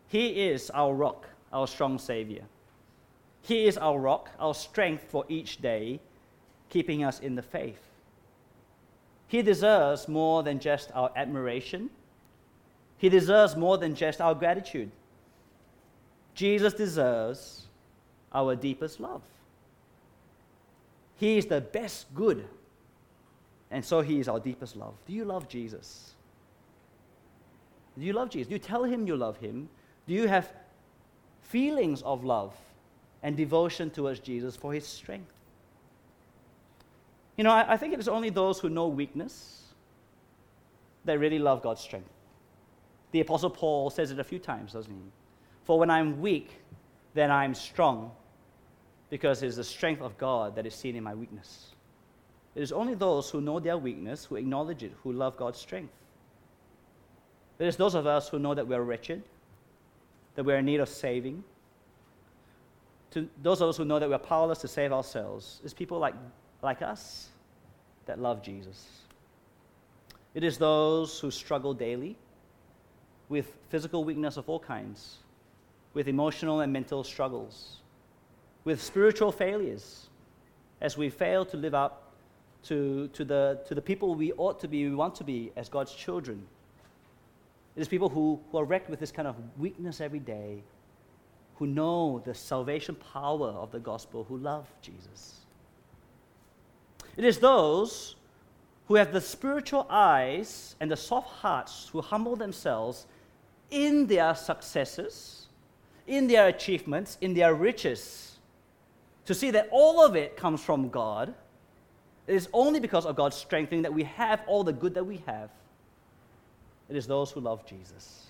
he 0.09 0.49
is 0.49 0.71
our 0.71 0.95
rock, 0.95 1.27
our 1.53 1.67
strong 1.67 1.99
Savior. 1.99 2.45
He 3.43 3.67
is 3.67 3.77
our 3.77 3.99
rock, 3.99 4.31
our 4.39 4.55
strength 4.55 5.05
for 5.07 5.27
each 5.29 5.61
day, 5.61 6.01
keeping 6.71 7.05
us 7.05 7.21
in 7.21 7.35
the 7.35 7.43
faith. 7.43 7.91
He 9.29 9.43
deserves 9.43 10.09
more 10.09 10.43
than 10.43 10.61
just 10.61 10.91
our 10.95 11.11
admiration. 11.15 11.91
He 12.99 13.09
deserves 13.09 13.57
more 13.57 13.79
than 13.79 13.95
just 13.95 14.21
our 14.21 14.35
gratitude. 14.35 14.91
Jesus 16.35 16.73
deserves 16.73 17.67
our 18.33 18.55
deepest 18.55 19.01
love. 19.01 19.23
He 21.17 21.39
is 21.39 21.47
the 21.47 21.61
best 21.61 22.15
good, 22.15 22.47
and 23.71 23.85
so 23.85 24.01
He 24.01 24.21
is 24.21 24.29
our 24.29 24.41
deepest 24.41 24.77
love. 24.77 24.95
Do 25.07 25.13
you 25.13 25.25
love 25.25 25.49
Jesus? 25.49 26.15
Do 27.99 28.05
you 28.05 28.13
love 28.13 28.29
Jesus? 28.31 28.49
Do 28.49 28.55
you 28.55 28.59
tell 28.59 28.85
Him 28.85 29.07
you 29.07 29.17
love 29.17 29.39
Him? 29.39 29.69
Do 30.07 30.13
you 30.13 30.29
have 30.29 30.53
feelings 31.43 32.03
of 32.03 32.25
love 32.25 32.55
and 33.23 33.37
devotion 33.37 33.91
towards 33.91 34.21
Jesus 34.21 34.57
for 34.57 34.73
his 34.73 34.87
strength? 34.87 35.33
You 37.37 37.45
know, 37.45 37.51
I, 37.51 37.75
I 37.75 37.77
think 37.77 37.93
it 37.93 37.99
is 37.99 38.09
only 38.09 38.31
those 38.31 38.59
who 38.59 38.69
know 38.69 38.89
weakness 38.89 39.63
that 41.05 41.19
really 41.19 41.39
love 41.39 41.63
God's 41.63 41.81
strength. 41.81 42.09
The 43.13 43.21
Apostle 43.21 43.51
Paul 43.51 43.91
says 43.91 44.11
it 44.11 44.19
a 44.19 44.25
few 44.25 44.39
times, 44.39 44.73
doesn't 44.73 44.93
he? 44.93 45.11
For 45.65 45.79
when 45.79 45.91
I'm 45.91 46.21
weak, 46.21 46.61
then 47.15 47.31
I'm 47.31 47.55
strong, 47.55 48.13
because 49.11 49.43
it's 49.43 49.57
the 49.57 49.65
strength 49.65 50.03
of 50.03 50.19
God 50.19 50.55
that 50.57 50.67
is 50.67 50.75
seen 50.75 50.97
in 50.97 51.05
my 51.05 51.15
weakness. 51.15 51.73
It 52.55 52.63
is 52.63 52.73
only 52.73 52.95
those 52.95 53.31
who 53.31 53.41
know 53.41 53.61
their 53.61 53.79
weakness, 53.79 54.25
who 54.25 54.37
acknowledge 54.37 54.83
it, 54.83 54.93
who 55.03 55.13
love 55.13 55.37
God's 55.37 55.59
strength. 55.59 55.93
It 57.59 57.67
is 57.67 57.77
those 57.77 57.95
of 57.95 58.07
us 58.07 58.29
who 58.29 58.39
know 58.39 58.55
that 58.55 58.67
we're 58.67 58.83
wretched, 58.83 59.23
that 60.35 60.45
we're 60.45 60.59
in 60.59 60.67
need 60.67 60.81
of 60.81 60.89
saving. 60.89 61.43
To 63.13 63.29
those 63.43 63.61
of 63.61 63.69
us 63.69 63.77
who 63.77 63.85
know 63.85 63.99
that 63.99 64.09
we're 64.09 64.19
powerless 64.19 64.59
to 64.59 64.69
save 64.69 64.93
ourselves, 64.93 65.61
it's 65.65 65.73
people 65.73 65.99
like, 65.99 66.15
like 66.63 66.83
us 66.83 67.29
that 68.05 68.19
love 68.19 68.43
Jesus. 68.43 68.87
It 70.35 70.45
is 70.45 70.59
those 70.59 71.19
who 71.19 71.31
struggle 71.31 71.73
daily 71.73 72.17
with 73.29 73.57
physical 73.69 74.05
weakness 74.05 74.37
of 74.37 74.49
all 74.49 74.61
kinds, 74.61 75.19
with 75.95 76.09
emotional 76.09 76.61
and 76.61 76.73
mental 76.73 77.03
struggles, 77.03 77.79
with 78.65 78.83
spiritual 78.83 79.33
failures, 79.33 80.09
as 80.81 80.97
we 80.97 81.09
fail 81.09 81.45
to 81.47 81.57
live 81.57 81.75
up 81.75 82.13
to, 82.65 83.09
to, 83.09 83.25
the, 83.25 83.61
to 83.67 83.75
the 83.75 83.83
people 83.83 84.15
we 84.15 84.33
ought 84.33 84.61
to 84.61 84.69
be, 84.69 84.89
we 84.89 84.95
want 84.95 85.15
to 85.17 85.25
be 85.25 85.53
as 85.57 85.69
God's 85.69 85.93
children. 85.93 86.47
It 87.77 87.81
is 87.81 87.89
people 87.89 88.09
who, 88.09 88.41
who 88.51 88.59
are 88.59 88.65
wrecked 88.65 88.91
with 88.91 89.01
this 89.01 89.13
kind 89.13 89.29
of 89.29 89.37
weakness 89.59 90.01
every 90.01 90.19
day, 90.19 90.63
who 91.57 91.67
know 91.67 92.23
the 92.25 92.35
salvation 92.35 92.97
power 93.13 93.49
of 93.49 93.71
the 93.71 93.79
gospel, 93.79 94.25
who 94.29 94.37
love 94.37 94.67
Jesus. 94.83 95.41
It 97.17 97.25
is 97.25 97.39
those 97.39 98.17
who 98.89 98.95
have 98.97 99.13
the 99.13 99.21
spiritual 99.21 99.87
eyes 99.89 100.77
and 100.81 100.91
the 100.91 100.97
soft 100.97 101.29
hearts 101.29 101.89
who 101.93 102.01
humble 102.01 102.37
themselves 102.37 103.07
in 103.71 104.07
their 104.07 104.35
successes, 104.35 105.49
in 106.07 106.27
their 106.27 106.49
achievements, 106.49 107.19
in 107.21 107.35
their 107.35 107.55
riches, 107.55 108.39
to 109.25 109.35
see 109.35 109.51
that 109.51 109.69
all 109.71 110.05
of 110.05 110.15
it 110.15 110.37
comes 110.37 110.63
from 110.63 110.89
God 110.89 111.35
it 112.27 112.35
is 112.35 112.49
only 112.53 112.81
because 112.81 113.07
of 113.07 113.17
God's 113.17 113.37
strengthening 113.37 113.83
that 113.83 113.95
we 113.95 114.03
have 114.05 114.43
all 114.47 114.65
the 114.65 114.73
good 114.73 114.95
that 114.95 115.05
we 115.05 115.23
have. 115.27 115.51
It 116.89 116.97
is 116.97 117.07
those 117.07 117.31
who 117.31 117.41
love 117.41 117.65
Jesus. 117.65 118.27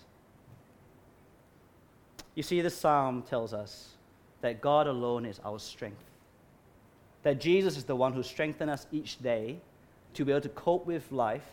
You 2.34 2.42
see, 2.42 2.60
this 2.60 2.76
psalm 2.76 3.22
tells 3.22 3.54
us 3.54 3.94
that 4.42 4.60
God 4.60 4.86
alone 4.86 5.24
is 5.24 5.40
our 5.44 5.58
strength. 5.58 6.04
That 7.22 7.40
Jesus 7.40 7.76
is 7.76 7.84
the 7.84 7.96
one 7.96 8.12
who 8.12 8.22
strengthens 8.22 8.70
us 8.70 8.86
each 8.92 9.18
day 9.22 9.58
to 10.14 10.24
be 10.24 10.32
able 10.32 10.42
to 10.42 10.48
cope 10.50 10.86
with 10.86 11.10
life, 11.10 11.46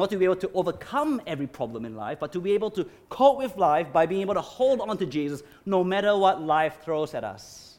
not 0.00 0.10
to 0.10 0.16
be 0.16 0.24
able 0.24 0.36
to 0.36 0.50
overcome 0.52 1.20
every 1.26 1.46
problem 1.46 1.84
in 1.84 1.94
life, 1.94 2.18
but 2.20 2.32
to 2.32 2.40
be 2.40 2.52
able 2.52 2.70
to 2.72 2.88
cope 3.08 3.38
with 3.38 3.56
life 3.56 3.92
by 3.92 4.06
being 4.06 4.22
able 4.22 4.34
to 4.34 4.40
hold 4.40 4.80
on 4.80 4.96
to 4.98 5.06
Jesus 5.06 5.42
no 5.66 5.84
matter 5.84 6.16
what 6.16 6.42
life 6.42 6.78
throws 6.82 7.14
at 7.14 7.24
us. 7.24 7.78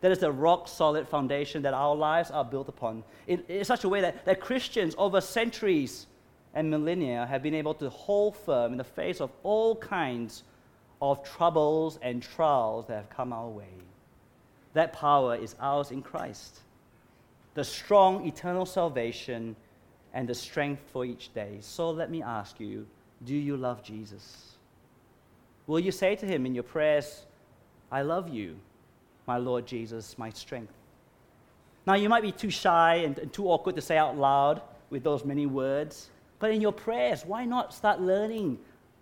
That 0.00 0.12
is 0.12 0.18
the 0.18 0.30
rock 0.30 0.68
solid 0.68 1.08
foundation 1.08 1.62
that 1.62 1.74
our 1.74 1.94
lives 1.94 2.30
are 2.30 2.44
built 2.44 2.68
upon 2.68 3.02
in, 3.26 3.42
in 3.48 3.64
such 3.64 3.84
a 3.84 3.88
way 3.88 4.00
that, 4.02 4.24
that 4.26 4.40
Christians 4.40 4.94
over 4.98 5.20
centuries 5.20 6.06
and 6.54 6.70
millennia 6.70 7.26
have 7.26 7.42
been 7.42 7.54
able 7.54 7.74
to 7.74 7.90
hold 7.90 8.36
firm 8.36 8.72
in 8.72 8.78
the 8.78 8.84
face 8.84 9.20
of 9.20 9.30
all 9.42 9.76
kinds 9.76 10.44
of 11.02 11.22
troubles 11.24 11.98
and 12.02 12.22
trials 12.22 12.86
that 12.86 12.96
have 12.96 13.10
come 13.10 13.32
our 13.32 13.48
way. 13.48 13.74
That 14.74 14.92
power 14.92 15.36
is 15.36 15.54
ours 15.60 15.90
in 15.90 16.02
Christ. 16.02 16.60
The 17.54 17.64
strong 17.64 18.26
eternal 18.26 18.66
salvation 18.66 19.56
and 20.14 20.28
the 20.28 20.34
strength 20.34 20.82
for 20.92 21.04
each 21.04 21.32
day. 21.34 21.58
So 21.60 21.90
let 21.90 22.10
me 22.10 22.22
ask 22.22 22.58
you 22.60 22.86
do 23.24 23.34
you 23.34 23.56
love 23.56 23.82
Jesus? 23.82 24.52
Will 25.66 25.80
you 25.80 25.90
say 25.90 26.14
to 26.16 26.26
him 26.26 26.46
in 26.46 26.54
your 26.54 26.64
prayers, 26.64 27.24
I 27.90 28.02
love 28.02 28.28
you? 28.28 28.56
my 29.26 29.36
Lord 29.38 29.66
Jesus, 29.66 30.16
my 30.18 30.30
strength. 30.30 30.72
Now, 31.86 31.94
you 31.94 32.08
might 32.08 32.22
be 32.22 32.32
too 32.32 32.50
shy 32.50 32.96
and, 32.96 33.18
and 33.18 33.32
too 33.32 33.46
awkward 33.46 33.76
to 33.76 33.82
say 33.82 33.96
out 33.96 34.16
loud 34.16 34.60
with 34.90 35.02
those 35.02 35.24
many 35.24 35.46
words, 35.46 36.10
but 36.38 36.50
in 36.50 36.60
your 36.60 36.72
prayers, 36.72 37.24
why 37.24 37.44
not 37.44 37.74
start 37.74 38.00
learning 38.00 38.58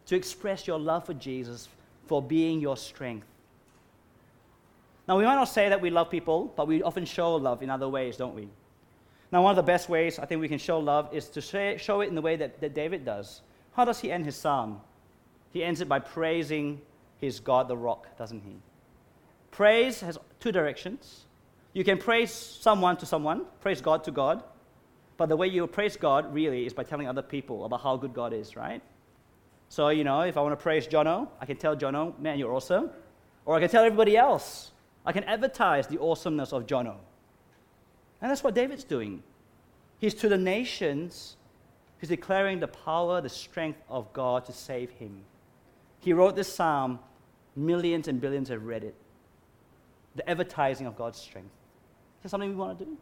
to 0.07 0.17
express 0.17 0.67
your 0.67 0.79
love 0.79 1.07
for 1.07 1.15
Jesus 1.15 1.69
for 2.07 2.23
being 2.23 2.61
your 2.61 2.77
strength? 2.77 3.27
Now, 5.07 5.19
we 5.19 5.25
might 5.25 5.35
not 5.35 5.49
say 5.49 5.69
that 5.69 5.81
we 5.81 5.91
love 5.91 6.11
people, 6.11 6.53
but 6.57 6.67
we 6.67 6.83
often 6.83 7.05
show 7.05 7.35
love 7.37 7.63
in 7.63 7.69
other 7.69 7.89
ways, 7.89 8.17
don't 8.17 8.35
we? 8.35 8.49
Now, 9.35 9.43
one 9.43 9.51
of 9.51 9.57
the 9.57 9.65
best 9.65 9.89
ways 9.89 10.21
I 10.21 10.27
think 10.27 10.41
we 10.41 10.47
can 10.47 10.59
show 10.59 10.79
love 10.79 11.13
is 11.13 11.29
to 11.31 11.41
show 11.77 12.03
it 12.03 12.09
in 12.09 12.15
the 12.15 12.21
way 12.21 12.37
that, 12.37 12.61
that 12.61 12.73
David 12.73 13.05
does. 13.05 13.43
How 13.73 13.85
does 13.85 13.99
he 13.99 14.13
end 14.13 14.25
his 14.25 14.37
psalm? 14.37 14.81
He 15.51 15.65
ends 15.65 15.81
it 15.81 15.89
by 15.89 15.99
praising 15.99 16.81
his 17.19 17.41
God, 17.41 17.67
the 17.67 17.77
rock, 17.77 18.17
doesn't 18.17 18.43
he? 18.43 18.55
Praise 19.51 20.01
has 20.03 20.19
two 20.39 20.53
directions. 20.53 21.25
You 21.73 21.83
can 21.83 21.99
praise 21.99 22.31
someone 22.31 22.97
to 22.99 23.07
someone, 23.07 23.47
praise 23.61 23.81
God 23.81 24.05
to 24.05 24.13
God, 24.13 24.45
but 25.17 25.29
the 25.29 25.37
way 25.37 25.49
you 25.49 25.67
praise 25.67 25.97
God 25.97 26.33
really 26.33 26.65
is 26.65 26.73
by 26.73 26.85
telling 26.85 27.09
other 27.09 27.23
people 27.23 27.65
about 27.65 27.81
how 27.81 27.97
good 27.97 28.15
God 28.15 28.33
is, 28.33 28.55
right? 28.55 28.83
So, 29.69 29.89
you 29.89 30.05
know, 30.05 30.21
if 30.21 30.37
I 30.37 30.43
want 30.43 30.53
to 30.53 30.63
praise 30.63 30.87
Jono, 30.87 31.27
I 31.41 31.47
can 31.47 31.57
tell 31.57 31.75
Jono, 31.75 32.17
man, 32.21 32.39
you're 32.39 32.55
awesome. 32.55 32.89
Or 33.47 33.57
I 33.57 33.61
can 33.61 33.69
tell 33.69 33.83
everybody 33.83 34.17
else. 34.17 34.71
I 35.05 35.11
can 35.11 35.25
advertise 35.25 35.89
the 35.89 36.01
awesomeness 36.01 36.53
of 36.53 36.69
Jono. 36.69 36.99
And 38.25 38.31
that's 38.31 38.43
what 38.43 38.55
David's 38.55 38.85
doing. 38.85 39.23
He's 39.99 40.15
to 40.15 40.31
the 40.31 40.39
nations, 40.39 41.37
he's 41.99 42.09
declaring 42.09 42.59
the 42.59 42.69
power, 42.69 43.21
the 43.21 43.29
strength 43.29 43.83
of 43.91 44.11
God 44.15 44.47
to 44.47 44.53
save 44.53 44.93
him. 44.93 45.21
He 46.01 46.15
wrote 46.15 46.35
this 46.35 46.51
psalm, 46.51 47.01
millions 47.55 48.09
and 48.09 48.23
billions 48.23 48.49
have 48.49 48.65
read 48.65 48.83
it 48.83 48.95
the 50.15 50.27
advertising 50.31 50.87
of 50.87 50.97
God's 50.97 51.19
strength. 51.19 51.51
Is 51.51 52.23
that 52.23 52.29
something 52.31 52.49
we 52.49 52.57
want 52.57 52.79
to 52.79 52.87
do? 52.87 52.97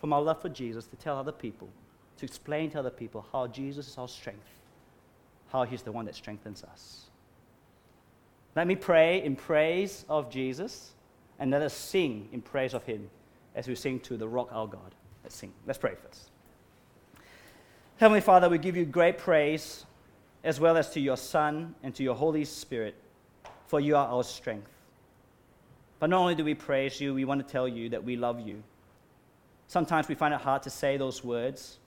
From 0.00 0.14
our 0.14 0.22
love 0.22 0.40
for 0.40 0.48
Jesus, 0.48 0.86
to 0.86 0.96
tell 0.96 1.18
other 1.18 1.32
people, 1.32 1.68
to 2.16 2.24
explain 2.24 2.70
to 2.70 2.78
other 2.78 2.88
people 2.88 3.26
how 3.32 3.46
Jesus 3.46 3.88
is 3.88 3.98
our 3.98 4.08
strength, 4.08 4.48
how 5.52 5.64
He's 5.64 5.82
the 5.82 5.92
one 5.92 6.06
that 6.06 6.14
strengthens 6.14 6.64
us. 6.64 7.10
Let 8.56 8.66
me 8.66 8.76
pray 8.76 9.22
in 9.22 9.36
praise 9.36 10.06
of 10.08 10.30
Jesus, 10.30 10.92
and 11.38 11.50
let 11.50 11.60
us 11.60 11.74
sing 11.74 12.30
in 12.32 12.40
praise 12.40 12.72
of 12.72 12.84
Him 12.84 13.10
as 13.60 13.68
we 13.68 13.74
sing 13.74 14.00
to 14.00 14.16
the 14.16 14.26
rock 14.26 14.48
our 14.52 14.66
God. 14.66 14.94
Let's 15.22 15.36
sing. 15.36 15.52
Let's 15.66 15.78
pray 15.78 15.92
first. 15.94 16.30
Heavenly 17.98 18.22
Father, 18.22 18.48
we 18.48 18.56
give 18.56 18.74
you 18.74 18.86
great 18.86 19.18
praise 19.18 19.84
as 20.42 20.58
well 20.58 20.78
as 20.78 20.88
to 20.92 21.00
your 21.00 21.18
Son 21.18 21.74
and 21.82 21.94
to 21.94 22.02
your 22.02 22.14
Holy 22.14 22.46
Spirit, 22.46 22.94
for 23.66 23.78
you 23.78 23.96
are 23.96 24.06
our 24.06 24.24
strength. 24.24 24.72
But 25.98 26.08
not 26.08 26.20
only 26.20 26.34
do 26.34 26.42
we 26.42 26.54
praise 26.54 27.02
you, 27.02 27.12
we 27.12 27.26
want 27.26 27.46
to 27.46 27.52
tell 27.52 27.68
you 27.68 27.90
that 27.90 28.02
we 28.02 28.16
love 28.16 28.40
you. 28.40 28.62
Sometimes 29.66 30.08
we 30.08 30.14
find 30.14 30.32
it 30.32 30.40
hard 30.40 30.62
to 30.62 30.70
say 30.70 30.96
those 30.96 31.22
words, 31.22 31.80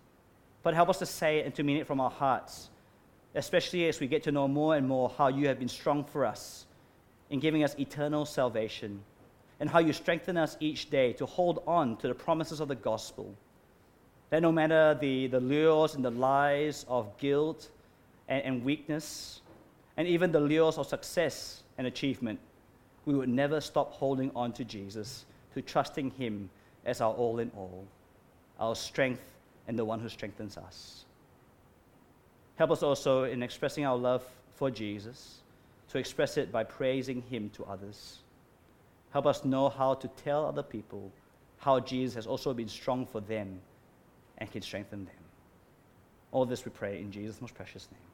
but 0.61 0.75
help 0.75 0.89
us 0.89 0.99
to 0.99 1.07
say 1.07 1.39
it 1.39 1.47
and 1.47 1.55
to 1.55 1.63
mean 1.63 1.77
it 1.77 1.87
from 1.87 1.99
our 1.99 2.11
hearts, 2.11 2.69
especially 3.33 3.87
as 3.87 3.99
we 3.99 4.05
get 4.05 4.21
to 4.21 4.31
know 4.31 4.47
more 4.47 4.75
and 4.75 4.87
more 4.87 5.11
how 5.17 5.27
you 5.27 5.47
have 5.47 5.57
been 5.57 5.67
strong 5.67 6.03
for 6.03 6.23
us 6.23 6.67
in 7.31 7.39
giving 7.39 7.63
us 7.63 7.75
eternal 7.79 8.27
salvation 8.27 9.01
and 9.63 9.69
how 9.69 9.79
you 9.79 9.93
strengthen 9.93 10.35
us 10.35 10.57
each 10.59 10.89
day 10.89 11.13
to 11.13 11.25
hold 11.25 11.63
on 11.65 11.95
to 11.95 12.09
the 12.09 12.13
promises 12.13 12.59
of 12.59 12.67
the 12.67 12.75
gospel. 12.75 13.33
That 14.29 14.41
no 14.41 14.51
matter 14.51 14.97
the, 14.99 15.27
the 15.27 15.39
lures 15.39 15.95
and 15.95 16.03
the 16.03 16.11
lies 16.11 16.85
of 16.89 17.17
guilt 17.17 17.69
and, 18.27 18.43
and 18.43 18.65
weakness, 18.65 19.39
and 19.95 20.05
even 20.05 20.33
the 20.33 20.39
lures 20.41 20.77
of 20.77 20.87
success 20.87 21.63
and 21.77 21.87
achievement, 21.87 22.41
we 23.05 23.13
would 23.13 23.29
never 23.29 23.61
stop 23.61 23.93
holding 23.93 24.31
on 24.35 24.51
to 24.51 24.65
Jesus, 24.65 25.23
to 25.53 25.61
trusting 25.61 26.11
Him 26.11 26.49
as 26.83 26.99
our 26.99 27.13
all 27.13 27.39
in 27.39 27.49
all, 27.55 27.85
our 28.59 28.75
strength 28.75 29.23
and 29.69 29.79
the 29.79 29.85
one 29.85 30.01
who 30.01 30.09
strengthens 30.09 30.57
us. 30.57 31.05
Help 32.57 32.71
us 32.71 32.83
also 32.83 33.23
in 33.23 33.41
expressing 33.41 33.85
our 33.85 33.95
love 33.95 34.25
for 34.55 34.69
Jesus, 34.69 35.37
to 35.87 35.99
express 35.99 36.35
it 36.35 36.51
by 36.51 36.65
praising 36.65 37.21
Him 37.29 37.49
to 37.51 37.63
others. 37.63 38.22
Help 39.13 39.27
us 39.27 39.45
know 39.45 39.69
how 39.69 39.93
to 39.93 40.07
tell 40.07 40.43
other 40.43 40.63
people 40.63 41.11
how 41.57 41.79
Jesus 41.79 42.15
has 42.15 42.25
also 42.25 42.51
been 42.51 42.67
strong 42.67 43.05
for 43.05 43.21
them 43.21 43.61
and 44.39 44.51
can 44.51 44.63
strengthen 44.63 45.05
them. 45.05 45.13
All 46.31 46.45
this 46.45 46.65
we 46.65 46.71
pray 46.71 46.99
in 46.99 47.11
Jesus' 47.11 47.39
most 47.39 47.53
precious 47.53 47.87
name. 47.91 48.12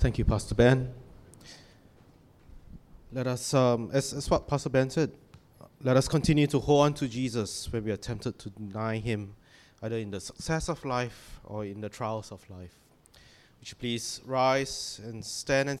Thank 0.00 0.16
you, 0.16 0.24
Pastor 0.24 0.54
Ben. 0.54 0.94
Let 3.12 3.26
us, 3.26 3.52
um, 3.52 3.90
as, 3.92 4.14
as 4.14 4.30
what 4.30 4.48
Pastor 4.48 4.70
Ben 4.70 4.88
said, 4.88 5.12
let 5.82 5.94
us 5.98 6.08
continue 6.08 6.46
to 6.46 6.58
hold 6.58 6.86
on 6.86 6.94
to 6.94 7.06
Jesus 7.06 7.70
when 7.70 7.84
we 7.84 7.90
are 7.90 7.98
tempted 7.98 8.38
to 8.38 8.48
deny 8.48 8.96
him 8.96 9.34
either 9.82 9.98
in 9.98 10.10
the 10.10 10.18
success 10.18 10.70
of 10.70 10.82
life 10.86 11.38
or 11.44 11.66
in 11.66 11.82
the 11.82 11.90
trials 11.90 12.32
of 12.32 12.48
life. 12.48 12.78
Would 13.58 13.68
you 13.68 13.76
please 13.78 14.22
rise 14.24 15.02
and 15.04 15.22
stand 15.22 15.68
and 15.68 15.78